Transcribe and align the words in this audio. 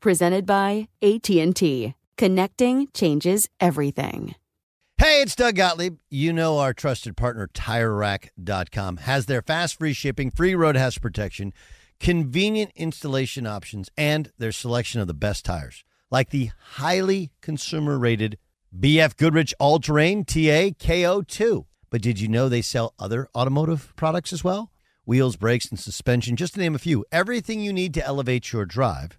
Presented 0.00 0.46
by 0.46 0.88
AT&T. 1.02 1.94
Connecting 2.16 2.88
changes 2.94 3.48
everything. 3.58 4.36
Hey, 4.96 5.22
it's 5.22 5.34
Doug 5.34 5.56
Gottlieb. 5.56 5.98
You 6.08 6.32
know 6.32 6.58
our 6.58 6.72
trusted 6.72 7.16
partner 7.16 7.48
TireRack.com 7.52 8.98
has 8.98 9.26
their 9.26 9.42
fast 9.42 9.78
free 9.78 9.92
shipping, 9.92 10.30
free 10.30 10.54
road 10.54 10.76
hazard 10.76 11.02
protection, 11.02 11.52
convenient 11.98 12.70
installation 12.76 13.44
options, 13.44 13.90
and 13.96 14.30
their 14.38 14.52
selection 14.52 15.00
of 15.00 15.08
the 15.08 15.14
best 15.14 15.44
tires, 15.44 15.82
like 16.12 16.30
the 16.30 16.50
highly 16.74 17.30
consumer 17.40 17.98
rated 17.98 18.38
BF 18.76 19.16
Goodrich 19.16 19.52
All 19.58 19.80
Terrain 19.80 20.24
TA 20.24 20.74
KO2. 20.78 21.64
But 21.90 22.02
did 22.02 22.20
you 22.20 22.28
know 22.28 22.48
they 22.48 22.62
sell 22.62 22.94
other 23.00 23.28
automotive 23.34 23.92
products 23.96 24.32
as 24.32 24.44
well? 24.44 24.70
Wheels, 25.04 25.36
brakes, 25.36 25.68
and 25.70 25.78
suspension, 25.78 26.36
just 26.36 26.54
to 26.54 26.60
name 26.60 26.74
a 26.76 26.78
few. 26.78 27.04
Everything 27.10 27.60
you 27.60 27.72
need 27.72 27.94
to 27.94 28.06
elevate 28.06 28.52
your 28.52 28.64
drive. 28.64 29.18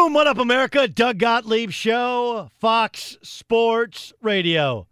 Boom! 0.00 0.14
What 0.14 0.26
up, 0.26 0.38
America? 0.38 0.88
Doug 0.88 1.18
Gottlieb 1.18 1.72
Show, 1.72 2.48
Fox 2.58 3.18
Sports 3.20 4.14
Radio. 4.22 4.86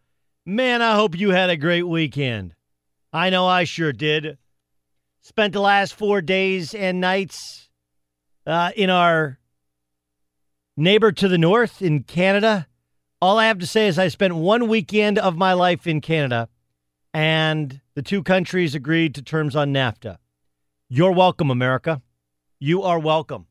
Man, 0.45 0.83
I 0.83 0.97
hope 0.97 1.19
you 1.19 1.31
had 1.31 1.49
a 1.49 1.57
great 1.57 1.89
weekend. 1.89 2.55
I 3.11 3.31
know 3.31 3.47
I 3.47 3.65
sure 3.65 3.95
did. 3.95 4.37
Spent 5.23 5.55
the 5.55 5.63
last 5.63 5.95
four 5.95 6.21
days 6.21 6.75
and 6.75 7.01
nights 7.01 7.71
uh, 8.47 8.73
in 8.77 8.91
our 8.91 9.39
neighbor 10.77 11.11
to 11.11 11.27
the 11.27 11.39
north 11.39 11.81
in 11.81 12.03
Canada. 12.03 12.67
All 13.23 13.39
I 13.39 13.47
have 13.47 13.61
to 13.61 13.67
say 13.67 13.89
is 13.89 13.99
I 13.99 14.09
spent 14.09 14.35
one 14.35 14.69
weekend 14.69 15.19
of 15.19 15.39
my 15.39 15.55
life 15.55 15.87
in 15.87 16.03
Canada, 16.03 16.51
and 17.15 17.81
the 17.95 18.03
two 18.03 18.23
countries 18.23 18.75
agreed 18.75 19.15
to 19.15 19.23
terms 19.23 19.57
on 19.57 19.73
NAFTA. 19.73 20.19
You're 20.91 21.13
welcome, 21.13 21.51
America. 21.51 22.03
You 22.59 22.83
are 22.83 22.99
welcome. 22.99 23.48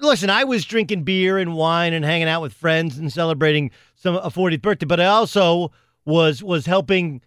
Listen, 0.00 0.30
I 0.30 0.44
was 0.44 0.64
drinking 0.64 1.04
beer 1.04 1.38
and 1.38 1.54
wine 1.54 1.92
and 1.92 2.04
hanging 2.04 2.28
out 2.28 2.42
with 2.42 2.52
friends 2.52 2.98
and 2.98 3.12
celebrating 3.12 3.70
some 3.94 4.16
a 4.16 4.30
40th 4.30 4.62
birthday, 4.62 4.86
but 4.86 5.00
I 5.00 5.06
also 5.06 5.70
was 6.04 6.42
was 6.42 6.66
helping 6.66 7.20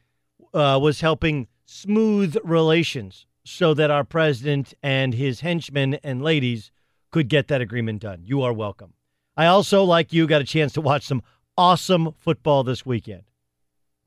uh, 0.53 0.77
was 0.81 0.99
helping 0.99 1.47
smooth 1.65 2.35
relations 2.43 3.25
so 3.45 3.73
that 3.73 3.91
our 3.91 4.03
president 4.03 4.73
and 4.83 5.13
his 5.13 5.41
henchmen 5.41 5.95
and 5.95 6.21
ladies 6.21 6.71
could 7.11 7.29
get 7.29 7.47
that 7.47 7.61
agreement 7.61 8.01
done. 8.01 8.21
You 8.23 8.41
are 8.41 8.53
welcome. 8.53 8.93
I 9.35 9.47
also, 9.47 9.83
like 9.83 10.13
you, 10.13 10.27
got 10.27 10.41
a 10.41 10.45
chance 10.45 10.73
to 10.73 10.81
watch 10.81 11.03
some 11.05 11.23
awesome 11.57 12.13
football 12.19 12.63
this 12.63 12.85
weekend. 12.85 13.23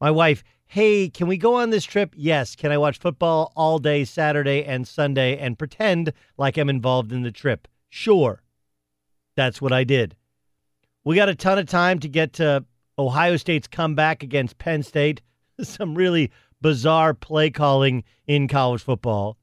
My 0.00 0.10
wife, 0.10 0.44
hey, 0.66 1.08
can 1.08 1.26
we 1.26 1.36
go 1.36 1.54
on 1.54 1.70
this 1.70 1.84
trip? 1.84 2.14
Yes. 2.16 2.54
Can 2.54 2.70
I 2.70 2.78
watch 2.78 2.98
football 2.98 3.52
all 3.56 3.78
day 3.78 4.04
Saturday 4.04 4.64
and 4.64 4.86
Sunday 4.86 5.36
and 5.36 5.58
pretend 5.58 6.12
like 6.36 6.56
I'm 6.56 6.68
involved 6.68 7.12
in 7.12 7.22
the 7.22 7.32
trip? 7.32 7.68
Sure. 7.88 8.42
That's 9.36 9.60
what 9.60 9.72
I 9.72 9.84
did. 9.84 10.16
We 11.04 11.16
got 11.16 11.28
a 11.28 11.34
ton 11.34 11.58
of 11.58 11.66
time 11.66 11.98
to 12.00 12.08
get 12.08 12.32
to 12.34 12.64
Ohio 12.98 13.36
State's 13.36 13.68
comeback 13.68 14.22
against 14.22 14.58
Penn 14.58 14.82
State. 14.82 15.22
Some 15.60 15.94
really 15.94 16.30
bizarre 16.60 17.14
play 17.14 17.50
calling 17.50 18.04
in 18.26 18.48
college 18.48 18.82
football. 18.82 19.36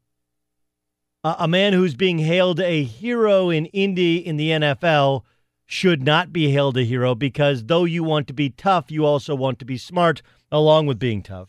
A 1.24 1.48
man 1.48 1.72
who's 1.72 1.96
being 1.96 2.20
hailed 2.20 2.60
a 2.60 2.84
hero 2.84 3.50
in 3.50 3.68
Indy 3.68 4.18
in 4.18 4.36
the 4.36 4.50
NFL 4.50 5.24
should 5.66 6.04
not 6.04 6.34
be 6.34 6.52
hailed 6.52 6.78
a 6.78 6.84
hero 6.84 7.16
because 7.16 7.66
though 7.66 7.86
you 7.86 8.04
want 8.04 8.28
to 8.28 8.34
be 8.34 8.50
tough, 8.50 8.92
you 8.92 9.06
also 9.06 9.34
want 9.34 9.58
to 9.60 9.66
be 9.66 9.78
smart 9.78 10.22
along 10.52 10.86
with 10.86 11.00
being 11.00 11.24
tough. 11.24 11.48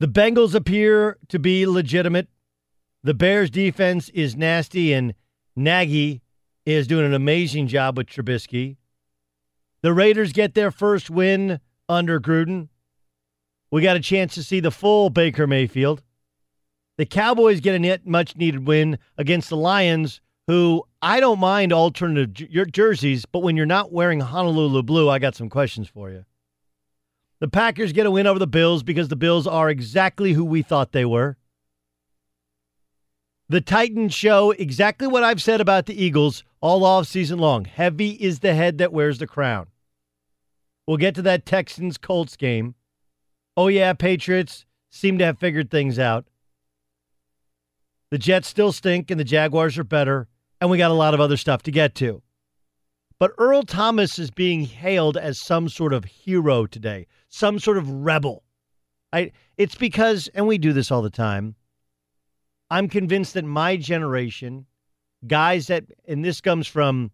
The 0.00 0.08
Bengals 0.08 0.54
appear 0.54 1.18
to 1.28 1.38
be 1.38 1.66
legitimate. 1.66 2.28
The 3.04 3.14
Bears 3.14 3.50
defense 3.50 4.08
is 4.10 4.36
nasty, 4.36 4.92
and 4.92 5.14
Nagy 5.56 6.22
is 6.64 6.86
doing 6.86 7.04
an 7.04 7.14
amazing 7.14 7.66
job 7.66 7.96
with 7.96 8.06
Trubisky. 8.06 8.76
The 9.82 9.92
Raiders 9.92 10.32
get 10.32 10.54
their 10.54 10.70
first 10.70 11.10
win 11.10 11.58
under 11.88 12.20
Gruden. 12.20 12.68
We 13.72 13.82
got 13.82 13.96
a 13.96 14.00
chance 14.00 14.34
to 14.34 14.44
see 14.44 14.60
the 14.60 14.70
full 14.70 15.10
Baker 15.10 15.48
Mayfield. 15.48 16.02
The 16.96 17.06
Cowboys 17.06 17.60
get 17.60 17.74
a 17.74 18.00
much 18.04 18.36
needed 18.36 18.68
win 18.68 18.98
against 19.18 19.48
the 19.48 19.56
Lions, 19.56 20.20
who 20.46 20.84
I 21.00 21.18
don't 21.18 21.40
mind 21.40 21.72
alternative 21.72 22.32
jer- 22.32 22.66
jerseys, 22.66 23.26
but 23.26 23.40
when 23.40 23.56
you're 23.56 23.66
not 23.66 23.92
wearing 23.92 24.20
Honolulu 24.20 24.84
blue, 24.84 25.08
I 25.08 25.18
got 25.18 25.34
some 25.34 25.48
questions 25.48 25.88
for 25.88 26.10
you. 26.10 26.24
The 27.40 27.48
Packers 27.48 27.92
get 27.92 28.06
a 28.06 28.10
win 28.12 28.28
over 28.28 28.38
the 28.38 28.46
Bills 28.46 28.84
because 28.84 29.08
the 29.08 29.16
Bills 29.16 29.48
are 29.48 29.68
exactly 29.68 30.34
who 30.34 30.44
we 30.44 30.62
thought 30.62 30.92
they 30.92 31.04
were. 31.04 31.36
The 33.52 33.60
Titans 33.60 34.14
show 34.14 34.52
exactly 34.52 35.06
what 35.06 35.24
I've 35.24 35.42
said 35.42 35.60
about 35.60 35.84
the 35.84 36.02
Eagles 36.02 36.42
all 36.62 36.86
off 36.86 37.06
season 37.06 37.38
long. 37.38 37.66
Heavy 37.66 38.12
is 38.12 38.38
the 38.38 38.54
head 38.54 38.78
that 38.78 38.94
wears 38.94 39.18
the 39.18 39.26
crown. 39.26 39.66
We'll 40.86 40.96
get 40.96 41.14
to 41.16 41.22
that 41.22 41.44
Texans 41.44 41.98
Colts 41.98 42.34
game. 42.34 42.76
Oh, 43.54 43.68
yeah, 43.68 43.92
Patriots 43.92 44.64
seem 44.88 45.18
to 45.18 45.26
have 45.26 45.38
figured 45.38 45.70
things 45.70 45.98
out. 45.98 46.24
The 48.10 48.16
Jets 48.16 48.48
still 48.48 48.72
stink 48.72 49.10
and 49.10 49.20
the 49.20 49.22
Jaguars 49.22 49.76
are 49.76 49.84
better, 49.84 50.28
and 50.58 50.70
we 50.70 50.78
got 50.78 50.90
a 50.90 50.94
lot 50.94 51.12
of 51.12 51.20
other 51.20 51.36
stuff 51.36 51.62
to 51.64 51.70
get 51.70 51.94
to. 51.96 52.22
But 53.18 53.32
Earl 53.36 53.64
Thomas 53.64 54.18
is 54.18 54.30
being 54.30 54.64
hailed 54.64 55.18
as 55.18 55.38
some 55.38 55.68
sort 55.68 55.92
of 55.92 56.06
hero 56.06 56.64
today, 56.64 57.06
some 57.28 57.58
sort 57.58 57.76
of 57.76 57.86
rebel. 57.86 58.44
I, 59.12 59.32
it's 59.58 59.74
because, 59.74 60.28
and 60.28 60.46
we 60.46 60.56
do 60.56 60.72
this 60.72 60.90
all 60.90 61.02
the 61.02 61.10
time, 61.10 61.54
I'm 62.72 62.88
convinced 62.88 63.34
that 63.34 63.44
my 63.44 63.76
generation, 63.76 64.64
guys 65.26 65.66
that, 65.66 65.84
and 66.08 66.24
this 66.24 66.40
comes 66.40 66.66
from, 66.66 67.10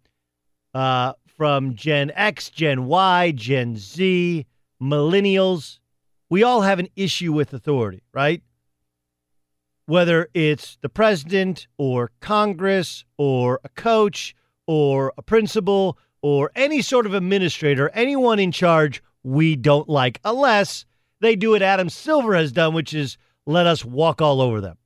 uh, 0.72 1.14
from 1.26 1.74
Gen 1.74 2.12
X, 2.14 2.48
Gen 2.48 2.84
Y, 2.84 3.32
Gen 3.32 3.76
Z, 3.76 4.46
millennials, 4.80 5.80
we 6.30 6.44
all 6.44 6.60
have 6.60 6.78
an 6.78 6.86
issue 6.94 7.32
with 7.32 7.52
authority, 7.52 8.04
right? 8.12 8.40
Whether 9.86 10.28
it's 10.32 10.78
the 10.80 10.88
president 10.88 11.66
or 11.76 12.12
Congress 12.20 13.04
or 13.16 13.58
a 13.64 13.68
coach 13.70 14.36
or 14.68 15.12
a 15.18 15.22
principal 15.22 15.98
or 16.22 16.52
any 16.54 16.82
sort 16.82 17.04
of 17.04 17.14
administrator, 17.14 17.90
anyone 17.94 18.38
in 18.38 18.52
charge, 18.52 19.02
we 19.24 19.56
don't 19.56 19.88
like 19.88 20.20
unless 20.24 20.86
they 21.20 21.34
do 21.34 21.50
what 21.50 21.62
Adam 21.62 21.88
Silver 21.88 22.36
has 22.36 22.52
done, 22.52 22.74
which 22.74 22.94
is 22.94 23.18
let 23.44 23.66
us 23.66 23.84
walk 23.84 24.22
all 24.22 24.40
over 24.40 24.60
them. 24.60 24.77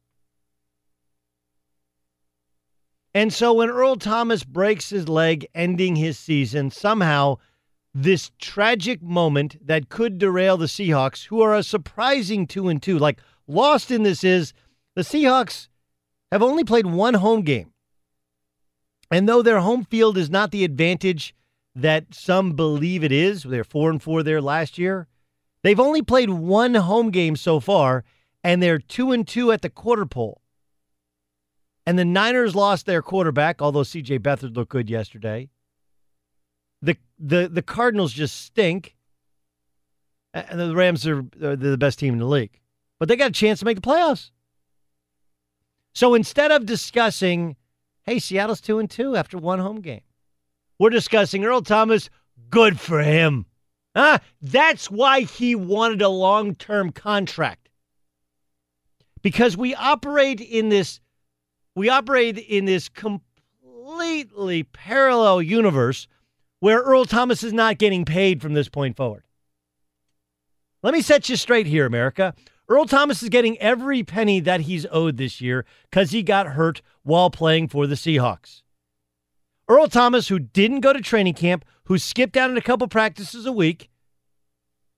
And 3.15 3.33
so 3.33 3.53
when 3.53 3.69
Earl 3.69 3.97
Thomas 3.97 4.43
breaks 4.43 4.91
his 4.91 5.09
leg, 5.09 5.47
ending 5.55 5.97
his 5.97 6.19
season, 6.19 6.71
somehow 6.71 7.39
this 7.95 8.31
tragic 8.39 9.03
moment 9.03 9.57
that 9.67 9.91
could 9.91 10.19
derail 10.19 10.57
the 10.57 10.67
Seahawks, 10.67 11.27
who 11.27 11.43
are 11.43 11.55
a 11.55 11.63
surprising 11.63 12.47
two 12.47 12.69
and 12.69 12.83
two. 12.83 12.99
Like 12.99 13.19
lost 13.47 13.91
in 13.91 14.03
this 14.03 14.25
is 14.25 14.55
the 14.95 15.03
Seahawks 15.03 15.69
have 16.31 16.43
only 16.43 16.65
played 16.65 16.87
one 16.87 17.15
home 17.15 17.43
game. 17.43 17.73
And 19.11 19.29
though 19.29 19.43
their 19.43 19.61
home 19.61 19.85
field 19.85 20.17
is 20.17 20.31
not 20.31 20.51
the 20.51 20.65
advantage 20.65 21.35
that 21.75 22.15
some 22.15 22.53
believe 22.53 23.05
it 23.05 23.13
is, 23.13 23.43
they're 23.43 23.65
four 23.65 23.91
and 23.91 24.03
four 24.03 24.23
there 24.23 24.41
last 24.41 24.79
year. 24.79 25.07
They've 25.63 25.79
only 25.79 26.03
played 26.03 26.31
one 26.31 26.75
home 26.75 27.11
game 27.11 27.37
so 27.37 27.61
far, 27.61 28.05
and 28.43 28.63
they're 28.63 28.79
two 28.79 29.13
and 29.13 29.29
two 29.29 29.53
at 29.53 29.63
the 29.63 29.71
quarter 29.71 30.07
pole. 30.07 30.42
And 31.87 31.99
the 31.99 32.05
Niners 32.05 32.55
lost 32.55 32.87
their 32.87 33.03
quarterback, 33.03 33.61
although 33.61 33.81
CJ 33.81 34.21
Beathard 34.21 34.57
looked 34.57 34.71
good 34.71 34.89
yesterday. 34.89 35.51
The 36.81 36.97
the 37.19 37.49
the 37.49 37.63
Cardinals 37.63 38.13
just 38.13 38.41
stink, 38.41 38.97
and 40.35 40.59
the 40.59 40.75
Rams 40.75 41.07
are 41.07 41.23
the 41.23 41.77
best 41.79 41.99
team 41.99 42.15
in 42.15 42.19
the 42.21 42.27
league, 42.27 42.61
but 42.99 43.09
they 43.09 43.17
got 43.17 43.31
a 43.31 43.33
chance 43.33 43.61
to 43.61 43.65
make 43.65 43.77
the 43.77 43.89
playoffs. 43.89 44.31
So 45.95 46.15
instead 46.15 46.51
of 46.51 46.67
discussing, 46.67 47.57
hey, 48.05 48.19
Seattle's 48.19 48.61
two 48.61 48.79
and 48.79 48.91
two 48.91 49.17
after 49.17 49.39
one 49.39 49.59
home 49.59 49.81
game, 49.81 50.03
we're 50.79 50.91
discussing 50.91 51.45
Earl 51.45 51.63
Thomas. 51.63 52.11
Good 52.51 52.81
for 52.81 53.03
him. 53.03 53.47
Ah, 53.95 54.21
that's 54.41 54.91
why 54.91 55.21
he 55.21 55.55
wanted 55.55 56.03
a 56.03 56.09
long 56.09 56.55
term 56.55 56.93
contract. 56.93 57.69
Because 59.21 59.57
we 59.57 59.75
operate 59.75 60.41
in 60.41 60.71
this, 60.71 60.99
we 61.75 61.89
operate 61.89 62.39
in 62.39 62.65
this 62.65 62.89
completely 62.89 64.65
parallel 64.65 65.43
universe 65.43 66.07
where 66.61 66.81
Earl 66.81 67.05
Thomas 67.05 67.43
is 67.43 67.53
not 67.53 67.79
getting 67.79 68.05
paid 68.05 68.41
from 68.41 68.55
this 68.55 68.69
point 68.69 68.97
forward. 68.97 69.25
Let 70.83 70.95
me 70.95 71.03
set 71.03 71.29
you 71.29 71.37
straight 71.37 71.67
here, 71.67 71.87
America. 71.87 72.35
Earl 72.69 72.87
Thomas 72.87 73.23
is 73.23 73.29
getting 73.29 73.59
every 73.59 74.03
penny 74.03 74.41
that 74.41 74.63
he's 74.63 74.87
owed 74.91 75.17
this 75.17 75.41
year 75.41 75.65
because 75.91 76.11
he 76.11 76.23
got 76.23 76.49
hurt 76.49 76.81
while 77.03 77.31
playing 77.31 77.69
for 77.69 77.87
the 77.87 77.95
Seahawks. 77.95 78.63
Earl 79.69 79.89
Thomas, 79.89 80.29
who 80.29 80.39
didn't 80.39 80.81
go 80.81 80.93
to 80.93 81.01
training 81.01 81.35
camp, 81.35 81.65
who 81.85 81.99
skipped 81.99 82.37
out 82.37 82.51
in 82.51 82.57
a 82.57 82.63
couple 82.63 82.87
practices 82.89 83.47
a 83.47 83.53
week, 83.53 83.91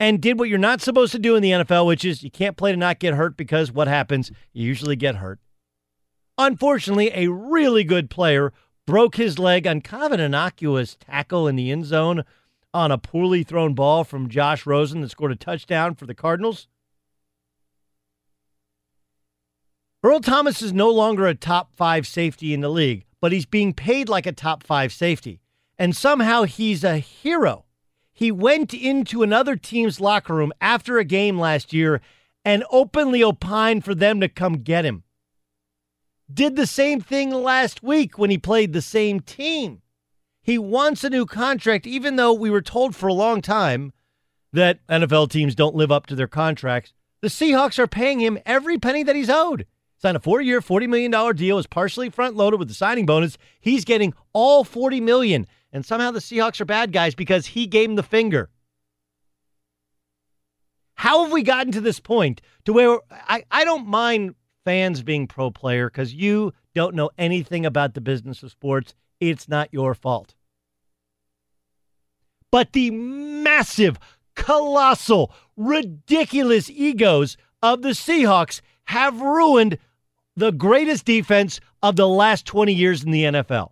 and 0.00 0.20
did 0.20 0.38
what 0.38 0.48
you're 0.48 0.58
not 0.58 0.80
supposed 0.80 1.12
to 1.12 1.18
do 1.18 1.36
in 1.36 1.42
the 1.42 1.50
NFL, 1.50 1.86
which 1.86 2.04
is 2.04 2.22
you 2.22 2.30
can't 2.30 2.56
play 2.56 2.72
to 2.72 2.76
not 2.76 2.98
get 2.98 3.14
hurt 3.14 3.36
because 3.36 3.72
what 3.72 3.88
happens? 3.88 4.30
You 4.52 4.66
usually 4.66 4.96
get 4.96 5.16
hurt. 5.16 5.38
Unfortunately, 6.36 7.10
a 7.14 7.30
really 7.30 7.84
good 7.84 8.10
player 8.10 8.52
broke 8.86 9.16
his 9.16 9.38
leg 9.38 9.66
on 9.66 9.80
kind 9.80 10.04
of 10.04 10.12
an 10.12 10.20
innocuous 10.20 10.96
tackle 10.96 11.46
in 11.46 11.56
the 11.56 11.70
end 11.70 11.84
zone 11.84 12.24
on 12.72 12.90
a 12.90 12.98
poorly 12.98 13.44
thrown 13.44 13.72
ball 13.72 14.02
from 14.02 14.28
Josh 14.28 14.66
Rosen 14.66 15.00
that 15.00 15.10
scored 15.10 15.30
a 15.30 15.36
touchdown 15.36 15.94
for 15.94 16.06
the 16.06 16.14
Cardinals. 16.14 16.66
Earl 20.02 20.20
Thomas 20.20 20.60
is 20.60 20.72
no 20.72 20.90
longer 20.90 21.26
a 21.26 21.34
top 21.34 21.72
five 21.72 22.06
safety 22.06 22.52
in 22.52 22.60
the 22.60 22.68
league, 22.68 23.04
but 23.20 23.32
he's 23.32 23.46
being 23.46 23.72
paid 23.72 24.08
like 24.08 24.26
a 24.26 24.32
top 24.32 24.64
five 24.64 24.92
safety. 24.92 25.40
And 25.78 25.96
somehow 25.96 26.42
he's 26.42 26.84
a 26.84 26.98
hero. 26.98 27.64
He 28.12 28.30
went 28.30 28.74
into 28.74 29.22
another 29.22 29.56
team's 29.56 30.00
locker 30.00 30.34
room 30.34 30.52
after 30.60 30.98
a 30.98 31.04
game 31.04 31.38
last 31.38 31.72
year 31.72 32.00
and 32.44 32.64
openly 32.70 33.22
opined 33.22 33.84
for 33.84 33.94
them 33.94 34.20
to 34.20 34.28
come 34.28 34.62
get 34.62 34.84
him 34.84 35.03
did 36.32 36.56
the 36.56 36.66
same 36.66 37.00
thing 37.00 37.30
last 37.30 37.82
week 37.82 38.18
when 38.18 38.30
he 38.30 38.38
played 38.38 38.72
the 38.72 38.82
same 38.82 39.20
team. 39.20 39.82
He 40.42 40.58
wants 40.58 41.04
a 41.04 41.10
new 41.10 41.26
contract, 41.26 41.86
even 41.86 42.16
though 42.16 42.32
we 42.32 42.50
were 42.50 42.62
told 42.62 42.94
for 42.94 43.06
a 43.08 43.14
long 43.14 43.40
time 43.40 43.92
that 44.52 44.86
NFL 44.88 45.30
teams 45.30 45.54
don't 45.54 45.74
live 45.74 45.90
up 45.90 46.06
to 46.06 46.14
their 46.14 46.28
contracts. 46.28 46.92
The 47.22 47.28
Seahawks 47.28 47.78
are 47.78 47.86
paying 47.86 48.20
him 48.20 48.38
every 48.44 48.78
penny 48.78 49.02
that 49.02 49.16
he's 49.16 49.30
owed. 49.30 49.66
Signed 49.96 50.16
a 50.16 50.20
four-year, 50.20 50.60
$40 50.60 50.88
million 50.88 51.36
deal, 51.36 51.58
is 51.58 51.66
partially 51.66 52.10
front-loaded 52.10 52.58
with 52.58 52.68
the 52.68 52.74
signing 52.74 53.06
bonus. 53.06 53.38
He's 53.60 53.86
getting 53.86 54.12
all 54.34 54.62
40 54.64 55.00
million. 55.00 55.46
And 55.72 55.84
somehow 55.84 56.10
the 56.10 56.20
Seahawks 56.20 56.60
are 56.60 56.66
bad 56.66 56.92
guys 56.92 57.14
because 57.14 57.46
he 57.46 57.66
gave 57.66 57.88
him 57.88 57.96
the 57.96 58.02
finger. 58.02 58.50
How 60.96 61.24
have 61.24 61.32
we 61.32 61.42
gotten 61.42 61.72
to 61.72 61.80
this 61.80 62.00
point 62.00 62.40
to 62.66 62.72
where 62.72 62.98
I, 63.10 63.44
I 63.50 63.64
don't 63.64 63.86
mind 63.86 64.34
fans 64.64 65.02
being 65.02 65.26
pro 65.26 65.50
player 65.50 65.88
because 65.88 66.14
you 66.14 66.52
don't 66.74 66.94
know 66.94 67.10
anything 67.18 67.66
about 67.66 67.94
the 67.94 68.00
business 68.00 68.42
of 68.42 68.50
sports. 68.50 68.94
It's 69.20 69.48
not 69.48 69.72
your 69.72 69.94
fault. 69.94 70.34
But 72.50 72.72
the 72.72 72.90
massive, 72.90 73.98
colossal, 74.34 75.32
ridiculous 75.56 76.70
egos 76.70 77.36
of 77.62 77.82
the 77.82 77.90
Seahawks 77.90 78.60
have 78.84 79.20
ruined 79.20 79.78
the 80.36 80.52
greatest 80.52 81.04
defense 81.04 81.60
of 81.82 81.96
the 81.96 82.08
last 82.08 82.46
20 82.46 82.72
years 82.72 83.04
in 83.04 83.10
the 83.10 83.24
NFL. 83.24 83.70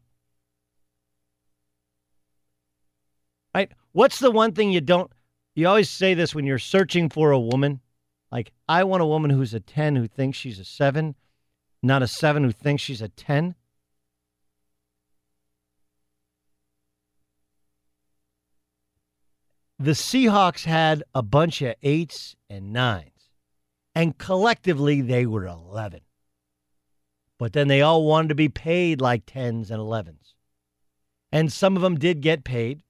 Right? 3.54 3.70
What's 3.92 4.18
the 4.18 4.30
one 4.30 4.52
thing 4.52 4.72
you 4.72 4.80
don't 4.80 5.10
you 5.54 5.68
always 5.68 5.90
say 5.90 6.14
this 6.14 6.34
when 6.34 6.46
you're 6.46 6.58
searching 6.58 7.10
for 7.10 7.30
a 7.30 7.38
woman? 7.38 7.80
Like, 8.32 8.50
I 8.66 8.82
want 8.84 9.02
a 9.02 9.06
woman 9.06 9.30
who's 9.30 9.52
a 9.52 9.60
10 9.60 9.94
who 9.94 10.08
thinks 10.08 10.38
she's 10.38 10.58
a 10.58 10.64
7, 10.64 11.14
not 11.82 12.02
a 12.02 12.08
7 12.08 12.42
who 12.42 12.50
thinks 12.50 12.82
she's 12.82 13.02
a 13.02 13.08
10. 13.08 13.54
The 19.78 19.90
Seahawks 19.90 20.64
had 20.64 21.02
a 21.14 21.22
bunch 21.22 21.60
of 21.60 21.74
eights 21.82 22.34
and 22.48 22.72
nines, 22.72 23.28
and 23.94 24.16
collectively 24.16 25.02
they 25.02 25.26
were 25.26 25.46
11. 25.46 26.00
But 27.38 27.52
then 27.52 27.68
they 27.68 27.82
all 27.82 28.06
wanted 28.06 28.28
to 28.28 28.34
be 28.34 28.48
paid 28.48 29.02
like 29.02 29.26
10s 29.26 29.70
and 29.70 29.78
11s. 29.78 30.34
And 31.30 31.52
some 31.52 31.76
of 31.76 31.82
them 31.82 31.98
did 31.98 32.22
get 32.22 32.44
paid, 32.44 32.82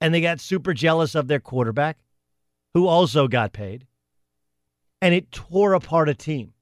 and 0.00 0.12
they 0.12 0.20
got 0.20 0.40
super 0.40 0.74
jealous 0.74 1.14
of 1.14 1.28
their 1.28 1.40
quarterback, 1.40 1.96
who 2.74 2.86
also 2.86 3.28
got 3.28 3.54
paid 3.54 3.86
and 5.00 5.14
it 5.14 5.32
tore 5.32 5.74
apart 5.74 6.08
a 6.08 6.14
team. 6.14 6.52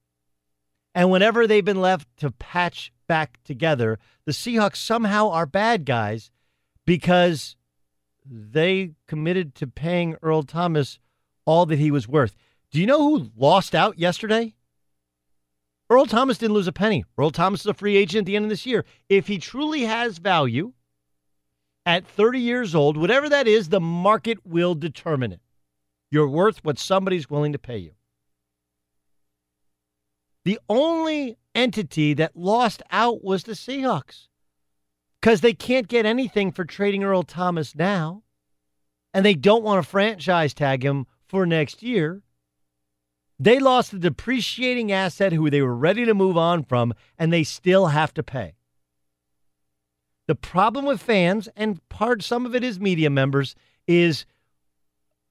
And 0.94 1.10
whenever 1.10 1.46
they've 1.46 1.64
been 1.64 1.80
left 1.80 2.08
to 2.18 2.30
patch 2.30 2.92
back 3.06 3.38
together, 3.44 3.98
the 4.26 4.32
Seahawks 4.32 4.76
somehow 4.76 5.30
are 5.30 5.46
bad 5.46 5.84
guys 5.84 6.30
because 6.84 7.56
they 8.24 8.92
committed 9.06 9.54
to 9.56 9.66
paying 9.66 10.16
Earl 10.22 10.42
Thomas 10.42 10.98
all 11.44 11.66
that 11.66 11.78
he 11.78 11.90
was 11.90 12.06
worth. 12.06 12.36
Do 12.70 12.80
you 12.80 12.86
know 12.86 13.02
who 13.02 13.30
lost 13.36 13.74
out 13.74 13.98
yesterday? 13.98 14.54
Earl 15.90 16.06
Thomas 16.06 16.38
didn't 16.38 16.54
lose 16.54 16.68
a 16.68 16.72
penny. 16.72 17.04
Earl 17.18 17.30
Thomas 17.30 17.60
is 17.60 17.66
a 17.66 17.74
free 17.74 17.96
agent 17.96 18.20
at 18.20 18.26
the 18.26 18.36
end 18.36 18.46
of 18.46 18.48
this 18.48 18.64
year. 18.64 18.84
If 19.08 19.26
he 19.26 19.38
truly 19.38 19.82
has 19.82 20.18
value 20.18 20.72
at 21.84 22.06
30 22.06 22.38
years 22.38 22.74
old, 22.74 22.96
whatever 22.96 23.28
that 23.28 23.46
is, 23.46 23.68
the 23.68 23.80
market 23.80 24.38
will 24.46 24.74
determine 24.74 25.32
it. 25.32 25.40
You're 26.10 26.28
worth 26.28 26.64
what 26.64 26.78
somebody's 26.78 27.28
willing 27.28 27.52
to 27.52 27.58
pay 27.58 27.78
you. 27.78 27.92
The 30.44 30.58
only 30.68 31.38
entity 31.54 32.14
that 32.14 32.36
lost 32.36 32.82
out 32.90 33.22
was 33.22 33.44
the 33.44 33.52
Seahawks 33.52 34.28
because 35.20 35.40
they 35.40 35.54
can't 35.54 35.86
get 35.86 36.04
anything 36.04 36.50
for 36.50 36.64
trading 36.64 37.04
Earl 37.04 37.22
Thomas 37.22 37.76
now, 37.76 38.24
and 39.14 39.24
they 39.24 39.34
don't 39.34 39.62
want 39.62 39.82
to 39.82 39.88
franchise 39.88 40.52
tag 40.52 40.84
him 40.84 41.06
for 41.26 41.46
next 41.46 41.82
year. 41.82 42.22
They 43.38 43.58
lost 43.58 43.92
the 43.92 43.98
depreciating 43.98 44.90
asset 44.90 45.32
who 45.32 45.50
they 45.50 45.62
were 45.62 45.76
ready 45.76 46.04
to 46.04 46.14
move 46.14 46.36
on 46.36 46.64
from, 46.64 46.94
and 47.18 47.32
they 47.32 47.44
still 47.44 47.88
have 47.88 48.12
to 48.14 48.22
pay. 48.22 48.54
The 50.26 50.34
problem 50.34 50.84
with 50.84 51.02
fans, 51.02 51.48
and 51.56 51.86
part 51.88 52.22
some 52.22 52.46
of 52.46 52.54
it 52.54 52.64
is 52.64 52.78
media 52.78 53.10
members, 53.10 53.54
is 53.86 54.26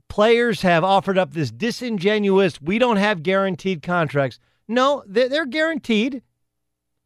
players 0.09 0.61
have 0.61 0.83
offered 0.83 1.17
up 1.17 1.33
this 1.33 1.51
disingenuous, 1.51 2.61
we 2.61 2.77
don't 2.77 2.97
have 2.97 3.23
guaranteed 3.23 3.81
contracts. 3.81 4.39
No, 4.67 5.03
they're 5.07 5.45
guaranteed. 5.45 6.21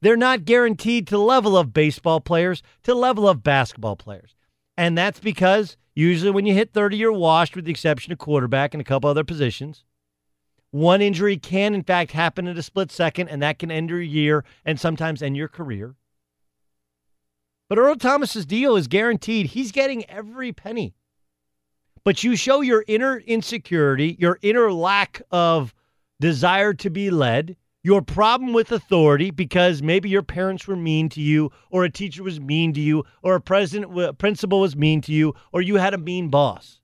They're 0.01 0.17
not 0.17 0.45
guaranteed 0.45 1.07
to 1.07 1.17
level 1.17 1.57
of 1.57 1.73
baseball 1.73 2.19
players, 2.19 2.61
to 2.83 2.93
level 2.93 3.27
of 3.27 3.43
basketball 3.43 3.95
players. 3.95 4.35
And 4.77 4.97
that's 4.97 5.19
because 5.19 5.77
usually 5.95 6.31
when 6.31 6.45
you 6.45 6.53
hit 6.53 6.73
30, 6.73 6.97
you're 6.97 7.11
washed 7.11 7.55
with 7.55 7.65
the 7.65 7.71
exception 7.71 8.13
of 8.13 8.19
quarterback 8.19 8.73
and 8.73 8.81
a 8.81 8.85
couple 8.85 9.09
other 9.09 9.23
positions. 9.23 9.83
One 10.71 11.01
injury 11.01 11.37
can, 11.37 11.73
in 11.73 11.83
fact, 11.83 12.11
happen 12.11 12.47
in 12.47 12.57
a 12.57 12.61
split 12.61 12.91
second, 12.91 13.29
and 13.29 13.41
that 13.41 13.59
can 13.59 13.71
end 13.71 13.89
your 13.89 14.01
year 14.01 14.43
and 14.65 14.79
sometimes 14.79 15.21
end 15.21 15.37
your 15.37 15.47
career. 15.47 15.95
But 17.69 17.77
Earl 17.77 17.95
Thomas's 17.95 18.45
deal 18.45 18.75
is 18.75 18.87
guaranteed. 18.87 19.47
He's 19.47 19.71
getting 19.71 20.07
every 20.09 20.51
penny. 20.51 20.93
But 22.03 22.23
you 22.23 22.35
show 22.35 22.61
your 22.61 22.83
inner 22.87 23.17
insecurity, 23.17 24.15
your 24.19 24.37
inner 24.41 24.71
lack 24.71 25.21
of 25.31 25.73
desire 26.19 26.73
to 26.73 26.89
be 26.89 27.09
led, 27.09 27.55
your 27.83 28.01
problem 28.01 28.51
with 28.51 28.71
authority 28.71 29.29
because 29.29 29.83
maybe 29.83 30.09
your 30.09 30.23
parents 30.23 30.67
were 30.67 30.75
mean 30.75 31.07
to 31.09 31.21
you, 31.21 31.51
or 31.69 31.83
a 31.83 31.89
teacher 31.91 32.23
was 32.23 32.39
mean 32.39 32.73
to 32.73 32.81
you, 32.81 33.03
or 33.21 33.35
a 33.35 33.41
president, 33.41 33.99
a 33.99 34.13
principal 34.13 34.59
was 34.59 34.75
mean 34.75 35.01
to 35.01 35.11
you, 35.11 35.35
or 35.53 35.61
you 35.61 35.75
had 35.75 35.93
a 35.93 35.97
mean 35.99 36.29
boss. 36.29 36.79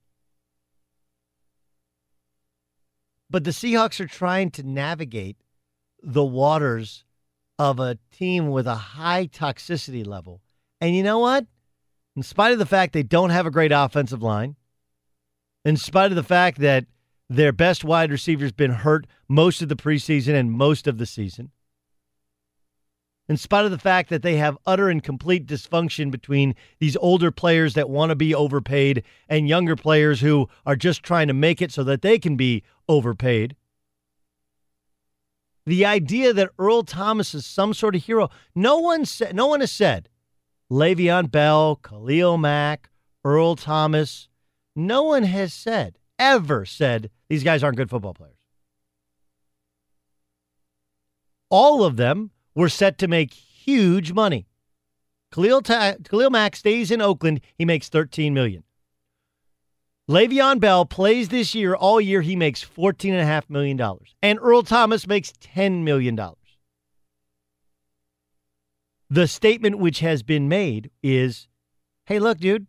But 3.28 3.44
the 3.44 3.50
Seahawks 3.50 3.98
are 3.98 4.06
trying 4.06 4.50
to 4.52 4.62
navigate 4.62 5.38
the 6.02 6.22
waters 6.22 7.04
of 7.58 7.80
a 7.80 7.98
team 8.12 8.50
with 8.50 8.66
a 8.66 8.74
high 8.74 9.26
toxicity 9.26 10.06
level. 10.06 10.40
And 10.80 10.94
you 10.94 11.02
know 11.02 11.18
what? 11.18 11.46
In 12.14 12.22
spite 12.22 12.52
of 12.52 12.58
the 12.58 12.66
fact 12.66 12.92
they 12.92 13.02
don't 13.02 13.30
have 13.30 13.46
a 13.46 13.50
great 13.50 13.72
offensive 13.72 14.22
line, 14.22 14.56
in 15.64 15.76
spite 15.76 16.12
of 16.12 16.16
the 16.16 16.22
fact 16.22 16.58
that 16.58 16.84
their 17.36 17.52
best 17.52 17.84
wide 17.84 18.10
receiver's 18.10 18.52
been 18.52 18.72
hurt 18.72 19.06
most 19.28 19.62
of 19.62 19.68
the 19.68 19.76
preseason 19.76 20.34
and 20.34 20.52
most 20.52 20.86
of 20.86 20.98
the 20.98 21.06
season. 21.06 21.50
In 23.28 23.36
spite 23.36 23.64
of 23.64 23.70
the 23.70 23.78
fact 23.78 24.10
that 24.10 24.22
they 24.22 24.36
have 24.36 24.58
utter 24.66 24.90
and 24.90 25.02
complete 25.02 25.46
dysfunction 25.46 26.10
between 26.10 26.54
these 26.80 26.96
older 26.96 27.30
players 27.30 27.74
that 27.74 27.88
want 27.88 28.10
to 28.10 28.16
be 28.16 28.34
overpaid 28.34 29.04
and 29.28 29.48
younger 29.48 29.76
players 29.76 30.20
who 30.20 30.48
are 30.66 30.76
just 30.76 31.02
trying 31.02 31.28
to 31.28 31.34
make 31.34 31.62
it 31.62 31.72
so 31.72 31.84
that 31.84 32.02
they 32.02 32.18
can 32.18 32.36
be 32.36 32.62
overpaid. 32.88 33.56
The 35.64 35.86
idea 35.86 36.32
that 36.32 36.50
Earl 36.58 36.82
Thomas 36.82 37.34
is 37.34 37.46
some 37.46 37.72
sort 37.72 37.94
of 37.94 38.04
hero, 38.04 38.28
no 38.54 38.78
one 38.78 39.06
said 39.06 39.34
no 39.34 39.46
one 39.46 39.60
has 39.60 39.70
said 39.70 40.08
Le'Veon 40.70 41.30
Bell, 41.30 41.76
Khalil 41.76 42.36
Mack, 42.36 42.90
Earl 43.24 43.54
Thomas, 43.54 44.28
no 44.74 45.04
one 45.04 45.22
has 45.22 45.54
said 45.54 45.96
ever 46.18 46.64
said 46.64 47.10
these 47.32 47.42
guys 47.42 47.62
aren't 47.62 47.78
good 47.78 47.88
football 47.88 48.12
players. 48.12 48.36
All 51.48 51.82
of 51.82 51.96
them 51.96 52.30
were 52.54 52.68
set 52.68 52.98
to 52.98 53.08
make 53.08 53.32
huge 53.32 54.12
money. 54.12 54.48
Khalil, 55.32 55.62
Ta- 55.62 55.94
Khalil 56.04 56.28
Mack 56.28 56.54
stays 56.56 56.90
in 56.90 57.00
Oakland. 57.00 57.40
He 57.54 57.64
makes 57.64 57.88
13 57.88 58.34
million. 58.34 58.64
Le'Veon 60.10 60.60
Bell 60.60 60.84
plays 60.84 61.30
this 61.30 61.54
year. 61.54 61.74
All 61.74 62.02
year, 62.02 62.20
he 62.20 62.36
makes 62.36 62.62
$14.5 62.62 63.48
million. 63.48 63.80
And 64.22 64.38
Earl 64.42 64.62
Thomas 64.62 65.06
makes 65.06 65.32
$10 65.32 65.84
million. 65.84 66.20
The 69.08 69.26
statement 69.26 69.78
which 69.78 70.00
has 70.00 70.22
been 70.22 70.50
made 70.50 70.90
is 71.02 71.48
hey, 72.04 72.18
look, 72.18 72.40
dude, 72.40 72.66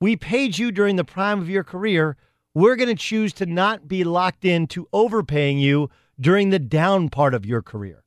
we 0.00 0.16
paid 0.16 0.56
you 0.56 0.72
during 0.72 0.96
the 0.96 1.04
prime 1.04 1.42
of 1.42 1.50
your 1.50 1.62
career. 1.62 2.16
We're 2.54 2.76
going 2.76 2.88
to 2.88 2.94
choose 2.94 3.32
to 3.34 3.46
not 3.46 3.88
be 3.88 4.04
locked 4.04 4.44
into 4.44 4.88
overpaying 4.92 5.58
you 5.58 5.90
during 6.20 6.50
the 6.50 6.60
down 6.60 7.08
part 7.08 7.34
of 7.34 7.44
your 7.44 7.62
career. 7.62 8.04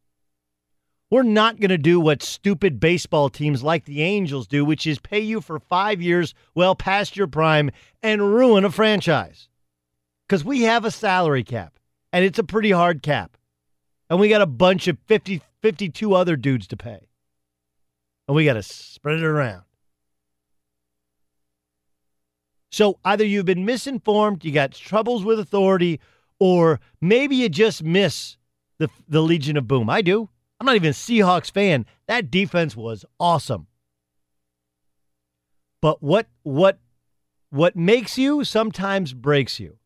We're 1.10 1.24
not 1.24 1.60
going 1.60 1.70
to 1.70 1.78
do 1.78 2.00
what 2.00 2.24
stupid 2.24 2.80
baseball 2.80 3.30
teams 3.30 3.62
like 3.62 3.86
the 3.86 4.02
Angels 4.02 4.48
do, 4.48 4.64
which 4.64 4.88
is 4.88 5.00
pay 5.00 5.20
you 5.20 5.42
for 5.42 5.60
five 5.60 6.02
years 6.02 6.34
well 6.56 6.76
past 6.76 7.18
your 7.18 7.28
prime 7.28 7.72
and 8.02 8.36
ruin 8.36 8.64
a 8.64 8.72
franchise. 8.72 9.50
Because 10.28 10.44
we 10.44 10.64
have 10.64 10.84
a 10.84 10.92
salary 10.92 11.44
cap, 11.44 11.80
and 12.12 12.26
it's 12.26 12.40
a 12.40 12.44
pretty 12.44 12.72
hard 12.72 13.02
cap. 13.04 13.38
And 14.10 14.20
we 14.20 14.30
got 14.30 14.42
a 14.42 14.46
bunch 14.46 14.88
of 14.88 14.98
50, 15.08 15.42
52 15.62 16.14
other 16.14 16.36
dudes 16.38 16.68
to 16.68 16.78
pay. 16.78 17.08
And 18.28 18.36
we 18.36 18.46
got 18.46 18.54
to 18.54 18.64
spread 18.64 19.20
it 19.20 19.24
around. 19.24 19.64
So 22.78 23.00
either 23.04 23.26
you've 23.26 23.48
been 23.48 23.66
misinformed, 23.66 24.46
you 24.46 24.52
got 24.52 24.72
troubles 24.72 25.26
with 25.26 25.40
authority, 25.40 26.00
or 26.40 26.80
maybe 27.02 27.36
you 27.36 27.50
just 27.50 27.82
miss 27.82 28.38
the 28.78 28.88
the 29.08 29.24
Legion 29.24 29.58
of 29.58 29.68
Boom. 29.68 29.90
I 29.90 30.04
do. 30.04 30.30
I'm 30.60 30.68
not 30.68 30.76
even 30.76 30.92
a 30.92 30.94
Seahawks 30.94 31.50
fan. 31.50 31.88
That 32.08 32.30
defense 32.30 32.76
was 32.76 33.04
awesome. 33.20 33.66
But 35.82 36.04
what 36.04 36.28
what 36.44 36.78
what 37.50 37.76
makes 37.76 38.16
you 38.16 38.44
sometimes 38.44 39.12
breaks 39.12 39.60
you. 39.60 39.80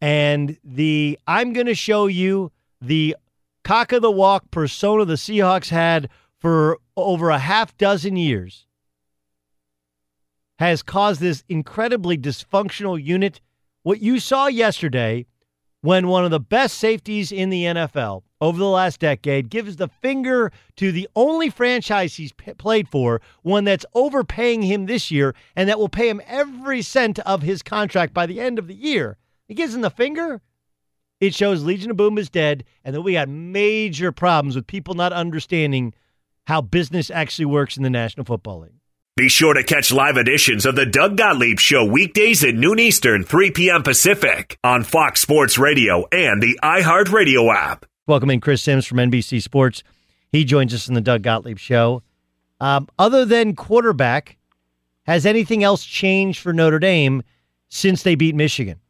And 0.00 0.56
the 0.62 1.18
I'm 1.26 1.52
going 1.52 1.66
to 1.66 1.74
show 1.74 2.06
you 2.06 2.52
the 2.80 3.16
cock 3.64 3.90
of 3.90 4.00
the 4.00 4.12
walk 4.12 4.48
persona 4.52 5.04
the 5.04 5.14
Seahawks 5.14 5.70
had 5.70 6.08
for 6.38 6.78
over 6.96 7.30
a 7.30 7.38
half 7.38 7.76
dozen 7.76 8.14
years 8.14 8.64
has 10.70 10.82
caused 10.82 11.20
this 11.20 11.44
incredibly 11.48 12.16
dysfunctional 12.16 13.02
unit. 13.02 13.40
What 13.82 14.00
you 14.00 14.18
saw 14.18 14.46
yesterday 14.46 15.26
when 15.84 16.08
one 16.08 16.24
of 16.24 16.30
the 16.30 16.40
best 16.40 16.78
safeties 16.78 17.30
in 17.30 17.50
the 17.50 17.64
NFL 17.64 18.22
over 18.40 18.56
the 18.56 18.64
last 18.64 19.00
decade 19.00 19.50
gives 19.50 19.76
the 19.76 19.88
finger 19.88 20.50
to 20.76 20.90
the 20.90 21.06
only 21.14 21.50
franchise 21.50 22.16
he's 22.16 22.32
p- 22.32 22.54
played 22.54 22.88
for, 22.88 23.20
one 23.42 23.64
that's 23.64 23.84
overpaying 23.92 24.62
him 24.62 24.86
this 24.86 25.10
year 25.10 25.34
and 25.54 25.68
that 25.68 25.78
will 25.78 25.90
pay 25.90 26.08
him 26.08 26.22
every 26.26 26.80
cent 26.80 27.18
of 27.20 27.42
his 27.42 27.62
contract 27.62 28.14
by 28.14 28.24
the 28.24 28.40
end 28.40 28.58
of 28.58 28.66
the 28.66 28.74
year. 28.74 29.18
He 29.46 29.52
gives 29.52 29.74
him 29.74 29.82
the 29.82 29.90
finger. 29.90 30.40
It 31.20 31.34
shows 31.34 31.62
Legion 31.62 31.90
of 31.90 31.98
Boom 31.98 32.16
is 32.16 32.30
dead 32.30 32.64
and 32.82 32.94
that 32.94 33.02
we 33.02 33.12
got 33.12 33.28
major 33.28 34.10
problems 34.10 34.56
with 34.56 34.66
people 34.66 34.94
not 34.94 35.12
understanding 35.12 35.92
how 36.46 36.62
business 36.62 37.10
actually 37.10 37.44
works 37.44 37.76
in 37.76 37.82
the 37.82 37.90
National 37.90 38.24
Football 38.24 38.60
League. 38.60 38.80
Be 39.16 39.28
sure 39.28 39.54
to 39.54 39.62
catch 39.62 39.92
live 39.92 40.16
editions 40.16 40.66
of 40.66 40.74
the 40.74 40.84
Doug 40.84 41.16
Gottlieb 41.16 41.60
Show 41.60 41.84
weekdays 41.84 42.42
at 42.42 42.56
noon 42.56 42.80
Eastern, 42.80 43.22
3 43.22 43.52
p.m. 43.52 43.84
Pacific 43.84 44.58
on 44.64 44.82
Fox 44.82 45.20
Sports 45.20 45.56
Radio 45.56 46.04
and 46.10 46.42
the 46.42 46.58
iHeartRadio 46.64 47.54
app. 47.54 47.86
Welcome 48.08 48.28
in 48.30 48.40
Chris 48.40 48.60
Sims 48.60 48.86
from 48.86 48.98
NBC 48.98 49.40
Sports. 49.40 49.84
He 50.32 50.44
joins 50.44 50.74
us 50.74 50.88
in 50.88 50.94
the 50.94 51.00
Doug 51.00 51.22
Gottlieb 51.22 51.58
Show. 51.58 52.02
Um, 52.58 52.88
other 52.98 53.24
than 53.24 53.54
quarterback, 53.54 54.36
has 55.04 55.26
anything 55.26 55.62
else 55.62 55.84
changed 55.84 56.40
for 56.40 56.52
Notre 56.52 56.80
Dame 56.80 57.22
since 57.68 58.02
they 58.02 58.16
beat 58.16 58.34
Michigan? 58.34 58.80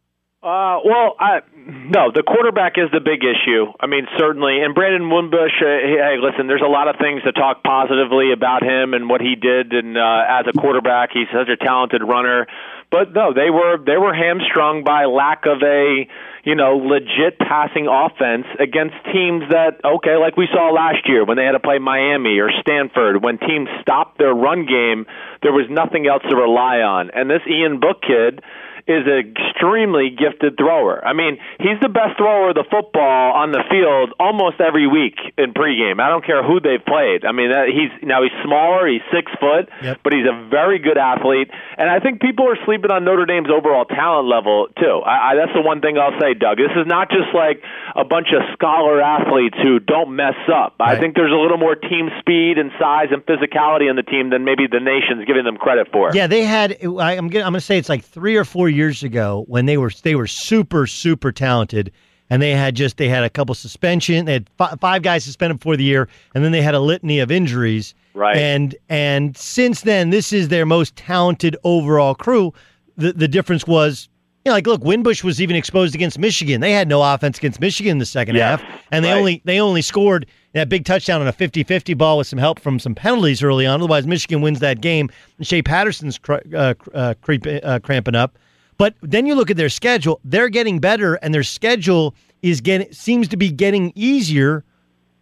Uh, 0.43 0.81
well, 0.87 1.17
I, 1.21 1.41
no, 1.67 2.13
the 2.13 2.23
quarterback 2.23 2.77
is 2.77 2.91
the 2.93 3.01
big 3.01 3.25
issue. 3.25 3.73
I 3.81 3.87
mean, 3.87 4.07
certainly. 4.19 4.61
And 4.61 4.75
Brandon 4.75 5.09
Wimbush, 5.09 5.57
uh, 5.65 5.81
hey, 5.81 6.17
listen, 6.21 6.47
there's 6.47 6.65
a 6.65 6.69
lot 6.69 6.89
of 6.89 6.97
things 7.01 7.23
to 7.23 7.33
talk 7.33 7.63
positively 7.65 8.33
about 8.33 8.63
him 8.63 8.93
and 8.93 9.09
what 9.09 9.23
he 9.23 9.35
did. 9.35 9.73
And 9.73 9.97
uh, 9.97 10.25
as 10.29 10.45
a 10.47 10.53
quarterback, 10.53 11.11
he's 11.13 11.29
such 11.33 11.49
a 11.49 11.57
talented 11.57 12.03
runner. 12.03 12.47
But 12.91 13.13
no, 13.13 13.33
they 13.33 13.49
were 13.51 13.79
they 13.79 13.97
were 13.97 14.15
hamstrung 14.15 14.85
by 14.85 15.07
lack 15.07 15.47
of 15.47 15.63
a 15.65 16.07
you 16.45 16.55
know 16.55 16.77
legit 16.77 17.41
passing 17.41 17.89
offense 17.89 18.47
against 18.61 18.95
teams 19.11 19.49
that 19.51 19.81
okay, 19.83 20.17
like 20.17 20.37
we 20.37 20.47
saw 20.53 20.71
last 20.71 21.09
year 21.09 21.25
when 21.25 21.37
they 21.37 21.45
had 21.45 21.59
to 21.59 21.65
play 21.65 21.79
Miami 21.79 22.39
or 22.39 22.51
Stanford. 22.61 23.25
When 23.25 23.39
teams 23.39 23.69
stopped 23.81 24.19
their 24.19 24.35
run 24.35 24.67
game, 24.67 25.07
there 25.43 25.53
was 25.53 25.67
nothing 25.71 26.07
else 26.07 26.23
to 26.29 26.37
rely 26.37 26.87
on. 26.87 27.11
And 27.11 27.29
this 27.29 27.43
Ian 27.49 27.81
Book 27.81 28.03
kid 28.03 28.45
is 28.87 29.09
an 29.09 29.33
extremely 29.33 30.11
gifted 30.13 30.57
thrower. 30.59 31.01
I 31.05 31.13
mean, 31.13 31.39
he's 31.59 31.81
the 31.81 31.89
best 31.89 32.21
thrower 32.21 32.51
of 32.51 32.55
the 32.55 32.69
football 32.69 33.33
on 33.33 33.51
the 33.51 33.65
field 33.73 34.13
almost 34.21 34.61
every 34.61 34.87
week 34.87 35.17
in 35.39 35.57
pregame. 35.57 36.01
I 36.05 36.13
don't 36.13 36.25
care 36.25 36.45
who 36.45 36.61
they've 36.61 36.85
played. 36.85 37.25
I 37.25 37.33
mean, 37.33 37.49
he's 37.73 37.89
now 38.05 38.21
he's 38.21 38.37
smaller, 38.45 38.85
he's 38.87 39.05
six 39.09 39.33
foot, 39.41 39.73
yep. 39.81 40.01
but 40.05 40.13
he's 40.13 40.29
a 40.29 40.37
very 40.53 40.79
good 40.79 40.99
athlete. 40.99 41.49
And 41.79 41.89
I 41.89 42.01
think 42.01 42.21
people 42.21 42.45
are 42.45 42.61
sleeping 42.69 42.93
on 42.93 43.05
Notre 43.05 43.25
Dame's 43.25 43.49
overall 43.49 43.89
talent 43.89 44.29
level 44.29 44.69
too. 44.77 45.01
I, 45.01 45.33
I, 45.33 45.37
that's 45.37 45.57
the 45.57 45.65
one 45.65 45.81
thing 45.81 45.97
I'll 45.97 46.21
say, 46.21 46.35
Doug. 46.37 46.61
This 46.61 46.77
is 46.77 46.85
not 46.85 47.09
just 47.09 47.33
like 47.33 47.65
a 47.97 48.05
bunch 48.05 48.37
of 48.37 48.45
scholar 48.53 49.01
athletes 49.01 49.57
who 49.65 49.81
don't 49.81 50.15
mess 50.15 50.37
up. 50.53 50.77
Right. 50.77 50.97
I 50.97 51.01
think 51.01 51.17
there's 51.17 51.33
a 51.33 51.41
little 51.41 51.59
more 51.59 51.75
team 51.75 52.13
speed 52.21 52.61
and 52.61 52.69
size 52.79 53.09
and 53.17 53.25
physicality 53.25 53.89
in 53.89 53.97
the 53.97 54.05
team 54.05 54.29
than 54.29 54.45
maybe 54.45 54.69
the 54.69 54.81
nation's 54.81 55.25
giving 55.25 55.45
them 55.45 55.57
credit 55.57 55.89
for. 55.89 56.13
Yeah, 56.13 56.27
they 56.27 56.45
had. 56.45 56.77
I'm 56.85 57.33
gonna, 57.33 57.49
I'm 57.49 57.53
going 57.53 57.55
to 57.55 57.61
say 57.61 57.79
it's 57.79 57.89
like 57.89 58.05
three 58.05 58.37
or 58.37 58.45
four 58.45 58.69
years 58.75 59.03
ago 59.03 59.45
when 59.49 59.67
they 59.67 59.77
were 59.77 59.91
they 60.03 60.15
were 60.15 60.27
super 60.27 60.87
super 60.87 61.33
talented, 61.33 61.93
and 62.31 62.43
they 62.43 62.53
had 62.53 62.75
just 62.75 62.97
they 62.97 63.09
had 63.09 63.25
a 63.25 63.31
couple 63.31 63.55
suspension. 63.55 64.25
They 64.25 64.35
had 64.35 64.51
f- 64.59 64.79
five 64.81 65.03
guys 65.03 65.25
suspended 65.25 65.61
for 65.61 65.77
the 65.77 65.85
year, 65.85 66.09
and 66.35 66.45
then 66.45 66.53
they 66.53 66.63
had 66.63 66.75
a 66.75 66.81
litany 66.81 67.21
of 67.21 67.31
injuries. 67.31 67.95
Right. 68.15 68.37
And 68.37 68.75
and 68.89 69.37
since 69.37 69.83
then, 69.83 70.11
this 70.11 70.33
is 70.33 70.49
their 70.49 70.67
most 70.67 70.97
talented 70.97 71.57
overall 71.65 72.15
crew. 72.15 72.53
The 72.97 73.13
the 73.13 73.29
difference 73.29 73.67
was 73.67 74.09
you 74.45 74.51
know, 74.51 74.57
like 74.57 74.67
look, 74.67 74.85
Wimbush 74.85 75.25
was 75.25 75.41
even 75.41 75.57
exposed 75.57 75.95
against 75.95 76.19
Michigan. 76.19 76.61
They 76.61 76.73
had 76.73 76.87
no 76.87 77.03
offense 77.03 77.39
against 77.39 77.61
Michigan 77.61 77.93
in 77.93 77.99
the 77.99 78.07
second 78.07 78.37
yes, 78.37 78.61
half, 78.61 78.83
and 78.91 79.05
they 79.05 79.11
right. 79.11 79.19
only 79.19 79.43
they 79.45 79.59
only 79.59 79.81
scored 79.81 80.27
that 80.53 80.69
big 80.69 80.85
touchdown 80.85 81.21
on 81.21 81.27
a 81.27 81.33
50-50 81.33 81.97
ball 81.99 82.19
with 82.19 82.27
some 82.27 82.39
help 82.39 82.61
from 82.61 82.79
some 82.79 82.95
penalties 82.95 83.43
early 83.43 83.67
on. 83.67 83.81
Otherwise, 83.81 84.07
Michigan 84.07 84.41
wins 84.41 84.61
that 84.61 84.81
game. 84.81 85.11
And 85.39 85.47
Shea 85.47 85.63
Patterson's 85.63 86.17
cr- 86.17 86.35
uh, 86.55 86.75
uh, 86.95 87.15
creep, 87.23 87.45
uh, 87.47 87.81
cramping 87.81 88.15
up. 88.15 88.39
But 88.77 88.95
then 89.03 89.27
you 89.27 89.35
look 89.35 89.51
at 89.51 89.57
their 89.57 89.69
schedule; 89.69 90.21
they're 90.25 90.49
getting 90.49 90.79
better, 90.79 91.15
and 91.17 91.33
their 91.33 91.43
schedule 91.43 92.15
is 92.43 92.61
getting 92.61 92.93
seems 92.93 93.29
to 93.29 93.37
be 93.37 93.51
getting 93.51 93.93
easier. 93.95 94.65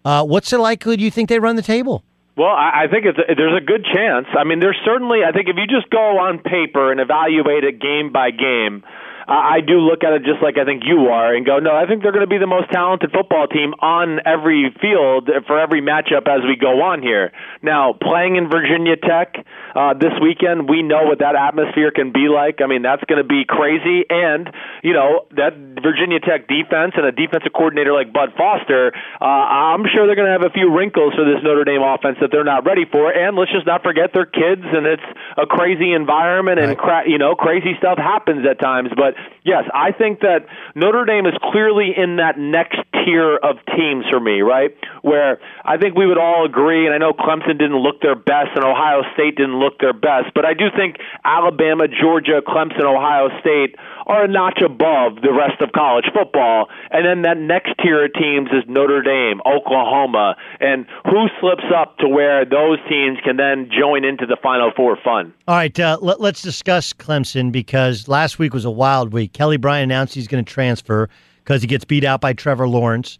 Uh, 0.04 0.25
what's 0.25 0.50
the 0.50 0.59
likelihood 0.59 1.00
you 1.00 1.11
think 1.11 1.28
they 1.28 1.38
run 1.38 1.56
the 1.56 1.62
table? 1.62 2.04
Well, 2.37 2.49
I 2.49 2.85
I 2.85 2.87
think 2.88 3.04
it's 3.04 3.18
a, 3.18 3.35
there's 3.35 3.56
a 3.56 3.64
good 3.64 3.85
chance. 3.85 4.26
I 4.37 4.44
mean, 4.44 4.61
there's 4.61 4.78
certainly. 4.85 5.21
I 5.26 5.32
think 5.32 5.49
if 5.49 5.56
you 5.56 5.66
just 5.66 5.90
go 5.90 6.18
on 6.18 6.38
paper 6.38 6.90
and 6.90 7.00
evaluate 7.00 7.64
it 7.64 7.80
game 7.80 8.11
by 8.12 8.30
game, 8.30 8.82
I 9.28 9.61
do 9.61 9.78
look 9.78 10.02
at 10.02 10.12
it 10.12 10.25
just 10.25 10.42
like 10.42 10.59
I 10.59 10.64
think 10.64 10.82
you 10.85 11.09
are 11.09 11.35
and 11.35 11.47
go, 11.47 11.59
no, 11.59 11.75
I 11.75 11.87
think 11.87 12.02
they're 12.02 12.12
going 12.12 12.26
to 12.26 12.30
be 12.30 12.38
the 12.38 12.47
most 12.47 12.71
talented 12.73 13.12
football 13.12 13.47
team 13.47 13.73
on 13.80 14.21
every 14.26 14.75
field 14.80 15.30
for 15.47 15.59
every 15.59 15.80
matchup 15.80 16.26
as 16.26 16.42
we 16.42 16.56
go 16.56 16.82
on 16.82 17.02
here. 17.02 17.32
Now, 17.62 17.92
playing 17.92 18.37
in 18.37 18.50
Virginia 18.50 18.97
Tech 18.97 19.35
uh, 19.76 19.95
this 19.95 20.17
weekend, 20.19 20.69
we 20.69 20.83
know 20.83 21.05
what 21.05 21.21
that 21.21 21.37
atmosphere 21.37 21.93
can 21.93 22.11
be 22.11 22.26
like. 22.33 22.59
I 22.64 22.67
mean, 22.67 22.83
that's 22.83 23.05
going 23.05 23.23
to 23.23 23.29
be 23.29 23.45
crazy. 23.47 24.09
And, 24.11 24.50
you 24.83 24.93
know, 24.93 25.31
that 25.37 25.55
Virginia 25.85 26.19
Tech 26.19 26.49
defense 26.49 26.97
and 26.97 27.07
a 27.07 27.12
defensive 27.12 27.52
coordinator 27.55 27.93
like 27.93 28.12
Bud 28.12 28.35
Foster, 28.37 28.91
uh, 29.21 29.25
I'm 29.25 29.87
sure 29.87 30.07
they're 30.07 30.19
going 30.19 30.33
to 30.33 30.37
have 30.37 30.49
a 30.49 30.55
few 30.55 30.75
wrinkles 30.75 31.14
for 31.14 31.25
this 31.25 31.45
Notre 31.45 31.64
Dame 31.64 31.85
offense 31.85 32.19
that 32.21 32.33
they're 32.33 32.49
not 32.49 32.67
ready 32.67 32.85
for. 32.91 33.12
And 33.12 33.37
let's 33.37 33.52
just 33.52 33.67
not 33.67 33.83
forget 33.85 34.11
they're 34.17 34.26
kids 34.26 34.64
and 34.64 34.87
it's 34.87 35.09
a 35.37 35.47
crazy 35.47 35.93
environment 35.93 36.59
and, 36.59 36.76
cra- 36.76 37.07
you 37.07 37.19
know, 37.19 37.37
crazy 37.37 37.76
stuff 37.79 37.99
happens 37.99 38.47
at 38.49 38.59
times. 38.59 38.91
But 38.97 39.12
but 39.12 39.23
yes, 39.45 39.64
I 39.75 39.93
think 39.93 40.21
that 40.21 40.47
Notre 40.75 41.05
Dame 41.05 41.26
is 41.26 41.35
clearly 41.50 41.93
in 41.97 42.17
that 42.17 42.38
next 42.38 42.79
tier 43.05 43.37
of 43.37 43.57
teams 43.76 44.05
for 44.11 44.21
me, 44.21 44.41
right? 44.43 44.71
Where 45.02 45.41
I 45.64 45.76
think 45.76 45.97
we 45.97 46.07
would 46.07 46.19
all 46.19 46.47
agree, 46.47 46.87
and 46.87 46.95
I 46.95 46.99
know 46.99 47.12
Clemson 47.12 47.59
didn't 47.59 47.79
look 47.79 48.00
their 48.00 48.14
best 48.14 48.55
and 48.55 48.64
Ohio 48.64 49.02
State 49.14 49.37
didn't 49.37 49.59
look 49.62 49.78
their 49.78 49.92
best, 49.92 50.35
but 50.35 50.45
I 50.45 50.54
do 50.54 50.66
think 50.76 50.97
Alabama, 51.25 51.87
Georgia, 51.87 52.42
Clemson, 52.47 52.85
Ohio 52.85 53.28
State 53.40 53.76
are 54.07 54.25
a 54.25 54.28
notch 54.28 54.61
above 54.64 55.23
the 55.23 55.33
rest 55.33 55.61
of 55.61 55.73
college 55.73 56.07
football. 56.12 56.69
And 56.90 57.07
then 57.07 57.23
that 57.23 57.38
next 57.38 57.75
tier 57.83 58.04
of 58.04 58.12
teams 58.14 58.49
is 58.50 58.64
Notre 58.69 59.02
Dame, 59.02 59.40
Oklahoma, 59.47 60.36
and 60.60 60.86
who 61.04 61.28
slips 61.41 61.65
up 61.75 61.99
to 61.99 62.08
where 62.08 62.45
those 62.45 62.78
teams 62.89 63.19
can 63.25 63.36
then 63.36 63.71
join 63.71 64.04
into 64.04 64.26
the 64.26 64.36
Final 64.43 64.73
Four 64.75 64.99
fun. 65.02 65.32
All 65.47 65.56
right, 65.56 65.78
uh, 65.78 65.99
let, 66.00 66.21
us 66.21 66.43
discuss 66.43 66.93
Clemson 66.93 67.52
because 67.52 68.08
last 68.08 68.39
week 68.39 68.52
was 68.52 68.65
a 68.65 68.71
wild 68.71 69.13
week. 69.13 69.32
Kelly 69.32 69.56
Bryant 69.56 69.84
announced 69.84 70.15
he's 70.15 70.28
going 70.28 70.45
to 70.45 70.52
transfer 70.52 71.08
because 71.45 71.63
he 71.63 71.69
gets 71.69 71.84
beat 71.84 72.04
out 72.04 72.21
by 72.21 72.32
Trevor 72.32 72.69
Lawrence. 72.69 73.19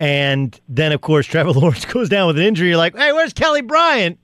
And 0.00 0.58
then, 0.68 0.92
of 0.92 1.00
course, 1.00 1.26
Trevor 1.28 1.52
Lawrence 1.52 1.84
goes 1.84 2.08
down 2.08 2.26
with 2.26 2.38
an 2.38 2.44
injury. 2.44 2.68
You're 2.68 2.76
like, 2.76 2.96
hey, 2.96 3.12
where's 3.12 3.32
Kelly 3.32 3.60
Bryant? 3.60 4.18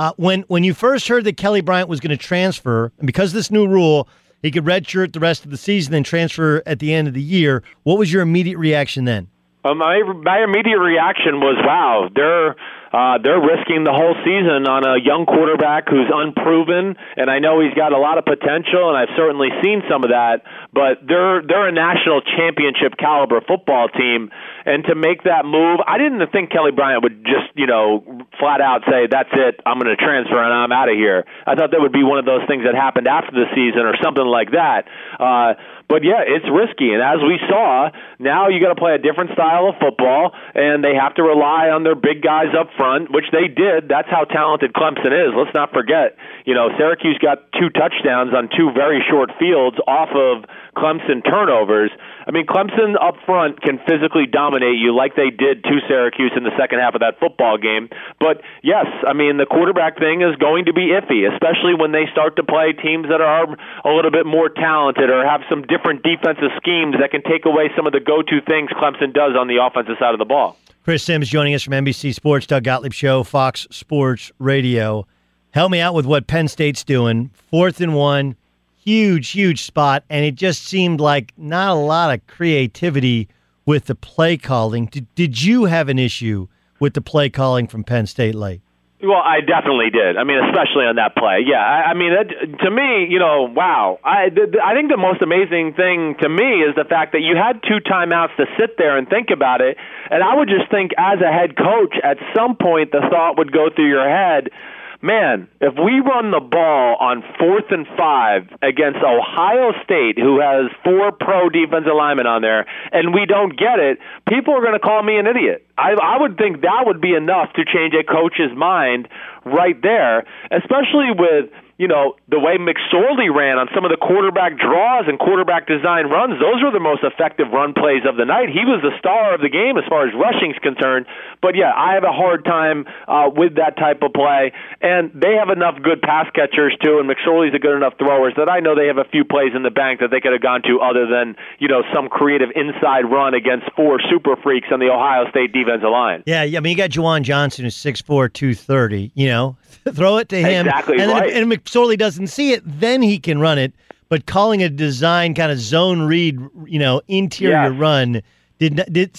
Uh, 0.00 0.14
when 0.16 0.40
when 0.48 0.64
you 0.64 0.72
first 0.72 1.08
heard 1.08 1.24
that 1.24 1.36
Kelly 1.36 1.60
Bryant 1.60 1.86
was 1.86 2.00
going 2.00 2.08
to 2.08 2.16
transfer, 2.16 2.90
and 2.96 3.06
because 3.06 3.34
this 3.34 3.50
new 3.50 3.66
rule, 3.66 4.08
he 4.40 4.50
could 4.50 4.64
redshirt 4.64 5.12
the 5.12 5.20
rest 5.20 5.44
of 5.44 5.50
the 5.50 5.58
season 5.58 5.92
and 5.92 6.06
transfer 6.06 6.62
at 6.64 6.78
the 6.78 6.94
end 6.94 7.06
of 7.06 7.12
the 7.12 7.20
year. 7.20 7.62
What 7.82 7.98
was 7.98 8.10
your 8.10 8.22
immediate 8.22 8.56
reaction 8.56 9.04
then? 9.04 9.28
Um, 9.62 9.76
my 9.76 10.00
my 10.24 10.42
immediate 10.42 10.78
reaction 10.78 11.40
was, 11.40 11.62
"Wow, 11.66 12.08
they're 12.14 12.56
uh, 12.92 13.22
they're 13.22 13.40
risking 13.40 13.86
the 13.86 13.94
whole 13.94 14.18
season 14.26 14.66
on 14.66 14.82
a 14.82 14.98
young 14.98 15.22
quarterback 15.22 15.86
who's 15.86 16.10
unproven, 16.10 16.98
and 17.16 17.30
I 17.30 17.38
know 17.38 17.62
he's 17.62 17.74
got 17.74 17.94
a 17.94 17.98
lot 17.98 18.18
of 18.18 18.26
potential, 18.26 18.90
and 18.90 18.98
I've 18.98 19.14
certainly 19.14 19.48
seen 19.62 19.86
some 19.86 20.02
of 20.02 20.10
that. 20.10 20.42
But 20.74 21.06
they're 21.06 21.42
they're 21.42 21.70
a 21.70 21.72
national 21.72 22.20
championship 22.22 22.98
caliber 22.98 23.40
football 23.46 23.88
team, 23.88 24.34
and 24.66 24.82
to 24.90 24.98
make 24.98 25.22
that 25.22 25.46
move, 25.46 25.78
I 25.86 25.98
didn't 25.98 26.22
think 26.34 26.50
Kelly 26.50 26.74
Bryant 26.74 27.06
would 27.06 27.22
just 27.22 27.54
you 27.54 27.70
know 27.70 28.02
flat 28.42 28.60
out 28.60 28.82
say, 28.90 29.06
"That's 29.06 29.30
it, 29.32 29.62
I'm 29.62 29.78
going 29.78 29.94
to 29.94 29.98
transfer 29.98 30.42
and 30.42 30.52
I'm 30.52 30.74
out 30.74 30.90
of 30.90 30.98
here." 30.98 31.24
I 31.46 31.54
thought 31.54 31.70
that 31.70 31.80
would 31.80 31.94
be 31.94 32.02
one 32.02 32.18
of 32.18 32.26
those 32.26 32.42
things 32.50 32.66
that 32.66 32.74
happened 32.74 33.06
after 33.06 33.30
the 33.30 33.46
season 33.54 33.86
or 33.86 33.94
something 34.02 34.26
like 34.26 34.50
that. 34.50 34.90
Uh, 35.14 35.54
but 35.90 36.06
yeah, 36.06 36.22
it's 36.22 36.46
risky, 36.46 36.94
and 36.94 37.02
as 37.02 37.18
we 37.18 37.34
saw, 37.50 37.90
now 38.22 38.46
you 38.46 38.62
got 38.62 38.70
to 38.70 38.78
play 38.78 38.94
a 38.94 39.02
different 39.02 39.34
style 39.34 39.66
of 39.66 39.74
football, 39.82 40.30
and 40.54 40.86
they 40.86 40.94
have 40.94 41.18
to 41.18 41.26
rely 41.26 41.66
on 41.74 41.82
their 41.82 41.98
big 41.98 42.22
guys 42.22 42.54
up 42.54 42.70
front, 42.78 43.10
which 43.10 43.26
they 43.34 43.50
did. 43.50 43.90
That's 43.90 44.06
how 44.06 44.22
talented 44.22 44.70
Clemson 44.70 45.10
is. 45.10 45.34
Let's 45.34 45.50
not 45.50 45.74
forget, 45.74 46.14
you 46.46 46.54
know, 46.54 46.70
Syracuse 46.78 47.18
got 47.18 47.50
two 47.58 47.74
touchdowns 47.74 48.30
on 48.30 48.48
two 48.54 48.70
very 48.70 49.02
short 49.10 49.34
fields 49.34 49.82
off 49.90 50.14
of 50.14 50.46
Clemson 50.76 51.24
turnovers. 51.24 51.90
I 52.26 52.30
mean, 52.30 52.46
Clemson 52.46 52.94
up 53.00 53.16
front 53.26 53.60
can 53.62 53.78
physically 53.86 54.26
dominate 54.26 54.78
you 54.78 54.94
like 54.94 55.16
they 55.16 55.30
did 55.30 55.64
to 55.64 55.74
Syracuse 55.88 56.32
in 56.36 56.44
the 56.44 56.54
second 56.58 56.78
half 56.78 56.94
of 56.94 57.00
that 57.00 57.18
football 57.18 57.58
game. 57.58 57.88
But 58.18 58.42
yes, 58.62 58.86
I 59.06 59.12
mean, 59.12 59.36
the 59.36 59.46
quarterback 59.46 59.98
thing 59.98 60.22
is 60.22 60.36
going 60.36 60.66
to 60.66 60.72
be 60.72 60.94
iffy, 60.94 61.26
especially 61.26 61.74
when 61.74 61.92
they 61.92 62.06
start 62.12 62.36
to 62.36 62.44
play 62.44 62.72
teams 62.72 63.08
that 63.08 63.20
are 63.20 63.46
a 63.84 63.92
little 63.94 64.10
bit 64.10 64.26
more 64.26 64.48
talented 64.48 65.10
or 65.10 65.26
have 65.26 65.42
some 65.48 65.62
different 65.66 66.02
defensive 66.02 66.54
schemes 66.56 66.96
that 67.00 67.10
can 67.10 67.22
take 67.22 67.44
away 67.46 67.70
some 67.74 67.86
of 67.86 67.92
the 67.92 68.00
go 68.00 68.22
to 68.22 68.40
things 68.46 68.70
Clemson 68.70 69.12
does 69.12 69.34
on 69.34 69.48
the 69.48 69.58
offensive 69.58 69.96
side 69.98 70.14
of 70.14 70.18
the 70.18 70.28
ball. 70.28 70.56
Chris 70.84 71.02
Sims 71.02 71.28
joining 71.28 71.54
us 71.54 71.62
from 71.62 71.74
NBC 71.74 72.14
Sports, 72.14 72.46
Doug 72.46 72.64
Gottlieb 72.64 72.92
Show, 72.92 73.22
Fox 73.22 73.66
Sports 73.70 74.32
Radio. 74.38 75.06
Help 75.52 75.70
me 75.70 75.80
out 75.80 75.94
with 75.94 76.06
what 76.06 76.26
Penn 76.26 76.48
State's 76.48 76.84
doing. 76.84 77.30
Fourth 77.50 77.80
and 77.80 77.94
one 77.94 78.36
huge, 78.84 79.30
huge 79.30 79.62
spot, 79.62 80.04
and 80.10 80.24
it 80.24 80.34
just 80.34 80.64
seemed 80.64 81.00
like 81.00 81.32
not 81.36 81.70
a 81.70 81.74
lot 81.74 82.12
of 82.12 82.26
creativity 82.26 83.28
with 83.66 83.86
the 83.86 83.94
play 83.94 84.36
calling. 84.36 84.86
Did, 84.86 85.14
did 85.14 85.42
you 85.42 85.66
have 85.66 85.88
an 85.88 85.98
issue 85.98 86.48
with 86.78 86.94
the 86.94 87.00
play 87.00 87.30
calling 87.30 87.66
from 87.66 87.84
Penn 87.84 88.06
State 88.06 88.34
late? 88.34 88.62
Well, 89.02 89.22
I 89.24 89.40
definitely 89.40 89.88
did. 89.88 90.18
I 90.18 90.24
mean, 90.24 90.44
especially 90.44 90.84
on 90.84 90.96
that 90.96 91.16
play. 91.16 91.40
Yeah, 91.46 91.64
I, 91.64 91.92
I 91.92 91.94
mean, 91.94 92.12
to 92.12 92.70
me, 92.70 93.08
you 93.08 93.18
know, 93.18 93.48
wow. 93.48 93.98
I 94.04 94.28
the, 94.28 94.60
I 94.62 94.74
think 94.74 94.90
the 94.90 95.00
most 95.00 95.22
amazing 95.22 95.72
thing 95.72 96.16
to 96.20 96.28
me 96.28 96.60
is 96.60 96.76
the 96.76 96.84
fact 96.84 97.12
that 97.12 97.24
you 97.24 97.32
had 97.32 97.64
two 97.64 97.80
timeouts 97.80 98.36
to 98.36 98.44
sit 98.60 98.76
there 98.76 98.98
and 98.98 99.08
think 99.08 99.30
about 99.32 99.62
it. 99.62 99.78
And 100.10 100.22
I 100.22 100.36
would 100.36 100.48
just 100.48 100.70
think, 100.70 100.92
as 100.98 101.16
a 101.24 101.32
head 101.32 101.56
coach, 101.56 101.96
at 102.04 102.18
some 102.36 102.56
point 102.60 102.92
the 102.92 103.00
thought 103.08 103.38
would 103.38 103.52
go 103.52 103.70
through 103.72 103.88
your 103.88 104.04
head 104.04 104.52
man, 105.02 105.48
if 105.60 105.74
we 105.74 106.00
run 106.00 106.30
the 106.30 106.40
ball 106.40 106.96
on 107.00 107.22
fourth 107.38 107.70
and 107.70 107.86
five 107.96 108.48
against 108.62 108.98
Ohio 108.98 109.72
State, 109.84 110.18
who 110.18 110.40
has 110.40 110.70
four 110.84 111.12
pro 111.12 111.48
defensive 111.48 111.94
linemen 111.96 112.26
on 112.26 112.42
there, 112.42 112.66
and 112.92 113.14
we 113.14 113.26
don't 113.26 113.56
get 113.56 113.78
it, 113.78 113.98
people 114.28 114.54
are 114.54 114.62
going 114.62 114.74
to 114.74 114.80
call 114.80 115.02
me 115.02 115.16
an 115.16 115.26
idiot. 115.26 115.66
I, 115.76 115.92
I 115.92 116.20
would 116.20 116.36
think 116.36 116.62
that 116.62 116.84
would 116.84 117.00
be 117.00 117.14
enough 117.14 117.52
to 117.54 117.64
change 117.64 117.94
a 117.94 118.04
coach's 118.04 118.54
mind 118.56 119.08
right 119.44 119.80
there, 119.82 120.24
especially 120.50 121.12
with 121.16 121.50
you 121.80 121.88
know, 121.88 122.12
the 122.28 122.36
way 122.36 122.60
McSorley 122.60 123.32
ran 123.32 123.56
on 123.56 123.72
some 123.72 123.88
of 123.88 123.90
the 123.90 123.96
quarterback 123.96 124.60
draws 124.60 125.08
and 125.08 125.16
quarterback 125.16 125.64
design 125.64 126.12
runs, 126.12 126.36
those 126.36 126.60
were 126.60 126.68
the 126.68 126.76
most 126.76 127.00
effective 127.00 127.48
run 127.56 127.72
plays 127.72 128.04
of 128.04 128.20
the 128.20 128.28
night. 128.28 128.52
He 128.52 128.68
was 128.68 128.84
the 128.84 128.92
star 129.00 129.32
of 129.32 129.40
the 129.40 129.48
game 129.48 129.80
as 129.80 129.88
far 129.88 130.04
as 130.04 130.12
rushing's 130.12 130.60
concerned. 130.60 131.08
But 131.42 131.56
yeah, 131.56 131.72
I 131.74 131.94
have 131.94 132.04
a 132.04 132.12
hard 132.12 132.44
time 132.44 132.84
uh, 133.08 133.30
with 133.34 133.56
that 133.56 133.76
type 133.76 134.02
of 134.02 134.12
play. 134.12 134.52
And 134.80 135.10
they 135.14 135.34
have 135.38 135.48
enough 135.48 135.80
good 135.82 136.02
pass 136.02 136.26
catchers 136.34 136.76
too, 136.82 136.98
and 137.00 137.08
McSorley's 137.08 137.54
a 137.54 137.58
good 137.58 137.76
enough 137.76 137.94
throwers 137.98 138.34
that 138.36 138.48
I 138.48 138.60
know 138.60 138.74
they 138.74 138.86
have 138.88 138.98
a 138.98 139.04
few 139.10 139.24
plays 139.24 139.52
in 139.54 139.62
the 139.62 139.70
bank 139.70 140.00
that 140.00 140.10
they 140.10 140.20
could 140.20 140.32
have 140.32 140.42
gone 140.42 140.62
to 140.62 140.80
other 140.80 141.06
than, 141.06 141.36
you 141.58 141.68
know, 141.68 141.82
some 141.94 142.08
creative 142.08 142.50
inside 142.54 143.02
run 143.10 143.34
against 143.34 143.66
four 143.74 144.00
super 144.10 144.36
freaks 144.36 144.68
on 144.72 144.80
the 144.80 144.88
Ohio 144.90 145.28
State 145.30 145.52
defensive 145.52 145.90
line. 145.90 146.22
Yeah, 146.26 146.42
I 146.42 146.60
mean 146.60 146.72
you 146.72 146.76
got 146.76 146.90
Juwan 146.90 147.22
Johnson 147.22 147.64
who's 147.64 147.76
6'4", 147.76 148.32
230, 148.32 149.12
you 149.14 149.28
know, 149.28 149.56
throw 149.94 150.18
it 150.18 150.28
to 150.30 150.36
him. 150.36 150.66
Exactly 150.66 150.98
and 151.00 151.10
right. 151.10 151.28
If, 151.30 151.36
and 151.36 151.50
McSorley 151.50 151.96
doesn't 151.98 152.26
see 152.28 152.52
it, 152.52 152.62
then 152.64 153.02
he 153.02 153.18
can 153.18 153.40
run 153.40 153.58
it. 153.58 153.72
but 154.08 154.26
calling 154.26 154.62
a 154.62 154.68
design 154.68 155.34
kind 155.34 155.52
of 155.52 155.58
zone 155.58 156.02
read, 156.02 156.38
you 156.66 156.78
know, 156.78 157.00
interior 157.08 157.70
Yes. 157.72 157.80
run 157.80 158.22
did 158.60 158.84
did 158.92 159.18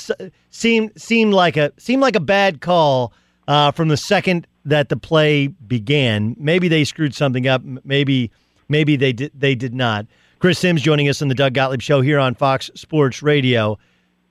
seem 0.52 0.92
seemed 0.96 1.34
like 1.34 1.58
a 1.58 1.74
seemed 1.78 2.02
like 2.02 2.16
a 2.16 2.22
bad 2.22 2.62
call 2.62 3.12
uh, 3.48 3.72
from 3.72 3.90
the 3.90 3.98
second 3.98 4.48
that 4.64 4.90
the 4.90 4.96
play 4.96 5.48
began. 5.48 6.36
Maybe 6.38 6.68
they 6.68 6.84
screwed 6.86 7.16
something 7.16 7.48
up. 7.48 7.64
Maybe 7.84 8.32
maybe 8.70 8.96
they 8.96 9.12
did 9.12 9.32
they 9.34 9.56
did 9.56 9.74
not. 9.74 10.06
Chris 10.40 10.60
Sims 10.60 10.82
joining 10.82 11.10
us 11.10 11.22
on 11.22 11.28
the 11.28 11.36
Doug 11.36 11.54
Gottlieb 11.54 11.82
Show 11.82 12.02
here 12.02 12.20
on 12.20 12.36
Fox 12.36 12.70
Sports 12.76 13.22
Radio. 13.22 13.78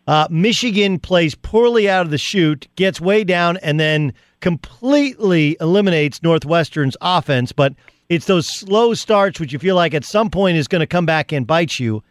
Uh, 0.07 0.27
Michigan 0.31 0.99
plays 0.99 1.35
poorly 1.35 1.89
out 1.89 2.05
of 2.05 2.11
the 2.11 2.19
chute, 2.19 2.67
gets 2.75 3.01
way 3.01 3.23
down, 3.23 3.59
and 3.59 3.79
then 3.79 4.13
completely 4.41 5.57
eliminates 5.61 6.23
Northwestern's 6.23 6.97
offense. 7.01 7.53
But 7.53 7.75
it's 8.09 8.27
those 8.27 8.49
slow 8.49 8.95
starts, 8.95 9.39
which 9.39 9.53
you 9.53 9.59
feel 9.59 9.77
like 9.77 9.95
at 9.95 10.05
some 10.05 10.31
point 10.31 10.57
is 10.57 10.67
going 10.67 10.81
to 10.81 10.87
come 10.87 11.07
back 11.07 11.31
and 11.31 11.47
bite 11.47 11.79
you. 11.79 12.03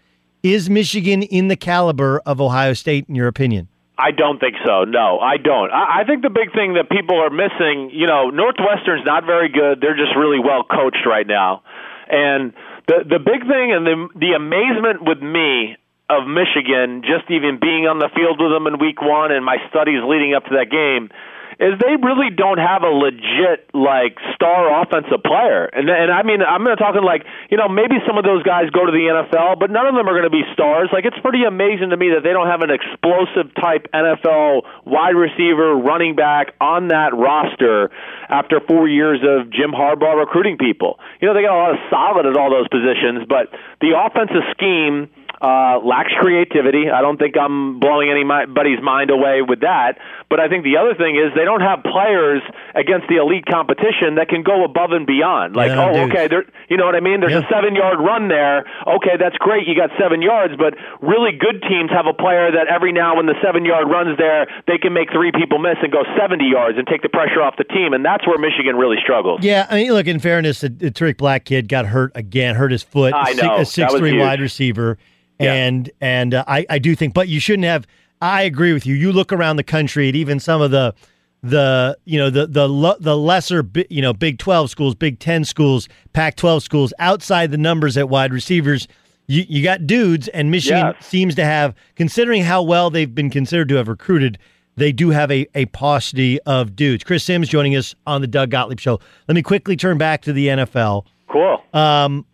Is 0.43 0.69
Michigan 0.69 1.21
in 1.23 1.49
the 1.49 1.57
caliber 1.57 2.21
of 2.25 2.39
Ohio 2.39 2.73
State, 2.73 3.05
in 3.09 3.15
your 3.15 3.27
opinion? 3.27 3.67
I 3.97 4.11
don't 4.11 4.39
think 4.39 4.55
so. 4.65 4.85
No, 4.85 5.19
I 5.19 5.35
don't. 5.35 5.71
I, 5.71 6.01
I 6.01 6.03
think 6.05 6.23
the 6.23 6.29
big 6.29 6.53
thing 6.53 6.75
that 6.75 6.89
people 6.89 7.19
are 7.19 7.29
missing, 7.29 7.91
you 7.91 8.07
know, 8.07 8.29
Northwestern's 8.29 9.05
not 9.05 9.25
very 9.25 9.49
good. 9.49 9.81
They're 9.81 9.97
just 9.97 10.15
really 10.15 10.39
well 10.39 10.63
coached 10.63 11.05
right 11.05 11.27
now. 11.27 11.63
And 12.07 12.53
the 12.87 13.03
the 13.03 13.19
big 13.19 13.43
thing 13.43 13.75
and 13.75 13.85
the 13.85 14.07
the 14.15 14.31
amazement 14.39 15.03
with 15.03 15.21
me 15.21 15.75
of 16.09 16.25
Michigan, 16.25 17.03
just 17.03 17.29
even 17.29 17.59
being 17.59 17.85
on 17.85 17.99
the 17.99 18.09
field 18.15 18.39
with 18.39 18.49
them 18.49 18.65
in 18.65 18.79
week 18.79 19.01
1 19.01 19.31
and 19.31 19.45
my 19.45 19.57
studies 19.69 19.99
leading 20.07 20.33
up 20.33 20.45
to 20.45 20.55
that 20.55 20.71
game 20.71 21.11
is 21.59 21.75
they 21.75 21.99
really 21.99 22.31
don't 22.31 22.57
have 22.57 22.83
a 22.83 22.91
legit 22.91 23.67
like 23.75 24.15
star 24.33 24.81
offensive 24.81 25.19
player. 25.27 25.67
And 25.67 25.89
and 25.91 26.09
I 26.09 26.23
mean 26.23 26.39
I'm 26.41 26.63
not 26.63 26.79
talking 26.79 27.03
like, 27.03 27.27
you 27.51 27.57
know, 27.57 27.67
maybe 27.67 27.99
some 28.07 28.17
of 28.17 28.23
those 28.23 28.43
guys 28.43 28.71
go 28.71 28.87
to 28.87 28.91
the 28.91 29.11
NFL, 29.11 29.59
but 29.59 29.69
none 29.69 29.85
of 29.85 29.93
them 29.93 30.07
are 30.07 30.15
going 30.15 30.23
to 30.23 30.31
be 30.31 30.47
stars. 30.53 30.87
Like 30.93 31.03
it's 31.03 31.19
pretty 31.19 31.43
amazing 31.43 31.91
to 31.91 31.97
me 31.97 32.15
that 32.15 32.23
they 32.23 32.31
don't 32.31 32.47
have 32.47 32.63
an 32.63 32.71
explosive 32.71 33.51
type 33.59 33.91
NFL 33.93 34.63
wide 34.87 35.19
receiver, 35.19 35.75
running 35.75 36.15
back 36.15 36.55
on 36.61 36.87
that 36.95 37.11
roster 37.13 37.91
after 38.29 38.61
4 38.63 38.87
years 38.87 39.19
of 39.27 39.51
Jim 39.51 39.75
Harbaugh 39.75 40.15
recruiting 40.15 40.57
people. 40.57 40.97
You 41.19 41.27
know, 41.27 41.33
they 41.33 41.43
got 41.43 41.55
a 41.55 41.59
lot 41.59 41.71
of 41.75 41.79
solid 41.91 42.25
at 42.25 42.37
all 42.39 42.49
those 42.49 42.71
positions, 42.71 43.27
but 43.27 43.51
the 43.83 43.99
offensive 43.99 44.47
scheme 44.55 45.11
uh, 45.41 45.79
lacks 45.83 46.11
creativity. 46.19 46.89
I 46.91 47.01
don't 47.01 47.17
think 47.17 47.35
I'm 47.37 47.79
blowing 47.79 48.09
anybody's 48.11 48.81
mind 48.83 49.09
away 49.09 49.41
with 49.41 49.61
that. 49.61 49.97
But 50.29 50.39
I 50.39 50.47
think 50.47 50.63
the 50.63 50.77
other 50.77 50.93
thing 50.93 51.15
is 51.15 51.33
they 51.33 51.45
don't 51.45 51.61
have 51.61 51.81
players 51.83 52.41
against 52.75 53.07
the 53.07 53.17
elite 53.17 53.45
competition 53.49 54.15
that 54.21 54.27
can 54.29 54.43
go 54.43 54.63
above 54.63 54.91
and 54.91 55.07
beyond. 55.07 55.55
Like, 55.55 55.69
Yeah, 55.71 55.89
oh, 55.89 55.93
dude. 55.93 56.11
okay, 56.11 56.27
there, 56.27 56.43
you 56.69 56.77
know 56.77 56.85
what 56.85 56.95
I 56.95 56.99
mean? 56.99 57.19
There's 57.21 57.31
Yeah. 57.33 57.47
a 57.47 57.49
seven 57.49 57.73
yard 57.75 57.99
run 57.99 58.27
there. 58.27 58.65
Okay, 58.85 59.17
that's 59.17 59.37
great. 59.37 59.65
You 59.67 59.75
got 59.75 59.89
seven 59.97 60.21
yards, 60.21 60.53
but 60.57 60.75
really 61.01 61.31
good 61.31 61.63
teams 61.67 61.89
have 61.89 62.05
a 62.05 62.13
player 62.13 62.51
that 62.51 62.67
every 62.67 62.91
now 62.91 63.15
when 63.15 63.25
the 63.25 63.35
seven 63.41 63.65
yard 63.65 63.89
runs 63.89 64.17
there, 64.17 64.45
they 64.67 64.77
can 64.77 64.93
make 64.93 65.09
three 65.11 65.31
people 65.31 65.57
miss 65.57 65.77
and 65.81 65.91
go 65.91 66.03
70 66.19 66.45
yards 66.45 66.77
and 66.77 66.85
take 66.85 67.01
the 67.01 67.09
pressure 67.09 67.41
off 67.41 67.55
the 67.57 67.63
team. 67.63 67.93
And 67.93 68.03
that's 68.05 68.27
where 68.27 68.37
Michigan 68.37 68.75
really 68.75 68.97
struggles. 69.01 69.39
Yeah, 69.41 69.65
I 69.69 69.75
mean, 69.81 69.93
look. 69.93 70.05
In 70.07 70.19
fairness, 70.19 70.61
the, 70.61 70.69
the 70.69 70.91
Tarik 70.91 71.17
Black 71.17 71.45
kid 71.45 71.67
got 71.69 71.85
hurt 71.87 72.11
again, 72.15 72.55
hurt 72.55 72.71
his 72.71 72.83
foot. 72.83 73.13
I 73.13 73.21
a 73.21 73.33
six- 73.33 73.41
know. 73.41 73.55
a 73.55 73.57
That 73.59 73.67
six-three 73.67 74.17
wide 74.19 74.39
receiver, 74.41 74.97
Yeah. 75.39 75.53
and 75.53 75.89
and 76.01 76.33
uh, 76.33 76.43
I 76.47 76.65
I 76.69 76.79
do 76.79 76.95
think, 76.95 77.13
but 77.13 77.27
you 77.27 77.39
shouldn't 77.39 77.65
have. 77.65 77.87
I 78.21 78.41
agree 78.43 78.73
with 78.73 78.85
you. 78.85 78.95
You 78.95 79.11
look 79.13 79.31
around 79.31 79.55
the 79.55 79.63
country 79.63 80.09
at 80.09 80.15
even 80.15 80.39
some 80.39 80.61
of 80.61 80.71
the 80.71 80.93
the 81.41 81.97
you 82.05 82.17
know 82.19 82.29
the 82.29 82.47
the 82.47 82.67
lo- 82.67 82.97
the 82.99 83.15
lesser 83.17 83.65
you 83.89 84.01
know 84.01 84.13
Big 84.13 84.37
Twelve 84.39 84.69
schools, 84.69 84.95
Big 84.95 85.19
Ten 85.19 85.45
schools, 85.45 85.87
Pac 86.13 86.35
twelve 86.35 86.63
schools 86.63 86.93
outside 86.99 87.51
the 87.51 87.57
numbers 87.57 87.95
at 87.97 88.09
wide 88.09 88.33
receivers. 88.33 88.87
You 89.27 89.45
you 89.47 89.63
got 89.63 89.87
dudes, 89.87 90.27
and 90.29 90.51
Michigan 90.51 90.93
Yes. 90.97 91.05
seems 91.05 91.35
to 91.35 91.45
have, 91.45 91.73
considering 91.95 92.43
how 92.43 92.61
well 92.63 92.89
they've 92.89 93.13
been 93.13 93.29
considered 93.29 93.69
to 93.69 93.75
have 93.75 93.87
recruited, 93.87 94.37
they 94.75 94.91
do 94.91 95.11
have 95.11 95.31
a, 95.31 95.47
a 95.55 95.65
paucity 95.67 96.39
of 96.41 96.75
dudes. 96.75 97.03
Chris 97.03 97.23
Sims 97.23 97.47
joining 97.47 97.75
us 97.75 97.93
on 98.07 98.21
the 98.21 98.27
Doug 98.27 98.49
Gottlieb 98.49 98.79
Show. 98.79 98.99
Let 99.27 99.35
me 99.35 99.41
quickly 99.43 99.77
turn 99.77 99.97
back 99.99 100.23
to 100.23 100.33
the 100.33 100.47
NFL. 100.47 101.05
Cool. 101.31 101.59
Um, 101.73 102.25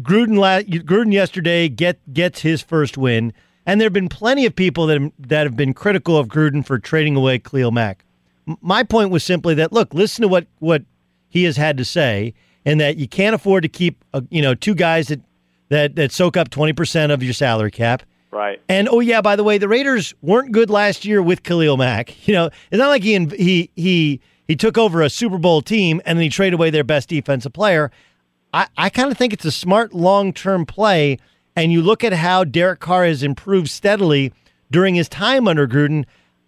Gruden 0.00 0.38
la- 0.38 0.60
Gruden 0.60 1.12
yesterday 1.12 1.68
get 1.68 1.98
gets 2.14 2.40
his 2.40 2.62
first 2.62 2.96
win, 2.96 3.32
and 3.66 3.80
there 3.80 3.86
have 3.86 3.92
been 3.92 4.08
plenty 4.08 4.46
of 4.46 4.56
people 4.56 4.86
that 4.86 5.12
that 5.18 5.44
have 5.46 5.56
been 5.56 5.74
critical 5.74 6.16
of 6.16 6.28
Gruden 6.28 6.64
for 6.66 6.78
trading 6.78 7.16
away 7.16 7.38
Khalil 7.38 7.70
Mack. 7.72 8.04
M- 8.48 8.56
My 8.62 8.82
point 8.82 9.10
was 9.10 9.22
simply 9.22 9.54
that 9.54 9.72
look, 9.72 9.92
listen 9.94 10.22
to 10.22 10.28
what 10.28 10.46
what 10.60 10.82
he 11.28 11.44
has 11.44 11.56
had 11.56 11.76
to 11.78 11.84
say, 11.84 12.32
and 12.64 12.80
that 12.80 12.96
you 12.96 13.06
can't 13.06 13.34
afford 13.34 13.62
to 13.64 13.68
keep 13.68 14.02
uh, 14.14 14.22
you 14.30 14.40
know 14.42 14.54
two 14.54 14.74
guys 14.74 15.08
that 15.08 15.20
that 15.68 15.94
that 15.96 16.10
soak 16.12 16.36
up 16.36 16.48
twenty 16.50 16.72
percent 16.72 17.12
of 17.12 17.22
your 17.22 17.34
salary 17.34 17.70
cap. 17.70 18.02
right. 18.30 18.60
And 18.70 18.88
oh 18.90 19.00
yeah, 19.00 19.20
by 19.20 19.36
the 19.36 19.44
way, 19.44 19.58
the 19.58 19.68
Raiders 19.68 20.14
weren't 20.22 20.52
good 20.52 20.70
last 20.70 21.04
year 21.04 21.20
with 21.22 21.42
Khalil 21.42 21.76
Mack. 21.76 22.14
You 22.26 22.32
know, 22.34 22.46
it's 22.70 22.78
not 22.78 22.88
like 22.88 23.02
he 23.02 23.26
he 23.36 23.70
he 23.76 24.20
he 24.48 24.56
took 24.56 24.78
over 24.78 25.02
a 25.02 25.10
Super 25.10 25.38
Bowl 25.38 25.60
team 25.60 26.00
and 26.06 26.18
then 26.18 26.22
he 26.22 26.28
traded 26.30 26.54
away 26.54 26.70
their 26.70 26.82
best 26.84 27.10
defensive 27.10 27.52
player. 27.52 27.90
I, 28.52 28.66
I 28.76 28.90
kind 28.90 29.10
of 29.10 29.16
think 29.16 29.32
it's 29.32 29.44
a 29.44 29.52
smart 29.52 29.94
long 29.94 30.32
term 30.32 30.66
play. 30.66 31.18
And 31.54 31.72
you 31.72 31.82
look 31.82 32.02
at 32.02 32.12
how 32.12 32.44
Derek 32.44 32.80
Carr 32.80 33.04
has 33.04 33.22
improved 33.22 33.68
steadily 33.68 34.32
during 34.70 34.94
his 34.94 35.08
time 35.08 35.46
under 35.46 35.68
Gruden. 35.68 36.04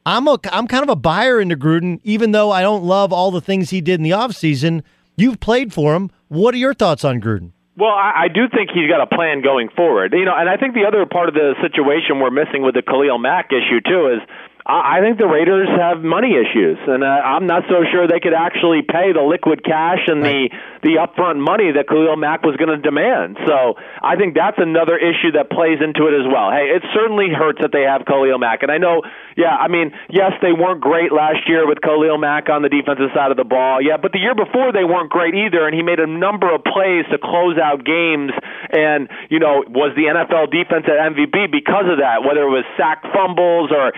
I'm 0.07 0.29
a 0.29 0.38
I'm 0.51 0.67
kind 0.67 0.83
of 0.83 0.88
a 0.88 0.97
buyer 0.97 1.40
into 1.40 1.57
Gruden, 1.57 2.01
even 2.05 2.33
though 2.33 2.51
I 2.51 2.62
don't 2.62 2.85
love 2.85 3.12
all 3.12 3.31
the 3.31 3.40
things 3.40 3.71
he 3.71 3.81
did 3.81 4.01
in 4.01 4.03
the 4.03 4.11
offseason. 4.11 4.83
You've 5.17 5.40
played 5.40 5.73
for 5.73 5.95
him. 5.95 6.11
What 6.29 6.55
are 6.55 6.59
your 6.59 6.75
thoughts 6.75 7.05
on 7.05 7.21
Gruden? 7.21 7.53
Well, 7.77 7.90
I, 7.90 8.25
I 8.25 8.29
do 8.29 8.49
think 8.49 8.71
he's 8.71 8.88
got 8.88 9.01
a 9.01 9.07
plan 9.07 9.43
going 9.43 9.69
forward. 9.75 10.12
You 10.12 10.25
know, 10.25 10.35
and 10.37 10.49
I 10.49 10.57
think 10.57 10.75
the 10.75 10.85
other 10.87 11.07
part 11.07 11.29
of 11.29 11.35
the 11.35 11.55
situation 11.61 12.21
we're 12.21 12.31
missing 12.31 12.62
with 12.62 12.75
the 12.75 12.83
Khalil 12.83 13.19
Mack 13.19 13.51
issue 13.51 13.81
too 13.81 14.14
is 14.14 14.21
I 14.64 15.05
think 15.05 15.20
the 15.20 15.29
Raiders 15.29 15.68
have 15.77 16.00
money 16.00 16.33
issues, 16.40 16.81
and 16.88 17.05
uh, 17.05 17.07
I'm 17.07 17.44
not 17.44 17.68
so 17.68 17.85
sure 17.92 18.09
they 18.09 18.20
could 18.20 18.33
actually 18.33 18.81
pay 18.81 19.12
the 19.12 19.20
liquid 19.20 19.61
cash 19.61 20.09
and 20.09 20.24
the 20.24 20.48
the 20.81 21.05
upfront 21.05 21.37
money 21.37 21.68
that 21.72 21.85
Khalil 21.85 22.16
Mack 22.16 22.44
was 22.48 22.57
going 22.57 22.72
to 22.72 22.81
demand. 22.81 23.37
So 23.44 23.77
I 24.00 24.16
think 24.16 24.33
that's 24.33 24.57
another 24.57 24.96
issue 24.96 25.37
that 25.37 25.53
plays 25.53 25.85
into 25.85 26.09
it 26.09 26.16
as 26.16 26.24
well. 26.24 26.48
Hey, 26.48 26.72
it 26.72 26.81
certainly 26.96 27.29
hurts 27.29 27.61
that 27.61 27.77
they 27.77 27.85
have 27.85 28.09
Khalil 28.09 28.40
Mack, 28.40 28.64
and 28.64 28.72
I 28.72 28.81
know, 28.81 29.05
yeah, 29.37 29.53
I 29.53 29.68
mean, 29.68 29.92
yes, 30.09 30.33
they 30.40 30.57
weren't 30.57 30.81
great 30.81 31.12
last 31.12 31.44
year 31.44 31.68
with 31.68 31.85
Khalil 31.85 32.16
Mack 32.16 32.48
on 32.48 32.64
the 32.64 32.72
defensive 32.72 33.12
side 33.12 33.33
of 33.33 33.37
the 33.37 33.44
ball, 33.44 33.85
yeah, 33.85 34.00
but 34.00 34.16
the 34.16 34.20
year 34.20 34.33
before 34.33 34.72
they 34.72 34.88
weren't 34.88 35.12
great 35.12 35.37
either, 35.37 35.68
and 35.68 35.77
he 35.77 35.85
made 35.85 36.00
a 36.00 36.09
number 36.09 36.48
of 36.48 36.64
plays 36.64 37.05
to 37.12 37.20
close 37.20 37.61
out 37.61 37.85
games, 37.85 38.33
and 38.72 39.12
you 39.29 39.44
know, 39.44 39.61
was 39.68 39.92
the 39.92 40.09
NFL 40.09 40.48
defense 40.48 40.88
at 40.88 40.96
MVP 41.12 41.53
because 41.53 41.85
of 41.85 42.00
that, 42.00 42.24
whether 42.24 42.48
it 42.48 42.53
was 42.53 42.64
sack 42.81 43.05
fumbles 43.12 43.68
or 43.68 43.92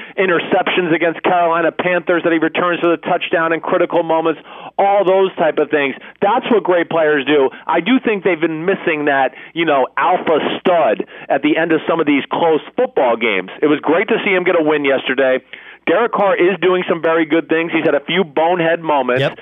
interceptions 0.57 0.95
against 0.95 1.23
Carolina 1.23 1.73
Panthers 1.73 2.23
that 2.25 2.33
he 2.33 2.38
returns 2.38 2.81
for 2.81 2.88
the 2.90 2.97
touchdown 2.97 3.53
in 3.53 3.61
critical 3.61 4.03
moments, 4.03 4.40
all 4.79 5.05
those 5.05 5.35
type 5.37 5.59
of 5.59 5.71
things. 5.71 5.95
That's 6.21 6.47
what 6.51 6.62
great 6.64 6.88
players 6.88 7.25
do. 7.27 7.51
I 7.66 7.81
do 7.81 7.99
think 8.03 8.25
they've 8.25 8.40
been 8.40 8.64
missing 8.64 9.07
that, 9.07 9.35
you 9.55 9.64
know, 9.64 9.88
alpha 9.97 10.38
stud 10.61 11.07
at 11.29 11.42
the 11.42 11.57
end 11.57 11.73
of 11.73 11.81
some 11.88 12.01
of 12.01 12.07
these 12.07 12.23
close 12.31 12.61
football 12.77 13.16
games. 13.16 13.51
It 13.62 13.66
was 13.66 13.81
great 13.81 14.09
to 14.09 14.16
see 14.25 14.31
him 14.31 14.45
get 14.45 14.59
a 14.59 14.62
win 14.62 14.85
yesterday. 14.85 15.38
Derek 15.87 16.12
Carr 16.12 16.35
is 16.37 16.59
doing 16.61 16.83
some 16.88 17.01
very 17.01 17.27
good 17.27 17.49
things. 17.49 17.71
He's 17.73 17.85
had 17.85 17.95
a 17.95 18.05
few 18.05 18.25
bonehead 18.25 18.81
moments. 18.81 19.21
Yep. 19.21 19.38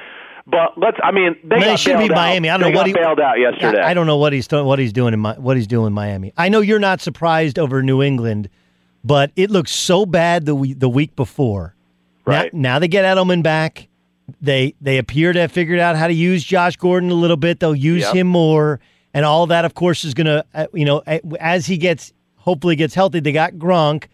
But 0.47 0.77
let's. 0.77 0.99
I 1.03 1.11
mean, 1.11 1.37
they, 1.43 1.57
I 1.57 1.59
mean, 1.59 1.69
got 1.69 1.75
it 1.75 1.79
should 1.79 1.99
be 1.99 2.05
out. 2.05 2.11
Miami. 2.11 2.51
I 2.51 2.59
don't 2.59 2.69
They 2.69 2.73
know 2.73 2.79
what 2.81 2.87
he 2.87 2.93
bailed 2.93 3.19
out 3.19 3.39
yesterday. 3.39 3.81
I, 3.81 3.93
I 3.93 3.95
don't 3.95 4.07
know 4.07 4.19
what 4.19 4.35
he's 4.35 4.47
doing. 4.47 4.67
What 4.67 4.79
he's 4.79 4.93
doing 4.93 5.15
in 5.15 5.21
my, 5.21 5.39
what 5.39 5.57
he's 5.57 5.67
doing 5.67 5.87
in 5.87 5.93
Miami. 5.95 6.35
I 6.37 6.51
know 6.51 6.61
you're 6.61 6.79
not 6.79 7.01
surprised 7.01 7.59
over 7.59 7.83
New 7.83 8.03
England, 8.03 8.51
but 9.05 9.31
it 9.37 9.51
looks 9.51 9.71
so 9.73 10.07
bad 10.07 10.47
the 10.47 10.55
week, 10.55 10.81
the 10.81 10.89
week 10.89 11.15
before. 11.15 11.75
Right. 12.25 12.53
Now, 12.55 12.75
now 12.75 12.79
they 12.79 12.89
get 12.89 13.05
Edelman 13.05 13.43
back. 13.43 13.89
They 14.41 14.75
they 14.81 14.97
appear 14.99 15.33
to 15.35 15.41
have 15.41 15.53
figured 15.53 15.79
out 15.79 15.97
how 15.97 16.07
to 16.07 16.15
use 16.15 16.43
Josh 16.43 16.77
Gordon 16.77 17.11
a 17.11 17.15
little 17.15 17.37
bit. 17.37 17.61
They'll 17.61 17.75
use 17.75 18.03
Yep. 18.03 18.15
him 18.15 18.27
more, 18.27 18.81
and 19.13 19.27
all 19.27 19.47
that, 19.49 19.67
of 19.67 19.75
course, 19.75 20.03
is 20.05 20.15
going 20.15 20.27
to 20.27 20.45
uh, 20.55 20.67
you 20.73 20.87
know 20.87 21.03
as 21.39 21.67
he 21.67 21.77
gets 21.77 22.13
hopefully 22.37 22.75
gets 22.77 22.95
healthy. 22.95 23.21
They 23.21 23.33
got 23.33 23.53
Gronk. 23.55 24.05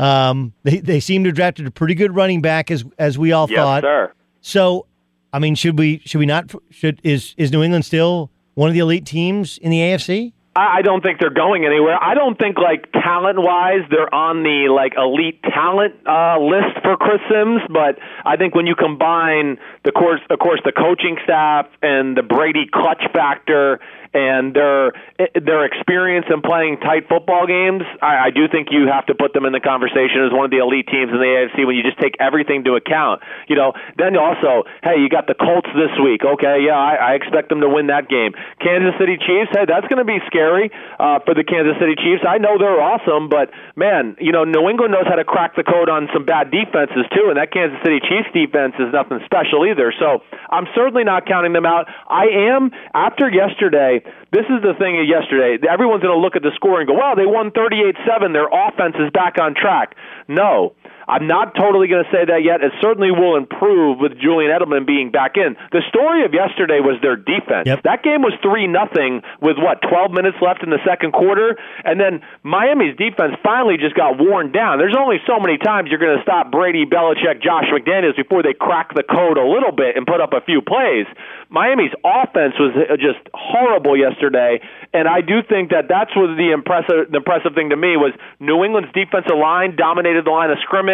Um, 0.00 0.52
they 0.64 0.78
they 0.78 0.98
seem 0.98 1.22
to 1.24 1.28
have 1.28 1.36
drafted 1.36 1.66
a 1.66 1.70
pretty 1.70 1.94
good 1.94 2.12
running 2.16 2.40
back 2.42 2.72
as 2.72 2.84
as 2.98 3.16
we 3.18 3.30
all 3.30 3.48
yes, 3.48 3.56
thought. 3.56 3.84
sir. 3.84 4.12
So, 4.40 4.86
I 5.32 5.38
mean, 5.38 5.54
should 5.54 5.78
we 5.78 6.02
should 6.04 6.18
we 6.18 6.26
not 6.26 6.52
should 6.70 7.00
is 7.04 7.34
is 7.36 7.52
New 7.52 7.62
England 7.62 7.84
still 7.84 8.30
one 8.54 8.68
of 8.68 8.74
the 8.74 8.80
elite 8.80 9.06
teams 9.06 9.58
in 9.58 9.70
the 9.70 9.78
AFC? 9.78 10.32
I 10.54 10.82
don't 10.82 11.02
think 11.02 11.18
they're 11.18 11.30
going 11.30 11.64
anywhere. 11.64 11.96
I 11.98 12.14
don't 12.14 12.38
think 12.38 12.58
like 12.58 12.92
talent 12.92 13.40
wise 13.40 13.88
they're 13.90 14.14
on 14.14 14.42
the 14.42 14.68
like 14.68 14.92
elite 14.98 15.42
talent 15.42 15.94
uh, 16.06 16.36
list 16.40 16.76
for 16.82 16.96
Chris 16.98 17.20
Sims, 17.30 17.62
but 17.72 17.98
I 18.26 18.36
think 18.36 18.54
when 18.54 18.66
you 18.66 18.74
combine 18.74 19.56
the 19.84 19.92
course 19.92 20.20
of 20.28 20.38
course 20.38 20.60
the 20.64 20.72
coaching 20.72 21.16
staff 21.24 21.66
and 21.80 22.16
the 22.16 22.22
Brady 22.22 22.66
clutch 22.70 23.02
factor 23.14 23.80
and 24.14 24.54
their 24.54 24.92
their 25.34 25.64
experience 25.64 26.26
in 26.32 26.42
playing 26.42 26.78
tight 26.78 27.08
football 27.08 27.46
games, 27.46 27.82
I, 28.00 28.28
I 28.28 28.30
do 28.30 28.48
think 28.48 28.68
you 28.70 28.86
have 28.88 29.06
to 29.06 29.14
put 29.14 29.32
them 29.32 29.44
in 29.44 29.52
the 29.52 29.60
conversation 29.60 30.24
as 30.24 30.32
one 30.32 30.44
of 30.46 30.52
the 30.52 30.58
elite 30.58 30.88
teams 30.88 31.10
in 31.10 31.18
the 31.18 31.32
AFC 31.48 31.66
when 31.66 31.76
you 31.76 31.82
just 31.82 31.98
take 32.00 32.16
everything 32.20 32.64
to 32.64 32.74
account. 32.74 33.22
You 33.48 33.56
know, 33.56 33.72
then 33.96 34.16
also, 34.16 34.64
hey, 34.82 35.00
you 35.00 35.08
got 35.08 35.26
the 35.26 35.34
Colts 35.34 35.68
this 35.74 35.92
week. 36.02 36.24
Okay, 36.24 36.64
yeah, 36.66 36.76
I, 36.76 37.12
I 37.12 37.14
expect 37.14 37.48
them 37.48 37.60
to 37.60 37.68
win 37.68 37.88
that 37.88 38.08
game. 38.08 38.32
Kansas 38.60 38.94
City 38.98 39.16
Chiefs, 39.16 39.50
hey, 39.52 39.64
that's 39.66 39.86
going 39.88 40.00
to 40.00 40.08
be 40.08 40.18
scary. 40.26 40.70
uh, 40.98 41.18
for 41.24 41.34
the 41.34 41.44
Kansas 41.44 41.74
City 41.80 41.94
Chiefs. 41.96 42.22
I 42.26 42.38
know 42.38 42.58
they're 42.58 42.80
awesome, 42.80 43.28
but 43.28 43.50
man, 43.76 44.16
you 44.20 44.32
know, 44.32 44.44
New 44.44 44.68
England 44.68 44.92
knows 44.92 45.06
how 45.06 45.16
to 45.16 45.24
crack 45.24 45.56
the 45.56 45.64
code 45.64 45.88
on 45.88 46.08
some 46.12 46.24
bad 46.24 46.50
defenses 46.50 47.06
too, 47.14 47.26
and 47.28 47.36
that 47.36 47.52
Kansas 47.52 47.78
City 47.82 48.00
Chiefs 48.00 48.30
defense 48.32 48.74
is 48.78 48.92
nothing 48.92 49.20
special 49.24 49.66
either. 49.66 49.92
So 49.98 50.22
I'm 50.50 50.66
certainly 50.74 51.04
not 51.04 51.26
counting 51.26 51.52
them 51.52 51.66
out. 51.66 51.88
I 52.08 52.54
am 52.54 52.70
after 52.94 53.30
yesterday. 53.30 54.01
This 54.32 54.46
is 54.48 54.62
the 54.62 54.74
thing 54.78 54.98
of 54.98 55.06
yesterday. 55.06 55.58
Everyone's 55.66 56.02
going 56.02 56.16
to 56.16 56.20
look 56.20 56.36
at 56.36 56.42
the 56.42 56.52
score 56.54 56.80
and 56.80 56.88
go, 56.88 56.94
"Well, 56.94 57.16
they 57.16 57.26
won 57.26 57.50
38-7. 57.50 58.32
Their 58.32 58.48
offense 58.48 58.96
is 58.98 59.10
back 59.10 59.36
on 59.40 59.54
track." 59.54 59.94
No. 60.28 60.74
I'm 61.08 61.26
not 61.26 61.54
totally 61.54 61.88
going 61.88 62.04
to 62.04 62.10
say 62.10 62.24
that 62.24 62.42
yet. 62.44 62.62
It 62.62 62.72
certainly 62.80 63.10
will 63.10 63.36
improve 63.36 63.98
with 63.98 64.18
Julian 64.18 64.50
Edelman 64.50 64.86
being 64.86 65.10
back 65.10 65.36
in. 65.36 65.56
The 65.72 65.82
story 65.88 66.24
of 66.24 66.34
yesterday 66.34 66.80
was 66.80 67.00
their 67.02 67.16
defense. 67.16 67.66
Yep. 67.66 67.82
That 67.84 68.02
game 68.02 68.22
was 68.22 68.34
three 68.42 68.66
nothing 68.66 69.22
with 69.40 69.56
what 69.58 69.82
12 69.82 70.12
minutes 70.12 70.38
left 70.40 70.62
in 70.62 70.70
the 70.70 70.82
second 70.86 71.12
quarter, 71.12 71.58
and 71.84 71.98
then 71.98 72.22
Miami's 72.42 72.96
defense 72.96 73.34
finally 73.42 73.76
just 73.76 73.94
got 73.94 74.18
worn 74.18 74.52
down. 74.52 74.78
There's 74.78 74.96
only 74.98 75.18
so 75.26 75.40
many 75.40 75.58
times 75.58 75.90
you're 75.90 76.02
going 76.02 76.16
to 76.16 76.22
stop 76.22 76.50
Brady, 76.50 76.84
Belichick, 76.86 77.42
Josh 77.42 77.66
McDaniels 77.72 78.16
before 78.16 78.42
they 78.42 78.54
crack 78.54 78.94
the 78.94 79.02
code 79.02 79.38
a 79.38 79.46
little 79.46 79.72
bit 79.72 79.96
and 79.96 80.06
put 80.06 80.20
up 80.20 80.32
a 80.32 80.40
few 80.40 80.62
plays. 80.62 81.06
Miami's 81.52 81.92
offense 82.00 82.54
was 82.56 82.72
uh, 82.72 82.96
just 82.96 83.20
horrible 83.34 83.92
yesterday, 83.92 84.60
and 84.92 85.06
I 85.06 85.20
do 85.20 85.42
think 85.44 85.68
that 85.70 85.84
that's 85.88 86.10
what 86.16 86.32
the 86.40 86.48
impressive 86.48 87.12
the 87.12 87.20
impressive 87.20 87.52
thing 87.52 87.70
to 87.70 87.76
me 87.76 88.00
was 88.00 88.16
New 88.40 88.64
England's 88.64 88.88
defensive 88.96 89.36
line 89.36 89.76
dominated 89.76 90.24
the 90.24 90.32
line 90.32 90.48
of 90.48 90.56
scrimmage, 90.64 90.91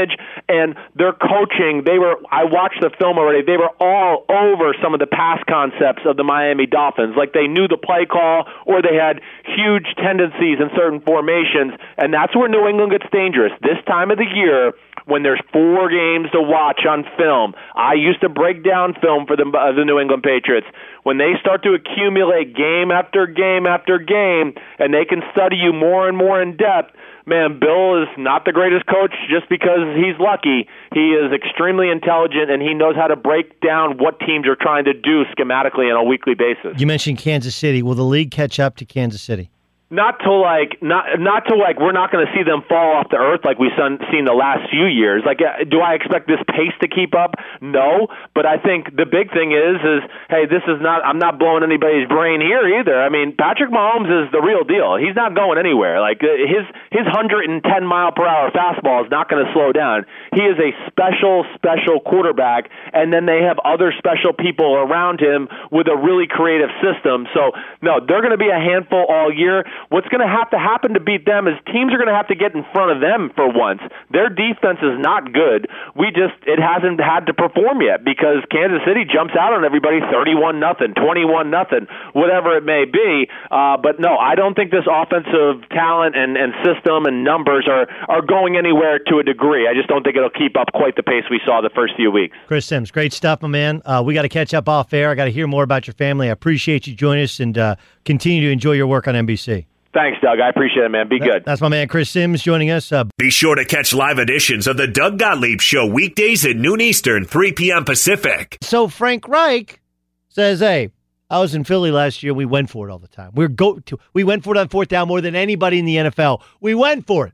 and 0.48 0.76
their 0.94 1.12
coaching. 1.12 1.82
They 1.84 1.98
were 1.98 2.16
I 2.30 2.44
watched 2.44 2.80
the 2.80 2.90
film 2.98 3.18
already. 3.18 3.42
They 3.42 3.56
were 3.56 3.72
all 3.80 4.24
over 4.28 4.74
some 4.82 4.94
of 4.94 5.00
the 5.00 5.06
pass 5.06 5.42
concepts 5.48 6.02
of 6.04 6.16
the 6.16 6.24
Miami 6.24 6.66
Dolphins, 6.66 7.14
like 7.16 7.32
they 7.32 7.46
knew 7.46 7.66
the 7.68 7.78
play 7.78 8.06
call 8.06 8.46
or 8.66 8.82
they 8.82 8.94
had 8.94 9.20
huge 9.44 9.86
tendencies 9.96 10.58
in 10.60 10.70
certain 10.76 11.00
formations, 11.00 11.72
and 11.96 12.12
that's 12.12 12.34
where 12.36 12.48
New 12.48 12.66
England 12.68 12.92
gets 12.92 13.06
dangerous 13.10 13.52
this 13.62 13.78
time 13.86 14.10
of 14.10 14.18
the 14.18 14.28
year 14.28 14.72
when 15.08 15.22
there's 15.22 15.40
four 15.52 15.88
games 15.88 16.30
to 16.32 16.40
watch 16.40 16.84
on 16.86 17.04
film. 17.16 17.54
I 17.74 17.94
used 17.94 18.20
to 18.20 18.28
break 18.28 18.62
down 18.62 18.94
film 19.00 19.26
for 19.26 19.36
the 19.36 19.48
uh, 19.48 19.72
the 19.72 19.84
New 19.84 19.98
England 19.98 20.22
Patriots. 20.22 20.66
When 21.02 21.16
they 21.16 21.32
start 21.40 21.62
to 21.62 21.72
accumulate 21.72 22.54
game 22.54 22.90
after 22.92 23.26
game 23.26 23.66
after 23.66 23.98
game, 23.98 24.54
and 24.78 24.92
they 24.92 25.06
can 25.06 25.22
study 25.32 25.56
you 25.56 25.72
more 25.72 26.08
and 26.08 26.16
more 26.16 26.40
in 26.40 26.56
depth. 26.56 26.94
Man, 27.28 27.60
Bill 27.60 28.02
is 28.02 28.08
not 28.16 28.46
the 28.46 28.52
greatest 28.52 28.86
coach 28.86 29.12
just 29.28 29.50
because 29.50 29.84
he's 29.94 30.18
lucky. 30.18 30.66
He 30.94 31.12
is 31.12 31.30
extremely 31.30 31.90
intelligent 31.90 32.50
and 32.50 32.62
he 32.62 32.72
knows 32.72 32.96
how 32.96 33.06
to 33.06 33.16
break 33.16 33.60
down 33.60 33.98
what 33.98 34.18
teams 34.20 34.46
are 34.46 34.56
trying 34.56 34.86
to 34.86 34.94
do 34.94 35.24
schematically 35.36 35.92
on 35.92 36.00
a 36.00 36.04
weekly 36.04 36.32
basis. 36.32 36.80
You 36.80 36.86
mentioned 36.86 37.18
Kansas 37.18 37.54
City. 37.54 37.82
Will 37.82 37.94
the 37.94 38.02
league 38.02 38.30
catch 38.30 38.58
up 38.58 38.76
to 38.76 38.86
Kansas 38.86 39.20
City? 39.20 39.50
Not 39.90 40.20
to 40.20 40.32
like 40.32 40.76
not 40.82 41.16
not 41.16 41.48
to 41.48 41.56
like 41.56 41.80
we're 41.80 41.96
not 41.96 42.12
going 42.12 42.20
to 42.20 42.32
see 42.36 42.44
them 42.44 42.60
fall 42.68 43.00
off 43.00 43.08
the 43.08 43.16
earth 43.16 43.40
like 43.40 43.56
we've 43.58 43.72
seen, 44.12 44.28
the 44.28 44.36
last 44.36 44.68
few 44.68 44.84
years. 44.84 45.22
Like 45.24 45.40
uh, 45.40 45.64
do 45.64 45.80
i 45.80 45.94
expect 45.94 46.28
this 46.28 46.40
pace 46.44 46.76
to 46.84 46.88
keep 46.88 47.16
up? 47.16 47.40
No. 47.62 48.08
But 48.34 48.44
i 48.44 48.60
think 48.60 48.92
the 48.92 49.08
big 49.08 49.32
thing 49.32 49.56
is 49.56 49.80
is 49.80 50.02
hey 50.28 50.44
this 50.44 50.60
is 50.68 50.76
not 50.84 51.00
i'm 51.08 51.16
not 51.16 51.38
blowing 51.40 51.64
anybody's 51.64 52.04
brain 52.04 52.44
here 52.44 52.60
either. 52.76 53.00
I 53.00 53.08
mean 53.08 53.32
patrick 53.32 53.72
mahomes 53.72 54.12
is 54.12 54.28
the 54.28 54.44
real 54.44 54.60
deal. 54.60 55.00
He's 55.00 55.16
not 55.16 55.32
going 55.32 55.56
anywhere. 55.56 56.04
Like 56.04 56.20
uh, 56.20 56.36
his 56.36 56.68
his 56.92 57.08
110 57.08 57.64
mile 57.88 58.12
per 58.12 58.28
hour 58.28 58.52
fastball 58.52 59.08
is 59.08 59.10
not 59.10 59.32
going 59.32 59.40
to 59.40 59.48
slow 59.56 59.72
down. 59.72 60.04
He 60.36 60.44
is 60.44 60.60
a 60.60 60.76
special 60.92 61.48
special 61.56 62.04
quarterback 62.04 62.68
and 62.92 63.08
then 63.08 63.24
they 63.24 63.48
have 63.48 63.56
other 63.64 63.96
special 63.96 64.36
people 64.36 64.76
around 64.76 65.20
him 65.24 65.48
with 65.72 65.88
a 65.88 65.96
really 65.96 66.28
creative 66.28 66.68
system. 66.84 67.24
So 67.32 67.56
no 67.80 68.04
they're 68.04 68.20
going 68.20 68.36
to 68.36 68.42
be 68.42 68.52
a 68.52 68.60
handful 68.60 69.08
all 69.08 69.32
year 69.32 69.64
What's 69.88 70.08
going 70.08 70.20
to 70.20 70.28
have 70.28 70.50
to 70.50 70.58
happen 70.58 70.94
to 70.94 71.00
beat 71.00 71.24
them 71.24 71.46
is 71.48 71.54
teams 71.72 71.92
are 71.92 71.98
going 71.98 72.10
to 72.10 72.16
have 72.16 72.28
to 72.28 72.38
get 72.38 72.54
in 72.54 72.64
front 72.72 72.92
of 72.92 73.00
them 73.00 73.30
for 73.34 73.48
once. 73.48 73.80
Their 74.10 74.28
defense 74.28 74.78
is 74.82 74.98
not 74.98 75.32
good. 75.32 75.68
We 75.96 76.10
just 76.12 76.36
it 76.46 76.58
hasn't 76.58 77.00
had 77.00 77.26
to 77.26 77.34
perform 77.34 77.80
yet 77.82 78.04
because 78.04 78.44
Kansas 78.50 78.80
City 78.86 79.04
jumps 79.04 79.34
out 79.38 79.52
on 79.52 79.64
everybody 79.64 80.00
31 80.00 80.60
nothing, 80.60 80.94
21 80.94 81.50
nothing, 81.50 81.86
whatever 82.12 82.56
it 82.56 82.64
may 82.64 82.84
be. 82.84 83.28
Uh, 83.50 83.76
but 83.76 84.00
no, 84.00 84.16
I 84.16 84.34
don't 84.34 84.54
think 84.54 84.70
this 84.70 84.86
offensive 84.86 85.68
talent 85.70 86.16
and, 86.16 86.36
and 86.36 86.52
system 86.64 87.06
and 87.06 87.24
numbers 87.24 87.66
are 87.68 87.86
are 88.08 88.22
going 88.22 88.56
anywhere 88.56 88.98
to 89.08 89.18
a 89.18 89.22
degree. 89.22 89.68
I 89.68 89.74
just 89.74 89.88
don't 89.88 90.02
think 90.02 90.16
it'll 90.16 90.30
keep 90.30 90.56
up 90.56 90.72
quite 90.74 90.96
the 90.96 91.02
pace 91.02 91.24
we 91.30 91.40
saw 91.44 91.60
the 91.60 91.70
first 91.70 91.94
few 91.96 92.10
weeks. 92.10 92.36
Chris 92.46 92.66
Sims, 92.66 92.90
great 92.90 93.12
stuff, 93.12 93.42
my 93.42 93.48
man. 93.48 93.82
Uh, 93.84 94.02
we 94.04 94.14
got 94.14 94.22
to 94.22 94.28
catch 94.28 94.54
up 94.54 94.68
off 94.68 94.92
air. 94.92 95.10
I 95.10 95.14
got 95.14 95.26
to 95.26 95.30
hear 95.30 95.46
more 95.46 95.62
about 95.62 95.86
your 95.86 95.94
family. 95.94 96.28
I 96.28 96.32
appreciate 96.32 96.86
you 96.86 96.94
joining 96.94 97.24
us 97.24 97.40
and 97.40 97.56
uh, 97.56 97.76
continue 98.08 98.40
to 98.40 98.50
enjoy 98.50 98.72
your 98.72 98.86
work 98.86 99.06
on 99.06 99.14
NBC. 99.14 99.66
Thanks, 99.92 100.18
Doug. 100.22 100.40
I 100.40 100.48
appreciate 100.48 100.84
it, 100.84 100.88
man. 100.90 101.08
Be 101.08 101.18
good. 101.18 101.44
That's 101.44 101.60
my 101.60 101.68
man, 101.68 101.88
Chris 101.88 102.08
Sims, 102.10 102.42
joining 102.42 102.70
us. 102.70 102.90
Uh, 102.90 103.04
Be 103.18 103.30
sure 103.30 103.54
to 103.54 103.64
catch 103.64 103.92
live 103.92 104.18
editions 104.18 104.66
of 104.66 104.76
the 104.78 104.86
Doug 104.86 105.18
Gottlieb 105.18 105.60
Show 105.60 105.86
weekdays 105.86 106.44
at 106.46 106.56
noon 106.56 106.80
Eastern, 106.80 107.24
3 107.24 107.52
p.m. 107.52 107.84
Pacific. 107.84 108.56
so 108.62 108.88
Frank 108.88 109.28
Reich 109.28 109.80
says, 110.28 110.60
"Hey, 110.60 110.90
I 111.30 111.38
was 111.40 111.54
in 111.54 111.64
Philly 111.64 111.90
last 111.90 112.22
year. 112.22 112.32
We 112.32 112.44
went 112.46 112.70
for 112.70 112.88
it 112.88 112.92
all 112.92 112.98
the 112.98 113.08
time. 113.08 113.32
We 113.34 113.44
are 113.44 113.48
go 113.48 113.78
to. 113.78 113.98
We 114.14 114.24
went 114.24 114.42
for 114.44 114.54
it 114.54 114.58
on 114.58 114.68
fourth 114.68 114.88
down 114.88 115.08
more 115.08 115.20
than 115.20 115.34
anybody 115.34 115.78
in 115.78 115.84
the 115.84 115.96
NFL. 115.96 116.42
We 116.60 116.74
went 116.74 117.06
for 117.06 117.26
it." 117.26 117.32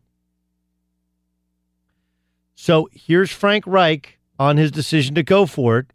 So 2.54 2.88
here's 2.92 3.30
Frank 3.30 3.64
Reich 3.66 4.18
on 4.38 4.56
his 4.56 4.70
decision 4.70 5.14
to 5.16 5.22
go 5.22 5.46
for 5.46 5.78
it. 5.78 5.86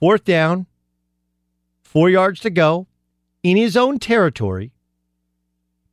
Fourth 0.00 0.24
down, 0.24 0.66
four 1.82 2.10
yards 2.10 2.40
to 2.40 2.50
go, 2.50 2.86
in 3.50 3.56
his 3.56 3.76
own 3.76 4.00
territory. 4.00 4.72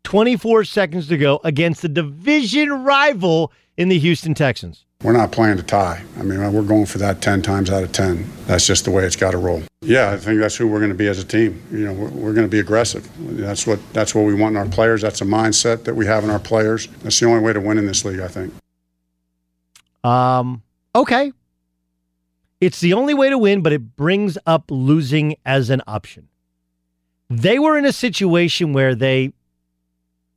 24 0.05 0.63
seconds 0.63 1.07
to 1.07 1.17
go 1.17 1.39
against 1.43 1.83
the 1.83 1.87
division 1.87 2.83
rival 2.83 3.51
in 3.77 3.89
the 3.89 3.99
Houston 3.99 4.33
Texans. 4.33 4.85
We're 5.03 5.13
not 5.13 5.31
playing 5.31 5.57
to 5.57 5.63
tie. 5.63 6.03
I 6.17 6.23
mean, 6.23 6.39
we're 6.51 6.63
going 6.63 6.87
for 6.87 6.97
that 6.97 7.21
10 7.21 7.43
times 7.43 7.69
out 7.69 7.83
of 7.83 7.91
10. 7.91 8.27
That's 8.47 8.65
just 8.65 8.85
the 8.85 8.91
way 8.91 9.05
it's 9.05 9.15
got 9.15 9.31
to 9.31 9.37
roll. 9.37 9.61
Yeah, 9.81 10.11
I 10.11 10.17
think 10.17 10.39
that's 10.39 10.55
who 10.55 10.67
we're 10.67 10.79
going 10.79 10.89
to 10.89 10.97
be 10.97 11.07
as 11.07 11.19
a 11.19 11.23
team. 11.23 11.61
You 11.71 11.85
know, 11.85 11.93
we're, 11.93 12.09
we're 12.09 12.33
going 12.33 12.47
to 12.47 12.51
be 12.51 12.59
aggressive. 12.59 13.07
That's 13.19 13.67
what 13.67 13.79
that's 13.93 14.15
what 14.15 14.25
we 14.25 14.33
want 14.33 14.55
in 14.55 14.57
our 14.57 14.67
players. 14.67 15.01
That's 15.03 15.21
a 15.21 15.25
mindset 15.25 15.83
that 15.83 15.93
we 15.93 16.07
have 16.07 16.23
in 16.23 16.31
our 16.31 16.39
players. 16.39 16.87
That's 17.03 17.19
the 17.19 17.27
only 17.27 17.41
way 17.41 17.53
to 17.53 17.59
win 17.59 17.77
in 17.77 17.85
this 17.85 18.03
league, 18.03 18.19
I 18.21 18.29
think. 18.29 18.53
Um, 20.03 20.63
okay. 20.95 21.31
It's 22.61 22.79
the 22.79 22.93
only 22.93 23.13
way 23.13 23.29
to 23.29 23.37
win, 23.37 23.61
but 23.61 23.73
it 23.73 23.95
brings 23.95 24.39
up 24.47 24.71
losing 24.71 25.35
as 25.45 25.69
an 25.69 25.81
option. 25.85 26.29
They 27.35 27.57
were 27.57 27.77
in 27.77 27.85
a 27.85 27.93
situation 27.93 28.73
where 28.73 28.95
they, 28.95 29.33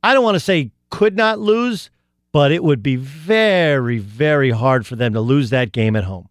I 0.03 0.13
don't 0.13 0.23
want 0.23 0.35
to 0.35 0.39
say 0.39 0.71
could 0.89 1.15
not 1.15 1.39
lose, 1.39 1.89
but 2.31 2.51
it 2.51 2.63
would 2.63 2.81
be 2.81 2.95
very, 2.95 3.97
very 3.99 4.51
hard 4.51 4.87
for 4.87 4.95
them 4.95 5.13
to 5.13 5.21
lose 5.21 5.49
that 5.51 5.71
game 5.71 5.95
at 5.95 6.05
home. 6.05 6.29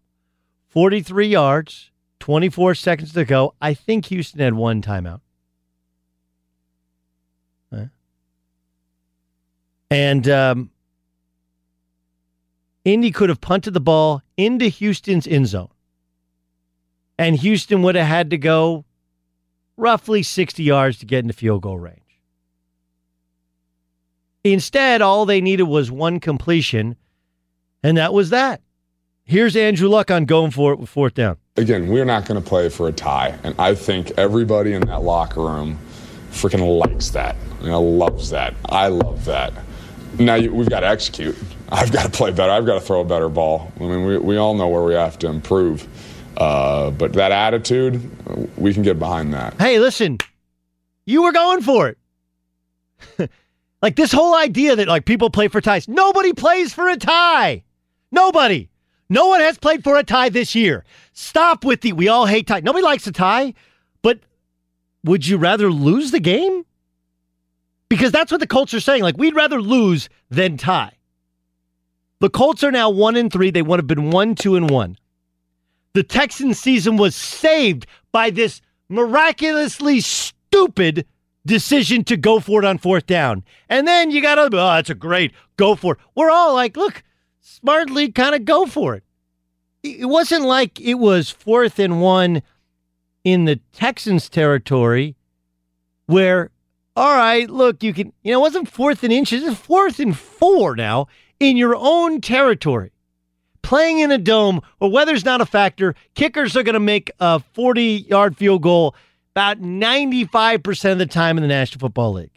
43 0.69 1.27
yards, 1.27 1.91
24 2.19 2.75
seconds 2.75 3.13
to 3.13 3.23
go. 3.23 3.53
I 3.61 3.73
think 3.73 4.07
Houston 4.07 4.39
had 4.39 4.53
one 4.53 4.81
timeout. 4.81 5.21
And 9.89 10.27
um, 10.27 10.69
Indy 12.83 13.11
could 13.11 13.29
have 13.29 13.41
punted 13.41 13.73
the 13.73 13.79
ball 13.79 14.21
into 14.35 14.65
Houston's 14.65 15.27
end 15.27 15.47
zone. 15.47 15.69
And 17.17 17.37
Houston 17.37 17.81
would 17.83 17.95
have 17.95 18.07
had 18.07 18.29
to 18.31 18.37
go 18.37 18.85
roughly 19.77 20.23
60 20.23 20.63
yards 20.63 20.97
to 20.99 21.05
get 21.05 21.19
into 21.19 21.33
field 21.33 21.61
goal 21.61 21.77
range. 21.77 22.01
Instead, 24.43 25.01
all 25.01 25.25
they 25.25 25.41
needed 25.41 25.63
was 25.63 25.91
one 25.91 26.19
completion, 26.19 26.95
and 27.83 27.97
that 27.97 28.13
was 28.13 28.29
that. 28.31 28.61
Here's 29.23 29.55
Andrew 29.55 29.89
Luck 29.89 30.09
on 30.09 30.25
going 30.25 30.51
for 30.51 30.71
it 30.71 30.79
with 30.79 30.89
fourth 30.89 31.13
down. 31.13 31.37
Again, 31.57 31.87
we're 31.87 32.05
not 32.05 32.25
going 32.25 32.41
to 32.41 32.47
play 32.47 32.69
for 32.69 32.87
a 32.87 32.93
tie, 32.93 33.37
and 33.43 33.53
I 33.59 33.75
think 33.75 34.11
everybody 34.17 34.73
in 34.73 34.85
that 34.87 35.01
locker 35.01 35.41
room 35.41 35.77
freaking 36.31 36.79
likes 36.79 37.09
that. 37.09 37.35
You 37.61 37.67
know, 37.67 37.81
loves 37.81 38.29
that. 38.29 38.53
I 38.67 38.87
love 38.87 39.25
that. 39.25 39.53
Now 40.19 40.35
you, 40.35 40.53
we've 40.53 40.69
got 40.69 40.81
to 40.81 40.87
execute. 40.87 41.35
I've 41.69 41.91
got 41.91 42.03
to 42.03 42.09
play 42.09 42.31
better. 42.31 42.51
I've 42.51 42.65
got 42.65 42.75
to 42.75 42.79
throw 42.81 43.01
a 43.01 43.05
better 43.05 43.27
ball. 43.27 43.71
I 43.79 43.83
mean, 43.83 44.05
we, 44.05 44.17
we 44.17 44.37
all 44.37 44.53
know 44.53 44.67
where 44.67 44.83
we 44.83 44.93
have 44.93 45.19
to 45.19 45.27
improve. 45.27 45.87
Uh, 46.37 46.91
but 46.91 47.13
that 47.13 47.31
attitude, 47.31 47.99
we 48.57 48.71
can 48.71 48.83
get 48.83 48.99
behind 48.99 49.33
that. 49.33 49.59
Hey, 49.59 49.79
listen, 49.79 50.19
you 51.07 51.23
were 51.23 51.31
going 51.31 51.61
for 51.61 51.87
it. 51.89 53.31
like 53.81 53.95
this 53.95 54.11
whole 54.11 54.35
idea 54.35 54.75
that 54.75 54.87
like 54.87 55.05
people 55.05 55.31
play 55.31 55.47
for 55.47 55.61
ties. 55.61 55.87
Nobody 55.87 56.33
plays 56.33 56.73
for 56.73 56.87
a 56.89 56.95
tie. 56.95 57.63
Nobody. 58.11 58.69
No 59.09 59.25
one 59.27 59.39
has 59.39 59.57
played 59.57 59.83
for 59.83 59.97
a 59.97 60.03
tie 60.03 60.29
this 60.29 60.53
year. 60.53 60.85
Stop 61.13 61.65
with 61.65 61.81
the 61.81 61.93
we 61.93 62.07
all 62.07 62.27
hate 62.27 62.45
tie. 62.45 62.59
Nobody 62.59 62.83
likes 62.83 63.07
a 63.07 63.11
tie, 63.11 63.55
but 64.03 64.19
would 65.03 65.25
you 65.25 65.37
rather 65.37 65.71
lose 65.71 66.11
the 66.11 66.19
game? 66.19 66.65
Because 67.89 68.11
that's 68.11 68.31
what 68.31 68.41
the 68.41 68.47
Colts 68.47 68.75
are 68.75 68.79
saying. 68.79 69.01
Like 69.01 69.17
we'd 69.17 69.35
rather 69.35 69.59
lose 69.59 70.07
than 70.29 70.57
tie. 70.57 70.93
The 72.19 72.29
Colts 72.29 72.63
are 72.63 72.71
now 72.71 72.91
one 72.91 73.15
and 73.15 73.33
three. 73.33 73.49
They 73.49 73.63
would 73.63 73.79
have 73.79 73.87
been 73.87 74.11
one, 74.11 74.35
two, 74.35 74.55
and 74.55 74.69
one. 74.69 74.97
The 75.97 76.03
Texans 76.03 76.59
season 76.59 76.95
was 76.97 77.15
saved 77.15 77.87
by 78.11 78.29
this 78.29 78.61
miraculously 78.87 79.99
stupid 79.99 81.07
decision 81.43 82.03
to 82.03 82.15
go 82.15 82.39
for 82.39 82.61
it 82.61 82.67
on 82.67 82.77
fourth 82.77 83.07
down. 83.07 83.43
And 83.67 83.87
then 83.87 84.11
you 84.11 84.21
got 84.21 84.35
to, 84.35 84.43
oh, 84.43 84.49
that's 84.49 84.91
a 84.91 84.93
great 84.93 85.33
go 85.57 85.73
for 85.73 85.93
it. 85.93 85.99
We're 86.13 86.29
all 86.29 86.53
like, 86.53 86.77
look, 86.77 87.01
smartly 87.41 88.11
kind 88.11 88.35
of 88.35 88.45
go 88.45 88.67
for 88.67 88.93
it. 88.93 89.03
It 89.81 90.05
wasn't 90.05 90.45
like 90.45 90.79
it 90.79 90.99
was 90.99 91.31
fourth 91.31 91.79
and 91.79 91.99
one 91.99 92.43
in 93.23 93.45
the 93.45 93.59
Texans 93.73 94.29
territory 94.29 95.15
where, 96.05 96.51
all 96.95 97.15
right, 97.15 97.49
look, 97.49 97.81
you 97.81 97.91
can, 97.91 98.13
you 98.21 98.33
know, 98.33 98.37
it 98.37 98.41
wasn't 98.41 98.69
fourth 98.69 99.03
and 99.03 99.11
inches, 99.11 99.41
it's 99.41 99.59
fourth 99.59 99.99
and 99.99 100.15
four 100.15 100.75
now 100.75 101.07
in 101.39 101.57
your 101.57 101.75
own 101.75 102.21
territory. 102.21 102.91
Playing 103.61 103.99
in 103.99 104.11
a 104.11 104.17
dome 104.17 104.61
where 104.77 104.89
weather's 104.89 105.25
not 105.25 105.41
a 105.41 105.45
factor, 105.45 105.95
kickers 106.15 106.55
are 106.55 106.63
going 106.63 106.73
to 106.73 106.79
make 106.79 107.11
a 107.19 107.39
40 107.39 108.05
yard 108.09 108.37
field 108.37 108.61
goal 108.61 108.95
about 109.33 109.61
95% 109.61 110.91
of 110.91 110.97
the 110.97 111.05
time 111.05 111.37
in 111.37 111.41
the 111.41 111.47
National 111.47 111.79
Football 111.79 112.13
League. 112.13 112.31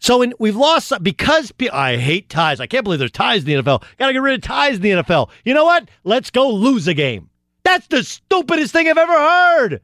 So 0.00 0.22
in, 0.22 0.34
we've 0.38 0.56
lost 0.56 0.92
because 1.02 1.52
I 1.72 1.96
hate 1.96 2.28
ties. 2.28 2.60
I 2.60 2.66
can't 2.66 2.84
believe 2.84 2.98
there's 2.98 3.10
ties 3.10 3.44
in 3.44 3.46
the 3.46 3.62
NFL. 3.62 3.82
Got 3.98 4.06
to 4.08 4.12
get 4.12 4.22
rid 4.22 4.34
of 4.34 4.42
ties 4.42 4.76
in 4.76 4.82
the 4.82 4.90
NFL. 4.90 5.30
You 5.44 5.54
know 5.54 5.64
what? 5.64 5.88
Let's 6.04 6.30
go 6.30 6.50
lose 6.50 6.86
a 6.88 6.94
game. 6.94 7.30
That's 7.64 7.86
the 7.88 8.02
stupidest 8.02 8.72
thing 8.72 8.88
I've 8.88 8.96
ever 8.96 9.12
heard. 9.12 9.80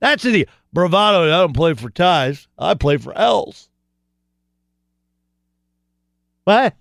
That's 0.00 0.22
the 0.22 0.46
bravado. 0.72 1.24
I 1.24 1.40
don't 1.40 1.54
play 1.54 1.74
for 1.74 1.90
ties. 1.90 2.48
I 2.58 2.74
play 2.74 2.98
for 2.98 3.16
L's. 3.16 3.68
What? 6.46 6.76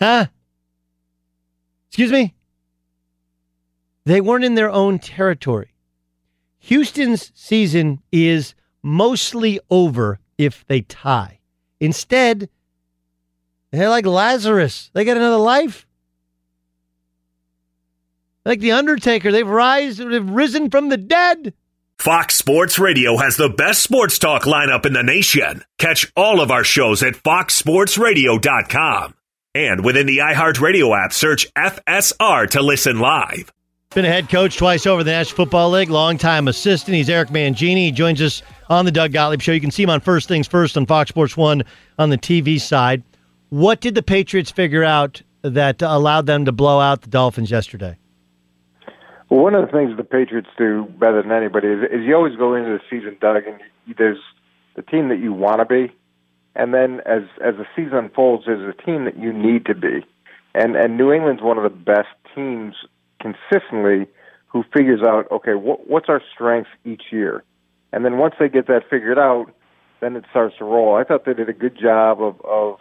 Huh? 0.00 0.28
Excuse 1.88 2.10
me? 2.10 2.34
They 4.06 4.22
weren't 4.22 4.46
in 4.46 4.54
their 4.54 4.70
own 4.70 4.98
territory. 4.98 5.74
Houston's 6.60 7.30
season 7.34 8.00
is 8.10 8.54
mostly 8.82 9.60
over 9.68 10.20
if 10.38 10.66
they 10.68 10.80
tie. 10.80 11.40
Instead, 11.80 12.48
they're 13.72 13.90
like 13.90 14.06
Lazarus. 14.06 14.90
They 14.94 15.04
got 15.04 15.18
another 15.18 15.36
life. 15.36 15.86
Like 18.46 18.60
the 18.60 18.72
Undertaker, 18.72 19.30
they've 19.30 19.46
rise, 19.46 19.98
they've 19.98 20.30
risen 20.30 20.70
from 20.70 20.88
the 20.88 20.96
dead. 20.96 21.52
Fox 21.98 22.36
Sports 22.36 22.78
Radio 22.78 23.16
has 23.16 23.36
the 23.36 23.48
best 23.48 23.82
sports 23.82 24.20
talk 24.20 24.44
lineup 24.44 24.86
in 24.86 24.92
the 24.92 25.02
nation. 25.02 25.64
Catch 25.78 26.12
all 26.16 26.40
of 26.40 26.52
our 26.52 26.62
shows 26.62 27.02
at 27.02 27.14
foxsportsradio.com. 27.14 29.14
And 29.52 29.84
within 29.84 30.06
the 30.06 30.18
iHeartRadio 30.18 30.96
app, 30.96 31.12
search 31.12 31.52
FSR 31.54 32.50
to 32.50 32.62
listen 32.62 33.00
live. 33.00 33.52
Been 33.90 34.04
a 34.04 34.08
head 34.08 34.28
coach 34.28 34.56
twice 34.56 34.86
over 34.86 35.02
the 35.02 35.10
National 35.10 35.38
Football 35.38 35.70
League, 35.70 35.90
longtime 35.90 36.46
assistant. 36.46 36.94
He's 36.94 37.08
Eric 37.08 37.30
Mangini. 37.30 37.86
He 37.86 37.90
joins 37.90 38.22
us 38.22 38.42
on 38.68 38.84
the 38.84 38.92
Doug 38.92 39.12
Gottlieb 39.12 39.40
Show. 39.40 39.50
You 39.50 39.60
can 39.60 39.72
see 39.72 39.82
him 39.82 39.90
on 39.90 40.00
First 40.00 40.28
Things 40.28 40.46
First 40.46 40.76
on 40.76 40.86
Fox 40.86 41.08
Sports 41.08 41.36
1 41.36 41.64
on 41.98 42.10
the 42.10 42.18
TV 42.18 42.60
side. 42.60 43.02
What 43.48 43.80
did 43.80 43.96
the 43.96 44.04
Patriots 44.04 44.52
figure 44.52 44.84
out 44.84 45.20
that 45.42 45.82
allowed 45.82 46.26
them 46.26 46.44
to 46.44 46.52
blow 46.52 46.78
out 46.78 47.00
the 47.00 47.10
Dolphins 47.10 47.50
yesterday? 47.50 47.98
Well, 49.28 49.40
one 49.40 49.54
of 49.54 49.66
the 49.66 49.72
things 49.72 49.96
the 49.96 50.04
Patriots 50.04 50.48
do 50.56 50.84
better 50.98 51.22
than 51.22 51.32
anybody 51.32 51.68
is, 51.68 51.82
is 51.84 52.06
you 52.06 52.14
always 52.14 52.36
go 52.36 52.54
into 52.54 52.70
the 52.70 52.80
season, 52.88 53.16
Doug, 53.20 53.42
and 53.46 53.60
there's 53.98 54.18
the 54.74 54.82
team 54.82 55.08
that 55.08 55.18
you 55.18 55.32
want 55.32 55.58
to 55.58 55.66
be, 55.66 55.92
and 56.54 56.72
then 56.72 57.00
as 57.04 57.22
as 57.44 57.56
the 57.56 57.66
season 57.76 57.98
unfolds, 57.98 58.44
there's 58.46 58.74
a 58.74 58.82
team 58.82 59.04
that 59.04 59.18
you 59.18 59.32
need 59.32 59.66
to 59.66 59.74
be, 59.74 60.04
and 60.54 60.76
and 60.76 60.96
New 60.96 61.12
England's 61.12 61.42
one 61.42 61.58
of 61.58 61.64
the 61.64 61.68
best 61.68 62.08
teams 62.34 62.74
consistently 63.20 64.06
who 64.46 64.64
figures 64.72 65.00
out, 65.06 65.30
okay, 65.30 65.54
what, 65.54 65.88
what's 65.88 66.08
our 66.08 66.22
strengths 66.32 66.70
each 66.84 67.02
year? 67.10 67.44
And 67.92 68.04
then 68.04 68.16
once 68.16 68.34
they 68.38 68.48
get 68.48 68.66
that 68.68 68.82
figured 68.88 69.18
out, 69.18 69.52
then 70.00 70.16
it 70.16 70.24
starts 70.30 70.56
to 70.58 70.64
roll. 70.64 70.94
I 70.96 71.04
thought 71.04 71.26
they 71.26 71.34
did 71.34 71.48
a 71.48 71.54
good 71.54 71.78
job 71.78 72.22
of, 72.22 72.40
of 72.44 72.78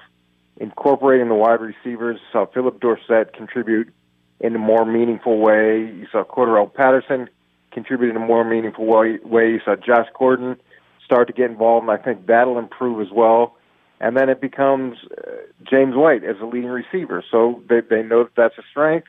incorporating 0.58 1.28
the 1.28 1.36
wide 1.36 1.60
receivers. 1.60 2.20
You 2.22 2.28
saw 2.32 2.46
Phillip 2.46 2.80
Dorsett 2.80 3.34
contribute 3.34 3.94
in 4.40 4.56
a 4.56 4.60
more 4.60 4.86
meaningful 4.86 5.40
way. 5.40 5.80
You 5.80 6.08
saw 6.12 6.24
Cordarrelle 6.24 6.74
Patterson 6.74 7.30
contribute 7.72 8.10
in 8.10 8.16
a 8.16 8.26
more 8.26 8.44
meaningful 8.44 8.86
way. 8.86 9.20
You 9.24 9.60
saw 9.64 9.76
Josh 9.76 10.08
Gordon 10.18 10.58
start 11.06 11.28
to 11.28 11.34
get 11.34 11.50
involved, 11.50 11.88
and 11.88 11.92
I 11.92 12.02
think 12.02 12.28
that'll 12.28 12.60
improve 12.60 13.02
as 13.02 13.12
well. 13.14 13.56
And 14.00 14.16
then 14.16 14.30
it 14.30 14.42
becomes 14.42 14.98
uh, 15.18 15.32
James 15.64 15.96
White 15.96 16.24
as 16.24 16.36
a 16.42 16.46
leading 16.46 16.70
receiver. 16.70 17.24
So 17.32 17.64
they, 17.68 17.82
they 17.82 18.04
know 18.04 18.24
that 18.24 18.36
that's 18.36 18.58
a 18.58 18.64
strength. 18.70 19.08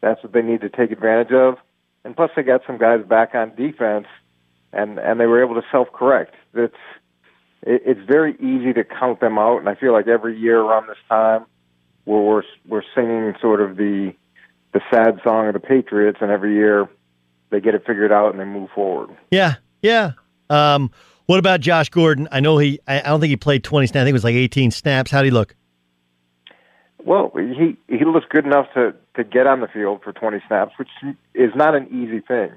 That's 0.00 0.22
what 0.22 0.32
they 0.32 0.42
need 0.42 0.60
to 0.60 0.68
take 0.68 0.92
advantage 0.92 1.32
of. 1.32 1.56
And 2.04 2.14
plus, 2.14 2.30
they 2.36 2.42
got 2.42 2.62
some 2.66 2.78
guys 2.78 3.04
back 3.04 3.34
on 3.34 3.54
defense, 3.56 4.06
and 4.72 4.98
and 4.98 5.18
they 5.18 5.26
were 5.26 5.42
able 5.42 5.60
to 5.60 5.66
self 5.72 5.92
correct. 5.92 6.34
It's 6.54 6.74
it, 7.62 7.82
it's 7.84 8.00
very 8.06 8.34
easy 8.36 8.72
to 8.74 8.84
count 8.84 9.20
them 9.20 9.38
out, 9.38 9.58
and 9.58 9.68
I 9.68 9.74
feel 9.74 9.92
like 9.92 10.06
every 10.06 10.38
year 10.38 10.60
around 10.60 10.86
this 10.86 10.98
time, 11.08 11.44
we're 12.06 12.22
we're, 12.22 12.42
we're 12.68 12.82
singing 12.94 13.34
sort 13.40 13.60
of 13.60 13.76
the 13.76 14.14
the 14.72 14.80
sad 14.90 15.20
song 15.24 15.46
of 15.46 15.54
the 15.54 15.60
Patriots, 15.60 16.18
and 16.20 16.30
every 16.30 16.54
year 16.54 16.88
they 17.50 17.60
get 17.60 17.74
it 17.74 17.84
figured 17.86 18.12
out 18.12 18.30
and 18.30 18.40
they 18.40 18.44
move 18.44 18.70
forward. 18.74 19.10
Yeah, 19.30 19.54
yeah. 19.82 20.12
Um, 20.50 20.90
what 21.26 21.38
about 21.38 21.60
Josh 21.60 21.88
Gordon? 21.88 22.28
I 22.32 22.40
know 22.40 22.58
he. 22.58 22.80
I 22.86 23.00
don't 23.00 23.20
think 23.20 23.30
he 23.30 23.36
played 23.36 23.64
twenty 23.64 23.86
snaps. 23.86 24.02
I 24.02 24.04
think 24.04 24.10
it 24.10 24.14
was 24.14 24.24
like 24.24 24.34
eighteen 24.34 24.70
snaps. 24.70 25.10
How 25.10 25.22
did 25.22 25.26
he 25.26 25.30
look? 25.30 25.54
Well, 27.04 27.32
he 27.34 27.76
he 27.88 28.04
looks 28.04 28.26
good 28.28 28.44
enough 28.44 28.66
to 28.74 28.94
to 29.18 29.24
get 29.24 29.46
on 29.46 29.60
the 29.60 29.66
field 29.68 30.00
for 30.02 30.12
20 30.12 30.40
snaps, 30.46 30.72
which 30.78 30.88
is 31.34 31.50
not 31.54 31.74
an 31.74 31.88
easy 31.88 32.20
thing. 32.20 32.52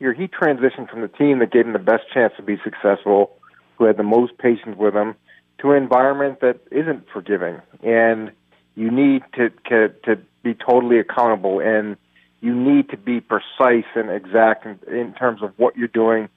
Here, 0.00 0.12
he 0.12 0.26
transitioned 0.26 0.90
from 0.90 1.02
the 1.02 1.08
team 1.08 1.38
that 1.38 1.52
gave 1.52 1.66
him 1.66 1.72
the 1.72 1.78
best 1.78 2.04
chance 2.12 2.32
to 2.36 2.42
be 2.42 2.58
successful, 2.64 3.36
who 3.76 3.84
had 3.84 3.96
the 3.96 4.02
most 4.02 4.36
patience 4.38 4.76
with 4.76 4.94
him, 4.94 5.14
to 5.60 5.70
an 5.72 5.82
environment 5.82 6.40
that 6.40 6.58
isn't 6.72 7.04
forgiving, 7.12 7.60
and 7.82 8.32
you 8.74 8.90
need 8.90 9.22
to 9.34 9.50
to, 9.68 9.88
to 10.04 10.20
be 10.42 10.54
totally 10.54 10.98
accountable, 10.98 11.60
and 11.60 11.96
you 12.40 12.54
need 12.54 12.88
to 12.90 12.96
be 12.96 13.20
precise 13.20 13.84
and 13.94 14.10
exact 14.10 14.66
in, 14.66 14.78
in 14.94 15.14
terms 15.14 15.42
of 15.42 15.52
what 15.56 15.76
you're 15.76 15.88
doing 15.88 16.28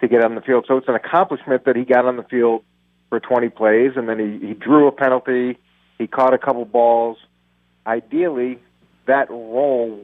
to 0.00 0.08
get 0.08 0.24
on 0.24 0.34
the 0.34 0.40
field. 0.40 0.64
So 0.66 0.76
it's 0.76 0.88
an 0.88 0.96
accomplishment 0.96 1.64
that 1.64 1.76
he 1.76 1.84
got 1.84 2.04
on 2.04 2.16
the 2.16 2.24
field 2.24 2.64
for 3.08 3.20
20 3.20 3.48
plays, 3.50 3.92
and 3.96 4.08
then 4.08 4.18
he, 4.18 4.46
he 4.46 4.54
drew 4.54 4.88
a 4.88 4.92
penalty 4.92 5.58
he 6.02 6.08
caught 6.08 6.34
a 6.34 6.38
couple 6.38 6.64
balls. 6.64 7.16
Ideally, 7.86 8.58
that 9.06 9.30
role 9.30 10.00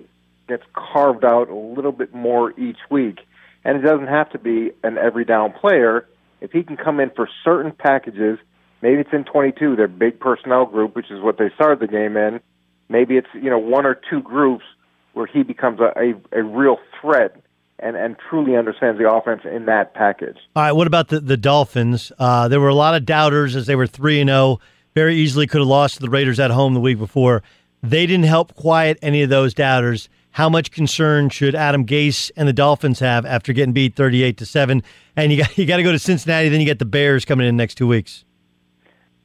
gets 0.46 0.62
carved 0.72 1.24
out 1.24 1.48
a 1.48 1.56
little 1.56 1.90
bit 1.90 2.14
more 2.14 2.52
each 2.58 2.78
week. 2.88 3.18
And 3.64 3.76
it 3.76 3.80
doesn't 3.80 4.06
have 4.06 4.30
to 4.30 4.38
be 4.38 4.70
an 4.84 4.96
every 4.96 5.24
down 5.24 5.52
player. 5.52 6.06
If 6.40 6.52
he 6.52 6.62
can 6.62 6.76
come 6.76 7.00
in 7.00 7.10
for 7.10 7.28
certain 7.44 7.72
packages, 7.72 8.38
maybe 8.80 9.00
it's 9.00 9.12
in 9.12 9.24
22, 9.24 9.74
their 9.74 9.88
big 9.88 10.20
personnel 10.20 10.66
group, 10.66 10.94
which 10.94 11.10
is 11.10 11.20
what 11.20 11.36
they 11.36 11.50
started 11.56 11.80
the 11.80 11.88
game 11.88 12.16
in. 12.16 12.40
Maybe 12.88 13.16
it's, 13.16 13.28
you 13.34 13.50
know, 13.50 13.58
one 13.58 13.86
or 13.86 14.00
two 14.08 14.22
groups 14.22 14.64
where 15.12 15.26
he 15.26 15.42
becomes 15.42 15.80
a, 15.80 15.92
a, 15.96 16.40
a 16.40 16.42
real 16.42 16.78
threat 17.00 17.40
and, 17.78 17.96
and 17.96 18.16
truly 18.28 18.56
understands 18.56 18.98
the 18.98 19.10
offense 19.10 19.42
in 19.44 19.66
that 19.66 19.94
package. 19.94 20.36
All 20.56 20.62
right, 20.62 20.72
what 20.72 20.86
about 20.86 21.08
the, 21.08 21.20
the 21.20 21.36
Dolphins? 21.36 22.12
Uh, 22.18 22.48
there 22.48 22.60
were 22.60 22.68
a 22.68 22.74
lot 22.74 22.94
of 22.94 23.04
doubters 23.04 23.54
as 23.54 23.66
they 23.66 23.76
were 23.76 23.86
3 23.86 24.20
and 24.20 24.30
0 24.30 24.60
very 24.94 25.16
easily 25.16 25.46
could 25.46 25.60
have 25.60 25.68
lost 25.68 25.94
to 25.94 26.00
the 26.00 26.10
Raiders 26.10 26.40
at 26.40 26.50
home 26.50 26.74
the 26.74 26.80
week 26.80 26.98
before. 26.98 27.42
They 27.82 28.06
didn't 28.06 28.24
help 28.24 28.54
quiet 28.54 28.98
any 29.00 29.22
of 29.22 29.30
those 29.30 29.54
doubters. 29.54 30.08
How 30.32 30.48
much 30.48 30.72
concern 30.72 31.30
should 31.30 31.54
Adam 31.54 31.86
Gase 31.86 32.30
and 32.36 32.48
the 32.48 32.52
Dolphins 32.52 32.98
have 33.00 33.24
after 33.24 33.52
getting 33.52 33.72
beat 33.72 33.94
38 33.94 34.36
to 34.38 34.46
7? 34.46 34.82
And 35.14 35.32
you 35.32 35.38
got 35.38 35.56
you 35.58 35.66
got 35.66 35.76
to 35.76 35.82
go 35.82 35.92
to 35.92 35.98
Cincinnati, 35.98 36.48
then 36.48 36.60
you 36.60 36.66
get 36.66 36.78
the 36.78 36.84
Bears 36.84 37.24
coming 37.24 37.46
in 37.46 37.56
next 37.56 37.76
two 37.76 37.86
weeks. 37.86 38.24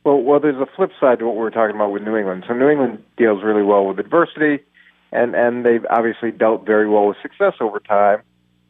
Well, 0.03 0.21
well, 0.21 0.39
there's 0.39 0.59
a 0.59 0.67
flip 0.75 0.91
side 0.99 1.19
to 1.19 1.25
what 1.25 1.35
we 1.35 1.41
were 1.41 1.51
talking 1.51 1.75
about 1.75 1.91
with 1.91 2.03
New 2.03 2.17
England. 2.17 2.43
So 2.47 2.53
New 2.53 2.69
England 2.69 3.03
deals 3.17 3.41
really 3.43 3.63
well 3.63 3.85
with 3.85 3.99
adversity, 3.99 4.63
and 5.11 5.33
and 5.33 5.65
they've 5.65 5.85
obviously 5.89 6.31
dealt 6.31 6.65
very 6.65 6.89
well 6.89 7.07
with 7.07 7.17
success 7.21 7.53
over 7.61 7.79
time. 7.79 8.21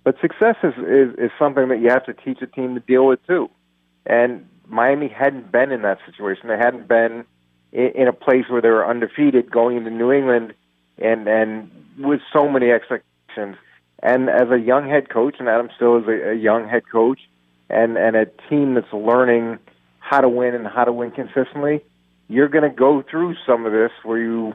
But 0.03 0.19
success 0.21 0.57
is, 0.63 0.73
is 0.77 1.15
is 1.17 1.31
something 1.39 1.69
that 1.69 1.79
you 1.79 1.89
have 1.89 2.05
to 2.05 2.13
teach 2.13 2.41
a 2.41 2.47
team 2.47 2.75
to 2.75 2.81
deal 2.81 3.07
with 3.07 3.25
too. 3.25 3.49
And 4.05 4.47
Miami 4.67 5.07
hadn't 5.07 5.51
been 5.51 5.71
in 5.71 5.81
that 5.81 5.99
situation. 6.05 6.49
They 6.49 6.57
hadn't 6.57 6.87
been 6.87 7.25
in, 7.71 7.91
in 7.95 8.07
a 8.07 8.13
place 8.13 8.45
where 8.49 8.61
they 8.61 8.69
were 8.69 8.87
undefeated 8.87 9.49
going 9.49 9.77
into 9.77 9.89
New 9.89 10.11
England 10.11 10.53
and 10.99 11.27
and 11.27 11.71
with 11.97 12.21
so 12.31 12.47
many 12.47 12.69
expectations. 12.69 13.57
And 14.03 14.29
as 14.29 14.51
a 14.51 14.59
young 14.59 14.87
head 14.87 15.09
coach, 15.09 15.37
and 15.39 15.47
Adam 15.47 15.69
still 15.75 15.97
is 15.97 16.07
a, 16.07 16.31
a 16.31 16.35
young 16.35 16.67
head 16.67 16.83
coach, 16.91 17.21
and 17.69 17.97
and 17.97 18.15
a 18.15 18.27
team 18.49 18.75
that's 18.75 18.93
learning 18.93 19.57
how 20.13 20.21
to 20.21 20.29
win 20.29 20.53
and 20.53 20.67
how 20.67 20.83
to 20.83 20.93
win 20.93 21.09
consistently, 21.09 21.81
you're 22.27 22.47
going 22.47 22.69
to 22.69 22.75
go 22.75 23.01
through 23.01 23.35
some 23.47 23.65
of 23.65 23.71
this 23.71 23.91
where 24.03 24.19
you 24.19 24.53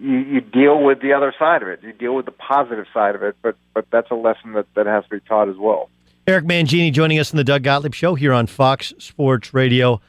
you, 0.00 0.18
you 0.18 0.40
deal 0.40 0.82
with 0.82 1.00
the 1.02 1.12
other 1.12 1.34
side 1.38 1.62
of 1.62 1.68
it. 1.68 1.82
You 1.82 1.92
deal 1.92 2.14
with 2.14 2.24
the 2.24 2.32
positive 2.32 2.86
side 2.94 3.14
of 3.14 3.22
it, 3.22 3.36
but 3.42 3.56
but 3.74 3.84
that's 3.90 4.10
a 4.10 4.14
lesson 4.14 4.52
that 4.54 4.66
that 4.74 4.86
has 4.86 5.04
to 5.04 5.10
be 5.10 5.20
taught 5.20 5.48
as 5.48 5.56
well. 5.56 5.90
Eric 6.26 6.46
Mangini 6.46 6.90
joining 6.92 7.18
us 7.18 7.30
in 7.30 7.36
the 7.36 7.44
Doug 7.44 7.62
Gottlieb 7.62 7.94
Show 7.94 8.14
here 8.14 8.32
on 8.32 8.46
Fox 8.46 8.94
Sports 8.98 9.52
Radio. 9.52 10.00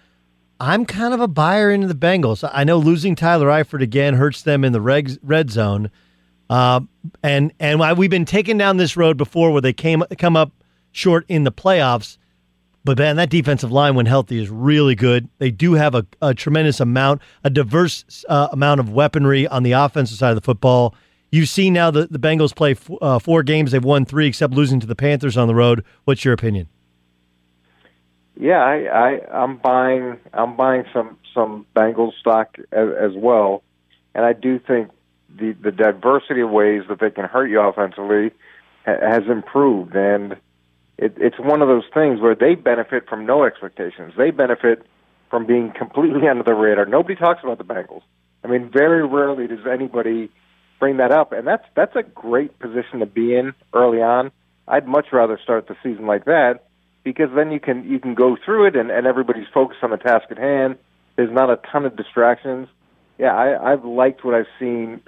I'm 0.62 0.86
kind 0.86 1.14
of 1.14 1.22
a 1.22 1.28
buyer 1.28 1.72
into 1.72 1.88
the 1.88 1.94
Bengals. 1.94 2.50
I 2.54 2.64
know 2.64 2.78
losing 2.78 3.16
Tyler 3.16 3.48
Eifert 3.48 3.82
again 3.82 4.14
hurts 4.14 4.42
them 4.42 4.64
in 4.64 4.72
the 4.72 4.82
red 4.82 5.50
zone, 5.50 5.92
Uh, 6.50 6.82
and 7.24 7.52
and 7.60 7.98
we've 7.98 8.10
been 8.10 8.26
taken 8.26 8.58
down 8.58 8.78
this 8.78 8.96
road 8.96 9.18
before 9.18 9.52
where 9.52 9.62
they 9.62 9.74
came 9.74 10.04
come 10.18 10.36
up 10.36 10.52
short 10.92 11.26
in 11.28 11.44
the 11.44 11.52
playoffs. 11.52 12.18
But 12.86 12.98
man, 12.98 13.18
that 13.18 13.30
defensive 13.30 13.72
line, 13.72 13.96
when 13.96 14.06
healthy, 14.06 14.42
is 14.42 14.50
really 14.50 14.96
good. 14.96 15.30
They 15.38 15.52
do 15.52 15.74
have 15.74 15.96
a, 15.96 16.06
a 16.22 16.34
tremendous 16.34 16.80
amount, 16.80 17.22
a 17.44 17.50
diverse 17.50 18.26
uh, 18.30 18.48
amount 18.52 18.80
of 18.80 18.90
weaponry 18.90 19.48
on 19.48 19.64
the 19.64 19.74
offensive 19.74 20.18
side 20.18 20.30
of 20.30 20.36
the 20.36 20.42
football. 20.42 20.96
You've 21.32 21.50
seen 21.50 21.74
now 21.74 21.92
the, 21.92 22.08
the 22.08 22.18
Bengals 22.18 22.56
play 22.56 22.72
f- 22.72 22.90
uh, 23.02 23.20
four 23.20 23.44
games. 23.44 23.72
They've 23.72 23.84
won 23.84 24.06
three, 24.06 24.28
except 24.28 24.54
losing 24.54 24.80
to 24.80 24.88
the 24.88 24.96
Panthers 24.96 25.38
on 25.38 25.48
the 25.48 25.56
road. 25.56 25.84
What's 26.06 26.26
your 26.26 26.34
opinion? 26.34 26.68
Yeah, 28.40 28.64
I, 28.64 28.86
I 28.86 29.44
I'm 29.44 29.58
buying 29.58 30.18
I'm 30.34 30.56
buying 30.56 30.86
some 30.94 31.18
some 31.34 31.66
Bengals 31.76 32.14
stock 32.20 32.58
as, 32.72 32.88
as 32.98 33.12
well, 33.14 33.64
and 34.16 34.26
I 34.26 34.32
do 34.32 34.58
think 34.58 34.90
the 35.30 35.52
the 35.52 35.72
diversity 35.72 36.42
of 36.42 36.50
ways 36.50 36.84
that 36.88 37.00
they 37.02 37.12
can 37.12 37.26
hurt 37.26 37.48
you 37.48 37.60
offensively 37.60 38.32
ha- 38.86 39.02
has 39.02 39.24
improved, 39.28 39.94
and 39.94 40.38
it, 41.00 41.14
it's 41.18 41.40
one 41.40 41.62
of 41.62 41.70
those 41.70 41.86
things 41.94 42.20
where 42.20 42.36
they 42.36 42.56
benefit 42.56 43.08
from 43.08 43.26
no 43.26 43.46
expectations. 43.46 44.14
They 44.18 44.32
benefit 44.32 44.86
from 45.30 45.46
being 45.46 45.72
completely 45.72 46.28
under 46.30 46.44
the 46.44 46.54
radar. 46.54 46.86
Nobody 46.86 47.16
talks 47.16 47.42
about 47.44 47.58
the 47.58 47.64
Bengals. 47.64 48.02
I 48.44 48.48
mean, 48.48 48.70
very 48.70 49.06
rarely 49.06 49.48
does 49.48 49.66
anybody 49.66 50.30
bring 50.80 50.98
that 50.98 51.12
up, 51.12 51.32
and 51.32 51.48
that's 51.48 51.66
that's 51.76 51.96
a 51.96 52.04
great 52.04 52.60
position 52.60 53.00
to 53.00 53.06
be 53.06 53.36
in 53.36 53.54
early 53.74 54.02
on. 54.02 54.32
I'd 54.68 54.88
much 54.88 55.08
rather 55.12 55.40
start 55.42 55.68
the 55.68 55.76
season 55.84 56.06
like 56.06 56.26
that 56.26 56.66
because 57.04 57.30
then 57.34 57.52
you 57.52 57.60
can 57.60 57.90
you 57.90 58.00
can 58.00 58.14
go 58.14 58.38
through 58.44 58.68
it 58.68 58.76
and, 58.76 58.92
and 58.92 59.08
everybody's 59.08 59.48
focused 59.54 59.84
on 59.84 59.92
the 59.92 59.98
task 59.98 60.26
at 60.32 60.38
hand. 60.38 60.78
There's 61.16 61.32
not 61.32 61.50
a 61.50 61.60
ton 61.72 61.86
of 61.86 61.96
distractions. 61.96 62.68
Yeah, 63.18 63.36
I, 63.36 63.74
I've 63.74 63.84
liked 63.84 64.24
what 64.24 64.36
I've 64.36 64.48
seen 64.60 65.02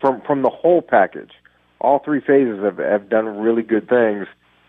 from 0.00 0.20
from 0.22 0.42
the 0.42 0.50
whole 0.50 0.82
package. 0.82 1.32
All 1.80 2.00
three 2.00 2.20
phases 2.20 2.62
have 2.62 2.78
have 2.78 3.08
done 3.08 3.26
really 3.38 3.62
good 3.62 3.88
things, 3.88 4.26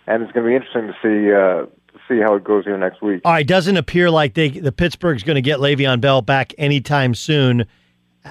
and 0.08 0.24
it's 0.24 0.32
going 0.32 0.46
to 0.46 0.50
be 0.50 0.56
interesting 0.56 0.88
to 0.88 0.96
see 1.02 1.32
uh, 1.34 1.66
see 2.08 2.22
how 2.22 2.36
it 2.36 2.44
goes 2.44 2.66
here 2.66 2.78
next 2.78 3.02
week. 3.02 3.22
All 3.26 3.32
right, 3.32 3.46
doesn't 3.48 3.78
appear 3.78 4.10
like 4.10 4.34
they 4.34 4.50
the 4.50 4.72
Pittsburgh's 4.72 5.24
going 5.24 5.36
to 5.36 5.42
get 5.42 5.60
Le'Veon 5.60 6.02
Bell 6.02 6.22
back 6.22 6.54
anytime 6.58 7.16
soon. 7.16 7.66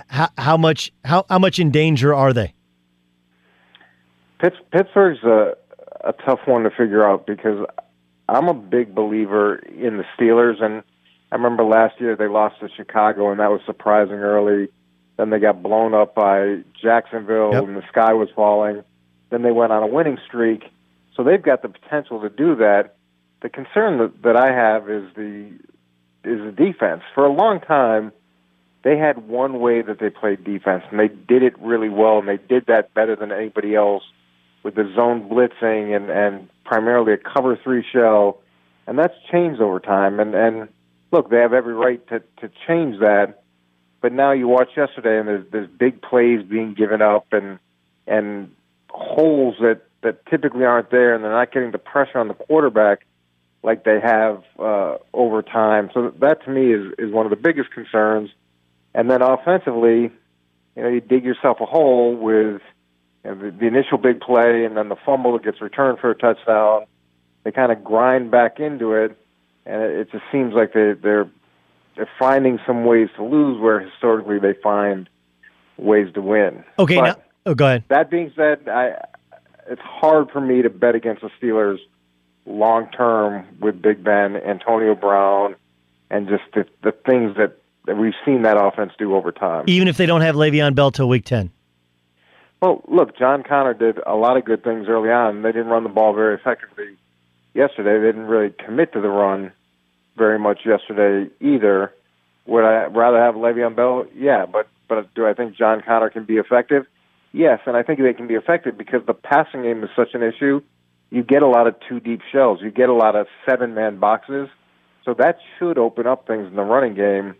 How, 0.08 0.28
how 0.38 0.56
much 0.56 0.92
how 1.04 1.24
how 1.28 1.38
much 1.38 1.58
in 1.58 1.70
danger 1.70 2.14
are 2.14 2.32
they? 2.32 2.54
Pittsburgh's 4.38 5.22
a 5.24 5.54
a 6.02 6.12
tough 6.24 6.40
one 6.46 6.62
to 6.62 6.70
figure 6.70 7.06
out 7.06 7.26
because 7.26 7.66
I'm 8.28 8.48
a 8.48 8.54
big 8.54 8.94
believer 8.94 9.56
in 9.56 9.98
the 9.98 10.04
Steelers, 10.16 10.62
and 10.62 10.82
I 11.30 11.34
remember 11.36 11.64
last 11.64 12.00
year 12.00 12.16
they 12.16 12.28
lost 12.28 12.60
to 12.60 12.68
Chicago, 12.74 13.30
and 13.30 13.40
that 13.40 13.50
was 13.50 13.60
surprising 13.66 14.14
early. 14.16 14.68
Then 15.18 15.28
they 15.30 15.38
got 15.38 15.62
blown 15.62 15.92
up 15.92 16.14
by 16.14 16.60
Jacksonville, 16.80 17.50
Yep. 17.52 17.64
and 17.64 17.76
the 17.76 17.82
sky 17.88 18.14
was 18.14 18.30
falling. 18.34 18.82
Then 19.28 19.42
they 19.42 19.50
went 19.52 19.72
on 19.72 19.82
a 19.82 19.86
winning 19.86 20.16
streak, 20.26 20.64
so 21.16 21.24
they've 21.24 21.42
got 21.42 21.62
the 21.62 21.68
potential 21.68 22.20
to 22.20 22.28
do 22.28 22.56
that. 22.56 22.94
The 23.42 23.48
concern 23.48 23.98
that, 23.98 24.22
that 24.22 24.36
I 24.36 24.52
have 24.52 24.88
is 24.88 25.04
the 25.14 25.52
is 26.22 26.38
the 26.44 26.52
defense. 26.52 27.02
For 27.14 27.24
a 27.24 27.32
long 27.32 27.60
time, 27.60 28.12
they 28.82 28.96
had 28.98 29.26
one 29.28 29.60
way 29.60 29.82
that 29.82 29.98
they 29.98 30.10
played 30.10 30.44
defense, 30.44 30.84
and 30.90 31.00
they 31.00 31.08
did 31.08 31.42
it 31.42 31.58
really 31.60 31.88
well, 31.88 32.18
and 32.18 32.28
they 32.28 32.36
did 32.36 32.66
that 32.66 32.92
better 32.94 33.16
than 33.16 33.32
anybody 33.32 33.74
else 33.74 34.02
with 34.62 34.74
the 34.74 34.90
zone 34.94 35.28
blitzing 35.28 35.96
and 35.96 36.10
and 36.10 36.48
primarily 36.64 37.14
a 37.14 37.16
cover 37.16 37.58
three 37.62 37.84
shell, 37.92 38.40
and 38.86 38.98
that's 38.98 39.14
changed 39.30 39.60
over 39.60 39.80
time. 39.80 40.20
And 40.20 40.34
and 40.34 40.68
look, 41.10 41.30
they 41.30 41.38
have 41.38 41.52
every 41.52 41.74
right 41.74 42.06
to 42.08 42.20
to 42.40 42.50
change 42.66 43.00
that. 43.00 43.42
But 44.02 44.12
now 44.12 44.32
you 44.32 44.48
watch 44.48 44.70
yesterday, 44.76 45.18
and 45.18 45.28
there's 45.28 45.46
there's 45.50 45.68
big 45.68 46.00
plays 46.02 46.42
being 46.42 46.74
given 46.74 47.02
up, 47.02 47.26
and 47.32 47.58
and 48.06 48.54
holes 48.90 49.56
that 49.60 49.82
that 50.02 50.24
typically 50.26 50.64
aren't 50.64 50.90
there, 50.90 51.14
and 51.14 51.22
they're 51.22 51.30
not 51.30 51.52
getting 51.52 51.70
the 51.70 51.78
pressure 51.78 52.18
on 52.18 52.28
the 52.28 52.34
quarterback 52.34 53.06
like 53.62 53.84
they 53.84 54.00
have 54.00 54.42
uh, 54.58 54.96
over 55.12 55.42
time. 55.42 55.90
So 55.92 56.12
that 56.20 56.44
to 56.44 56.50
me 56.50 56.72
is 56.72 56.92
is 56.98 57.12
one 57.12 57.26
of 57.26 57.30
the 57.30 57.36
biggest 57.36 57.70
concerns. 57.70 58.30
And 58.94 59.08
then 59.10 59.22
offensively, 59.22 60.10
you 60.76 60.82
know, 60.82 60.88
you 60.88 61.00
dig 61.00 61.24
yourself 61.24 61.60
a 61.60 61.66
hole 61.66 62.16
with 62.16 62.60
you 63.24 63.30
know, 63.30 63.34
the, 63.36 63.50
the 63.50 63.66
initial 63.66 63.98
big 63.98 64.20
play 64.20 64.64
and 64.64 64.76
then 64.76 64.88
the 64.88 64.96
fumble 64.96 65.34
that 65.34 65.44
gets 65.44 65.60
returned 65.60 65.98
for 65.98 66.10
a 66.10 66.14
touchdown. 66.14 66.86
They 67.44 67.52
kind 67.52 67.70
of 67.72 67.84
grind 67.84 68.30
back 68.30 68.60
into 68.60 68.94
it, 68.94 69.16
and 69.64 69.82
it, 69.82 69.90
it 69.90 70.12
just 70.12 70.24
seems 70.32 70.54
like 70.54 70.72
they, 70.72 70.92
they're 70.92 71.28
they're 71.96 72.08
finding 72.18 72.58
some 72.66 72.84
ways 72.84 73.08
to 73.16 73.24
lose 73.24 73.60
where 73.60 73.80
historically 73.80 74.38
they 74.38 74.54
find 74.62 75.08
ways 75.76 76.12
to 76.14 76.22
win. 76.22 76.64
Okay, 76.78 76.96
But 76.96 77.04
now 77.04 77.16
oh, 77.46 77.54
go 77.54 77.66
ahead. 77.66 77.84
that 77.88 78.10
being 78.10 78.32
said, 78.36 78.68
I 78.68 79.04
it's 79.70 79.80
hard 79.80 80.30
for 80.30 80.40
me 80.40 80.62
to 80.62 80.68
bet 80.68 80.94
against 80.94 81.22
the 81.22 81.30
Steelers 81.40 81.78
long 82.44 82.90
term 82.90 83.46
with 83.60 83.80
Big 83.80 84.02
Ben, 84.02 84.36
Antonio 84.36 84.94
Brown, 84.94 85.54
and 86.10 86.28
just 86.28 86.42
the 86.52 86.66
the 86.82 86.92
things 86.92 87.36
that, 87.36 87.56
that 87.86 87.96
we've 87.96 88.14
seen 88.26 88.42
that 88.42 88.58
offense 88.58 88.92
do 88.98 89.14
over 89.14 89.32
time. 89.32 89.64
Even 89.68 89.88
if 89.88 89.96
they 89.96 90.06
don't 90.06 90.22
have 90.22 90.34
Le'Veon 90.34 90.74
Bell 90.74 90.90
till 90.90 91.08
week 91.08 91.24
ten. 91.24 91.50
Well, 92.60 92.82
look, 92.88 93.16
John 93.16 93.42
Conner 93.42 93.72
did 93.72 93.98
a 94.06 94.16
lot 94.16 94.36
of 94.36 94.44
good 94.44 94.62
things 94.62 94.86
early 94.88 95.10
on. 95.10 95.40
They 95.40 95.52
didn't 95.52 95.68
run 95.68 95.82
the 95.82 95.88
ball 95.88 96.12
very 96.12 96.34
effectively 96.34 96.96
yesterday. 97.54 97.98
They 97.98 98.06
didn't 98.06 98.26
really 98.26 98.52
commit 98.66 98.92
to 98.92 99.00
the 99.00 99.08
run 99.08 99.52
very 100.16 100.38
much 100.38 100.66
yesterday 100.66 101.30
either. 101.40 101.94
Would 102.46 102.64
I 102.64 102.86
rather 102.86 103.18
have 103.18 103.36
Le'Veon 103.36 103.76
Bell? 103.76 104.06
Yeah, 104.14 104.46
but 104.46 104.68
but 104.88 105.14
do 105.14 105.26
I 105.26 105.34
think 105.34 105.56
John 105.56 105.80
Conner 105.80 106.10
can 106.10 106.24
be 106.24 106.36
effective? 106.36 106.86
Yes, 107.32 107.60
and 107.66 107.76
I 107.76 107.82
think 107.82 108.00
they 108.00 108.12
can 108.12 108.26
be 108.26 108.34
effective 108.34 108.76
because 108.76 109.02
the 109.06 109.14
passing 109.14 109.62
game 109.62 109.84
is 109.84 109.90
such 109.94 110.14
an 110.14 110.22
issue. 110.22 110.60
You 111.10 111.22
get 111.22 111.42
a 111.42 111.46
lot 111.46 111.66
of 111.66 111.74
two 111.88 112.00
deep 112.00 112.20
shells. 112.32 112.60
You 112.62 112.70
get 112.70 112.88
a 112.88 112.94
lot 112.94 113.16
of 113.16 113.26
seven 113.48 113.74
man 113.74 113.98
boxes. 113.98 114.48
So 115.04 115.14
that 115.14 115.38
should 115.58 115.78
open 115.78 116.06
up 116.06 116.26
things 116.26 116.46
in 116.46 116.56
the 116.56 116.62
running 116.62 116.94
game 116.94 117.34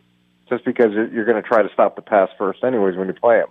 just 0.49 0.65
because 0.65 0.93
you're, 0.93 1.25
going 1.25 1.41
to 1.41 1.49
try 1.49 1.63
to 1.63 1.69
stop 1.73 1.97
the 1.97 2.03
pass 2.03 2.29
first 2.37 2.65
anyways 2.65 2.97
when 2.97 3.07
you 3.07 3.15
play 3.15 3.39
them. 3.39 3.49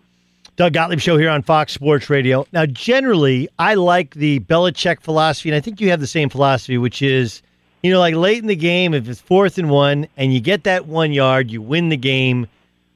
Doug 0.56 0.74
Gottlieb 0.74 1.00
show 1.00 1.18
here 1.18 1.30
on 1.30 1.42
Fox 1.42 1.72
Sports 1.72 2.10
Radio. 2.10 2.46
Now, 2.52 2.66
generally, 2.66 3.48
I 3.58 3.76
like 3.76 4.16
the 4.16 4.42
Belichick 4.42 5.00
philosophy, 5.00 5.50
and 5.50 5.56
I 5.56 5.62
think 5.62 5.80
you 5.80 5.90
have 5.92 6.02
the 6.02 6.08
same 6.08 6.30
philosophy, 6.30 6.78
which 6.78 7.02
is, 7.02 7.42
you 7.82 7.92
know, 7.92 8.00
like 8.00 8.16
late 8.16 8.40
in 8.40 8.48
the 8.48 8.58
game, 8.58 8.94
if 8.94 9.08
it's 9.08 9.22
fourth 9.22 9.58
and 9.58 9.70
one, 9.70 10.08
and 10.18 10.34
you 10.34 10.42
get 10.42 10.66
that 10.66 10.86
one 10.86 11.14
yard, 11.14 11.50
you 11.50 11.62
win 11.62 11.88
the 11.88 11.98
game. 11.98 12.48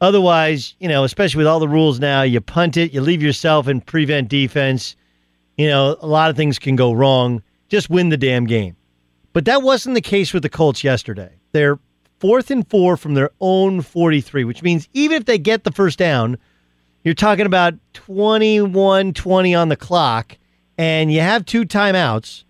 Otherwise, 0.04 0.76
you 0.80 0.90
know, 0.90 1.06
especially 1.06 1.38
with 1.38 1.48
all 1.48 1.62
the 1.62 1.68
rules 1.68 1.98
now, 1.98 2.24
you 2.24 2.42
punt 2.42 2.76
it, 2.76 2.94
you 2.94 3.00
leave 3.00 3.24
yourself 3.24 3.70
in 3.70 3.80
prevent 3.80 4.28
defense. 4.28 4.98
You 5.58 5.70
know, 5.70 5.96
a 6.02 6.06
lot 6.06 6.30
of 6.30 6.36
things 6.36 6.60
can 6.60 6.76
go 6.76 6.92
wrong. 6.92 7.42
Just 7.70 7.90
win 7.90 8.10
the 8.10 8.18
damn 8.18 8.46
game. 8.46 8.76
But 9.32 9.46
that 9.46 9.64
wasn't 9.64 9.96
the 9.96 10.02
case 10.02 10.34
with 10.34 10.44
the 10.44 10.50
Colts 10.50 10.84
yesterday. 10.84 11.32
They're 11.54 11.80
fourth 12.20 12.52
and 12.52 12.70
four 12.70 12.98
from 12.98 13.14
their 13.14 13.30
own 13.40 13.82
43, 13.82 14.44
which 14.44 14.62
means 14.62 14.90
even 14.92 15.16
if 15.16 15.24
they 15.24 15.38
get 15.38 15.64
the 15.64 15.72
first 15.72 16.00
down, 16.00 16.38
you're 17.06 17.14
talking 17.14 17.46
about 17.46 17.74
21 17.94 19.14
20 19.14 19.56
on 19.56 19.70
the 19.70 19.78
clock, 19.78 20.38
and 20.78 21.14
you 21.14 21.22
have 21.22 21.46
two 21.46 21.64
timeouts, 21.64 22.44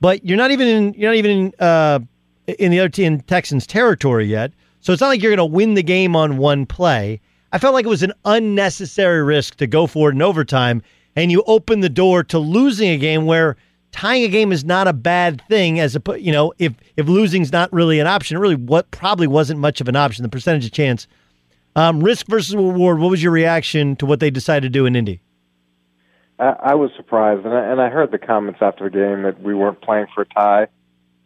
but 0.00 0.24
you're 0.24 0.38
not 0.38 0.52
even 0.52 0.68
in, 0.68 0.94
you're 0.94 1.10
not 1.10 1.16
even 1.16 1.30
in, 1.30 1.54
uh, 1.58 1.98
in 2.46 2.70
the 2.70 2.78
other 2.78 2.88
team 2.88 3.20
Texans 3.22 3.66
territory 3.66 4.26
yet. 4.26 4.52
So 4.80 4.92
it's 4.92 5.00
not 5.00 5.08
like 5.08 5.22
you're 5.22 5.34
going 5.34 5.50
to 5.50 5.54
win 5.54 5.74
the 5.74 5.82
game 5.82 6.16
on 6.16 6.38
one 6.38 6.66
play. 6.66 7.20
I 7.52 7.58
felt 7.58 7.74
like 7.74 7.84
it 7.84 7.88
was 7.88 8.02
an 8.02 8.12
unnecessary 8.24 9.22
risk 9.22 9.56
to 9.56 9.66
go 9.66 9.86
for 9.86 10.10
it 10.10 10.14
in 10.14 10.22
overtime, 10.22 10.82
and 11.16 11.30
you 11.30 11.42
open 11.46 11.80
the 11.80 11.88
door 11.88 12.22
to 12.24 12.38
losing 12.38 12.90
a 12.90 12.96
game 12.96 13.26
where 13.26 13.56
tying 13.92 14.22
a 14.22 14.28
game 14.28 14.52
is 14.52 14.64
not 14.64 14.86
a 14.86 14.92
bad 14.92 15.42
thing. 15.48 15.80
As 15.80 15.96
a 15.96 16.02
you 16.18 16.32
know, 16.32 16.52
if 16.58 16.74
if 16.96 17.08
losing's 17.08 17.52
not 17.52 17.72
really 17.72 17.98
an 17.98 18.06
option, 18.06 18.38
really 18.38 18.54
what 18.54 18.90
probably 18.90 19.26
wasn't 19.26 19.58
much 19.60 19.80
of 19.80 19.88
an 19.88 19.96
option. 19.96 20.22
The 20.22 20.28
percentage 20.28 20.64
of 20.64 20.72
chance, 20.72 21.08
um, 21.74 22.02
risk 22.02 22.26
versus 22.26 22.54
reward. 22.54 23.00
What 23.00 23.10
was 23.10 23.22
your 23.22 23.32
reaction 23.32 23.96
to 23.96 24.06
what 24.06 24.20
they 24.20 24.30
decided 24.30 24.72
to 24.72 24.78
do 24.78 24.86
in 24.86 24.94
Indy? 24.94 25.20
I, 26.40 26.74
was 26.74 26.90
surprised, 26.96 27.44
and 27.44 27.52
I, 27.54 27.66
and 27.66 27.82
I 27.82 27.90
heard 27.90 28.12
the 28.12 28.18
comments 28.18 28.60
after 28.62 28.84
the 28.84 28.90
game 28.90 29.24
that 29.24 29.42
we 29.42 29.54
weren't 29.54 29.82
playing 29.82 30.06
for 30.14 30.22
a 30.22 30.24
tie. 30.24 30.68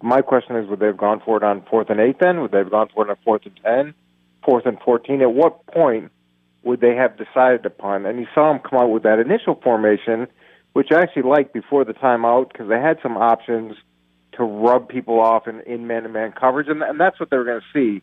My 0.04 0.20
question 0.20 0.56
is, 0.56 0.68
would 0.68 0.80
they 0.80 0.86
have 0.86 0.98
gone 0.98 1.22
for 1.24 1.38
it 1.38 1.42
on 1.42 1.62
fourth 1.70 1.88
and 1.88 1.98
eight 1.98 2.18
then? 2.20 2.42
Would 2.42 2.50
they 2.50 2.58
have 2.58 2.70
gone 2.70 2.88
for 2.94 3.06
it 3.06 3.10
on 3.10 3.16
fourth 3.24 3.46
and 3.46 3.58
ten, 3.64 3.94
fourth 4.44 4.66
and 4.66 4.78
fourteen? 4.80 5.22
At 5.22 5.32
what 5.32 5.64
point 5.66 6.12
would 6.62 6.82
they 6.82 6.94
have 6.94 7.16
decided 7.16 7.64
upon? 7.64 8.04
And 8.04 8.20
you 8.20 8.26
saw 8.34 8.52
them 8.52 8.60
come 8.60 8.80
out 8.80 8.90
with 8.90 9.02
that 9.04 9.18
initial 9.18 9.58
formation, 9.62 10.26
which 10.74 10.88
I 10.92 11.00
actually 11.00 11.22
liked 11.22 11.54
before 11.54 11.86
the 11.86 11.94
timeout 11.94 12.52
because 12.52 12.68
they 12.68 12.78
had 12.78 12.98
some 13.02 13.16
options 13.16 13.76
to 14.32 14.44
rub 14.44 14.88
people 14.88 15.20
off 15.20 15.48
in, 15.48 15.60
in 15.60 15.86
man-to-man 15.86 16.32
coverage, 16.32 16.68
and, 16.68 16.82
and 16.82 17.00
that's 17.00 17.18
what 17.18 17.30
they 17.30 17.38
were 17.38 17.44
going 17.44 17.60
to 17.60 17.66
see 17.72 18.02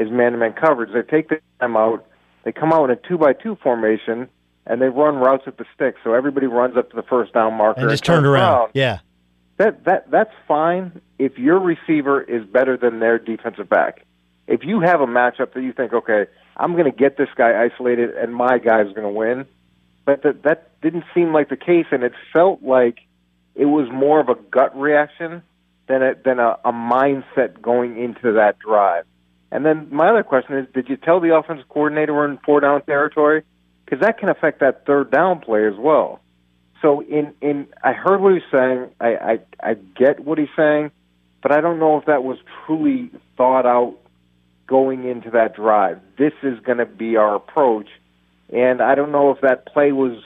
is 0.00 0.10
man-to-man 0.10 0.54
coverage. 0.54 0.90
They 0.94 1.02
take 1.02 1.28
the 1.28 1.40
timeout, 1.60 2.02
they 2.44 2.52
come 2.52 2.72
out 2.72 2.84
in 2.84 2.90
a 2.92 2.96
two-by-two 2.96 3.58
formation, 3.62 4.28
and 4.66 4.80
they 4.80 4.86
run 4.86 5.16
routes 5.16 5.44
at 5.46 5.58
the 5.58 5.66
stick. 5.74 5.96
So 6.02 6.14
everybody 6.14 6.46
runs 6.46 6.78
up 6.78 6.88
to 6.90 6.96
the 6.96 7.02
first 7.02 7.34
down 7.34 7.54
marker 7.54 7.80
And 7.80 7.90
just 7.90 8.04
turns 8.04 8.18
turned 8.18 8.26
around. 8.26 8.70
Yeah. 8.72 9.00
That 9.62 9.84
that 9.84 10.10
that's 10.10 10.34
fine 10.48 11.00
if 11.20 11.38
your 11.38 11.60
receiver 11.60 12.20
is 12.20 12.44
better 12.44 12.76
than 12.76 12.98
their 12.98 13.16
defensive 13.16 13.68
back. 13.68 14.04
If 14.48 14.64
you 14.64 14.80
have 14.80 15.00
a 15.00 15.06
matchup 15.06 15.52
that 15.54 15.62
you 15.62 15.72
think, 15.72 15.92
okay, 15.92 16.26
I'm 16.56 16.72
going 16.72 16.90
to 16.90 16.98
get 17.04 17.16
this 17.16 17.28
guy 17.36 17.62
isolated 17.62 18.10
and 18.10 18.34
my 18.34 18.58
guy's 18.58 18.88
going 18.88 19.06
to 19.06 19.08
win, 19.08 19.46
but 20.04 20.24
that 20.24 20.42
that 20.42 20.80
didn't 20.80 21.04
seem 21.14 21.32
like 21.32 21.48
the 21.48 21.56
case, 21.56 21.86
and 21.92 22.02
it 22.02 22.12
felt 22.32 22.64
like 22.64 22.98
it 23.54 23.66
was 23.66 23.88
more 23.92 24.18
of 24.18 24.28
a 24.28 24.34
gut 24.34 24.76
reaction 24.76 25.42
than 25.86 26.02
a, 26.02 26.14
than 26.24 26.40
a, 26.40 26.58
a 26.64 26.72
mindset 26.72 27.62
going 27.62 28.02
into 28.02 28.32
that 28.32 28.58
drive. 28.58 29.04
And 29.52 29.64
then 29.64 29.86
my 29.92 30.08
other 30.08 30.24
question 30.24 30.56
is, 30.56 30.66
did 30.74 30.88
you 30.88 30.96
tell 30.96 31.20
the 31.20 31.36
offensive 31.36 31.68
coordinator 31.68 32.12
we're 32.12 32.28
in 32.28 32.38
four 32.38 32.58
down 32.58 32.82
territory? 32.82 33.44
Because 33.84 34.00
that 34.00 34.18
can 34.18 34.28
affect 34.28 34.58
that 34.58 34.86
third 34.86 35.12
down 35.12 35.38
play 35.38 35.68
as 35.68 35.76
well. 35.78 36.18
So 36.82 37.00
in 37.00 37.32
in 37.40 37.68
I 37.82 37.92
heard 37.92 38.20
what 38.20 38.34
he's 38.34 38.42
saying. 38.50 38.88
I, 39.00 39.14
I 39.16 39.38
I 39.70 39.74
get 39.96 40.20
what 40.20 40.36
he's 40.38 40.48
saying, 40.56 40.90
but 41.40 41.52
I 41.52 41.60
don't 41.60 41.78
know 41.78 41.96
if 41.96 42.06
that 42.06 42.24
was 42.24 42.38
truly 42.66 43.10
thought 43.36 43.64
out 43.64 43.96
going 44.66 45.08
into 45.08 45.30
that 45.30 45.54
drive. 45.54 46.00
This 46.18 46.32
is 46.42 46.58
going 46.60 46.78
to 46.78 46.86
be 46.86 47.16
our 47.16 47.36
approach, 47.36 47.88
and 48.52 48.82
I 48.82 48.96
don't 48.96 49.12
know 49.12 49.30
if 49.30 49.40
that 49.42 49.66
play 49.66 49.92
was 49.92 50.18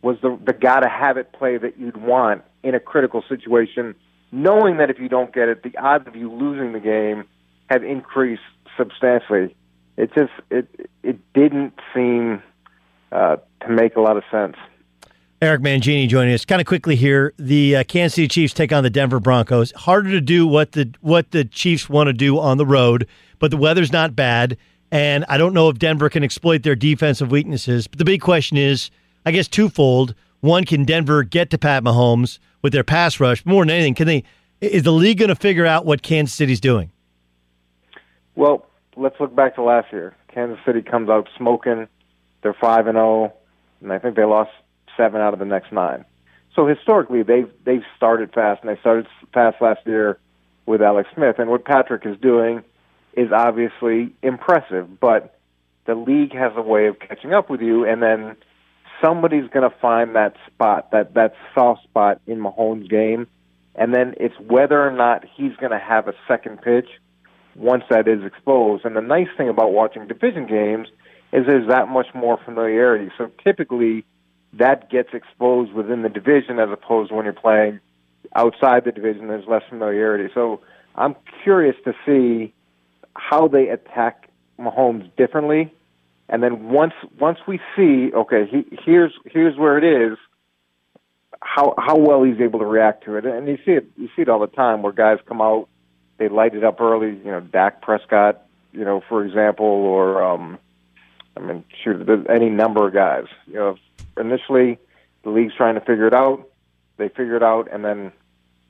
was 0.00 0.16
the 0.22 0.38
the 0.42 0.54
gotta 0.54 0.88
have 0.88 1.18
it 1.18 1.32
play 1.32 1.58
that 1.58 1.78
you'd 1.78 1.98
want 1.98 2.42
in 2.62 2.74
a 2.74 2.80
critical 2.80 3.22
situation, 3.28 3.94
knowing 4.32 4.78
that 4.78 4.88
if 4.88 4.98
you 4.98 5.10
don't 5.10 5.34
get 5.34 5.50
it, 5.50 5.62
the 5.62 5.76
odds 5.76 6.08
of 6.08 6.16
you 6.16 6.32
losing 6.32 6.72
the 6.72 6.80
game 6.80 7.24
have 7.68 7.84
increased 7.84 8.42
substantially. 8.78 9.54
It 9.98 10.14
just 10.14 10.32
it 10.50 10.88
it 11.02 11.18
didn't 11.34 11.74
seem 11.94 12.42
uh, 13.12 13.36
to 13.60 13.68
make 13.68 13.96
a 13.96 14.00
lot 14.00 14.16
of 14.16 14.24
sense. 14.30 14.56
Eric 15.42 15.60
Mangini 15.62 16.08
joining 16.08 16.32
us. 16.32 16.44
Kind 16.44 16.60
of 16.60 16.66
quickly 16.66 16.96
here, 16.96 17.34
the 17.38 17.76
uh, 17.76 17.84
Kansas 17.84 18.14
City 18.14 18.28
Chiefs 18.28 18.54
take 18.54 18.72
on 18.72 18.82
the 18.82 18.90
Denver 18.90 19.20
Broncos. 19.20 19.72
Harder 19.72 20.10
to 20.10 20.20
do 20.20 20.46
what 20.46 20.72
the 20.72 20.92
what 21.00 21.32
the 21.32 21.44
Chiefs 21.44 21.88
want 21.88 22.06
to 22.06 22.12
do 22.12 22.38
on 22.38 22.56
the 22.56 22.66
road, 22.66 23.06
but 23.38 23.50
the 23.50 23.56
weather's 23.56 23.92
not 23.92 24.16
bad, 24.16 24.56
and 24.90 25.24
I 25.28 25.36
don't 25.36 25.52
know 25.52 25.68
if 25.68 25.78
Denver 25.78 26.08
can 26.08 26.22
exploit 26.22 26.62
their 26.62 26.76
defensive 26.76 27.30
weaknesses. 27.30 27.86
But 27.86 27.98
the 27.98 28.04
big 28.04 28.20
question 28.20 28.56
is, 28.56 28.90
I 29.26 29.32
guess, 29.32 29.48
twofold. 29.48 30.14
One, 30.40 30.64
can 30.64 30.84
Denver 30.84 31.22
get 31.22 31.50
to 31.50 31.58
Pat 31.58 31.82
Mahomes 31.82 32.38
with 32.62 32.72
their 32.72 32.84
pass 32.84 33.18
rush? 33.18 33.44
More 33.44 33.62
than 33.62 33.70
anything, 33.70 33.94
can 33.94 34.06
they? 34.06 34.24
Is 34.60 34.84
the 34.84 34.92
league 34.92 35.18
going 35.18 35.28
to 35.28 35.36
figure 35.36 35.66
out 35.66 35.84
what 35.84 36.02
Kansas 36.02 36.34
City's 36.34 36.60
doing? 36.60 36.90
Well, 38.34 38.66
let's 38.96 39.18
look 39.20 39.34
back 39.34 39.56
to 39.56 39.62
last 39.62 39.92
year. 39.92 40.16
Kansas 40.32 40.58
City 40.64 40.80
comes 40.80 41.10
out 41.10 41.28
smoking. 41.36 41.86
They're 42.42 42.54
five 42.54 42.86
and 42.86 42.96
zero, 42.96 43.32
and 43.82 43.92
I 43.92 43.98
think 43.98 44.16
they 44.16 44.24
lost 44.24 44.50
seven 44.96 45.20
out 45.20 45.32
of 45.32 45.38
the 45.38 45.44
next 45.44 45.72
nine. 45.72 46.04
So 46.54 46.66
historically, 46.66 47.22
they've 47.22 47.50
they've 47.64 47.84
started 47.96 48.32
fast, 48.32 48.62
and 48.62 48.74
they 48.74 48.80
started 48.80 49.06
fast 49.32 49.60
last 49.60 49.80
year 49.86 50.18
with 50.66 50.82
Alex 50.82 51.08
Smith. 51.14 51.36
And 51.38 51.50
what 51.50 51.64
Patrick 51.64 52.06
is 52.06 52.16
doing 52.20 52.62
is 53.14 53.30
obviously 53.32 54.12
impressive, 54.22 55.00
but 55.00 55.38
the 55.86 55.94
league 55.94 56.34
has 56.34 56.52
a 56.56 56.62
way 56.62 56.86
of 56.86 56.98
catching 56.98 57.34
up 57.34 57.50
with 57.50 57.60
you, 57.60 57.84
and 57.84 58.02
then 58.02 58.36
somebody's 59.02 59.48
going 59.50 59.68
to 59.68 59.76
find 59.78 60.14
that 60.16 60.34
spot, 60.46 60.90
that 60.92 61.14
that 61.14 61.34
soft 61.54 61.82
spot 61.84 62.20
in 62.26 62.38
Mahomes' 62.38 62.88
game, 62.88 63.26
and 63.74 63.94
then 63.94 64.14
it's 64.18 64.38
whether 64.40 64.80
or 64.80 64.92
not 64.92 65.24
he's 65.36 65.54
going 65.56 65.72
to 65.72 65.78
have 65.78 66.08
a 66.08 66.14
second 66.28 66.62
pitch 66.62 66.88
once 67.56 67.84
that 67.90 68.08
is 68.08 68.24
exposed. 68.24 68.84
And 68.84 68.96
the 68.96 69.00
nice 69.00 69.28
thing 69.36 69.48
about 69.48 69.72
watching 69.72 70.06
division 70.06 70.46
games 70.46 70.88
is 71.32 71.46
there's 71.46 71.68
that 71.68 71.88
much 71.88 72.06
more 72.14 72.38
familiarity. 72.44 73.10
So 73.18 73.30
typically, 73.42 74.04
that 74.58 74.90
gets 74.90 75.10
exposed 75.12 75.72
within 75.72 76.02
the 76.02 76.08
division 76.08 76.58
as 76.58 76.70
opposed 76.70 77.10
to 77.10 77.14
when 77.14 77.24
you're 77.24 77.34
playing 77.34 77.80
outside 78.34 78.84
the 78.84 78.92
division. 78.92 79.28
There's 79.28 79.46
less 79.46 79.62
familiarity. 79.68 80.32
So 80.34 80.60
I'm 80.94 81.16
curious 81.42 81.76
to 81.84 81.94
see 82.06 82.52
how 83.14 83.48
they 83.48 83.68
attack 83.68 84.28
Mahomes 84.58 85.10
differently. 85.16 85.72
And 86.28 86.42
then 86.42 86.70
once 86.70 86.94
once 87.20 87.38
we 87.46 87.60
see, 87.76 88.10
okay, 88.14 88.46
he, 88.50 88.64
here's 88.84 89.12
here's 89.26 89.56
where 89.58 89.76
it 89.76 89.84
is. 90.12 90.18
How 91.40 91.74
how 91.76 91.96
well 91.96 92.22
he's 92.22 92.40
able 92.40 92.60
to 92.60 92.64
react 92.64 93.04
to 93.04 93.16
it, 93.16 93.26
and 93.26 93.46
you 93.46 93.58
see 93.66 93.72
it 93.72 93.86
you 93.98 94.08
see 94.16 94.22
it 94.22 94.28
all 94.30 94.40
the 94.40 94.46
time 94.46 94.82
where 94.82 94.92
guys 94.92 95.18
come 95.26 95.42
out 95.42 95.68
they 96.18 96.28
light 96.28 96.54
it 96.54 96.64
up 96.64 96.80
early. 96.80 97.16
You 97.24 97.30
know, 97.30 97.40
Dak 97.40 97.82
Prescott, 97.82 98.42
you 98.72 98.84
know, 98.84 99.02
for 99.08 99.24
example, 99.24 99.66
or 99.66 100.22
um, 100.22 100.58
I 101.36 101.40
mean, 101.40 101.64
shoot, 101.82 102.08
any 102.28 102.48
number 102.48 102.86
of 102.86 102.94
guys. 102.94 103.24
You 103.46 103.54
know, 103.54 103.76
initially 104.18 104.78
the 105.22 105.30
league's 105.30 105.54
trying 105.56 105.74
to 105.74 105.80
figure 105.80 106.06
it 106.06 106.14
out. 106.14 106.48
They 106.96 107.08
figure 107.08 107.36
it 107.36 107.42
out, 107.42 107.68
and 107.72 107.84
then 107.84 108.12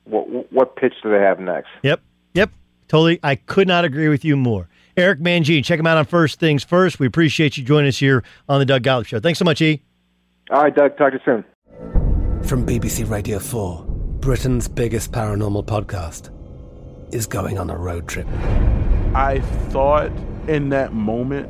what 0.05 0.51
what 0.51 0.75
pitch 0.75 0.93
do 1.03 1.11
they 1.11 1.19
have 1.19 1.39
next? 1.39 1.69
Yep, 1.83 2.01
yep, 2.33 2.51
totally. 2.87 3.19
I 3.21 3.35
could 3.35 3.67
not 3.67 3.85
agree 3.85 4.07
with 4.07 4.25
you 4.25 4.35
more. 4.35 4.67
Eric 4.97 5.19
Mangini, 5.19 5.63
check 5.63 5.79
him 5.79 5.85
out 5.85 5.97
on 5.97 6.05
First 6.05 6.39
Things 6.39 6.63
First. 6.63 6.99
We 6.99 7.07
appreciate 7.07 7.57
you 7.57 7.63
joining 7.63 7.89
us 7.89 7.97
here 7.97 8.23
on 8.47 8.59
the 8.59 8.65
Doug 8.65 8.81
Gottlieb 8.81 9.07
Show. 9.07 9.19
Thanks 9.19 9.39
so 9.39 9.45
much, 9.45 9.61
E. 9.61 9.83
All 10.49 10.63
right, 10.63 10.73
Doug. 10.73 10.97
Talk 10.97 11.11
to 11.11 11.17
you 11.17 11.23
soon. 11.25 11.43
From 12.47 12.65
BBC 12.65 13.09
Radio 13.09 13.39
4, 13.39 13.85
Britain's 14.19 14.67
biggest 14.67 15.11
paranormal 15.11 15.65
podcast 15.65 16.31
is 17.13 17.27
going 17.27 17.57
on 17.57 17.69
a 17.69 17.77
road 17.77 18.07
trip. 18.07 18.27
I 19.13 19.39
thought 19.69 20.11
in 20.47 20.69
that 20.69 20.93
moment, 20.93 21.49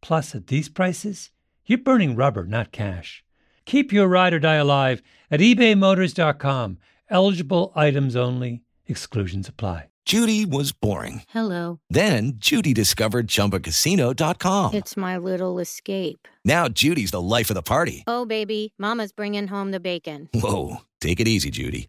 Plus, 0.00 0.34
at 0.34 0.46
these 0.46 0.68
prices, 0.68 1.30
you're 1.66 1.78
burning 1.78 2.16
rubber, 2.16 2.44
not 2.46 2.72
cash. 2.72 3.24
Keep 3.64 3.92
your 3.92 4.06
ride 4.08 4.32
or 4.34 4.38
die 4.38 4.54
alive 4.54 5.02
at 5.30 5.40
ebaymotors.com. 5.40 6.78
Eligible 7.10 7.72
items 7.74 8.14
only, 8.16 8.62
exclusions 8.86 9.48
apply. 9.48 9.88
Judy 10.04 10.46
was 10.46 10.70
boring. 10.70 11.22
Hello. 11.30 11.80
Then 11.90 12.34
Judy 12.36 12.72
discovered 12.72 13.26
chumbacasino.com. 13.26 14.74
It's 14.74 14.96
my 14.96 15.16
little 15.18 15.58
escape. 15.58 16.28
Now 16.44 16.68
Judy's 16.68 17.10
the 17.10 17.20
life 17.20 17.50
of 17.50 17.54
the 17.54 17.62
party. 17.62 18.04
Oh, 18.06 18.24
baby, 18.24 18.72
Mama's 18.78 19.10
bringing 19.10 19.48
home 19.48 19.72
the 19.72 19.80
bacon. 19.80 20.28
Whoa. 20.32 20.82
Take 21.00 21.18
it 21.18 21.26
easy, 21.26 21.50
Judy. 21.50 21.88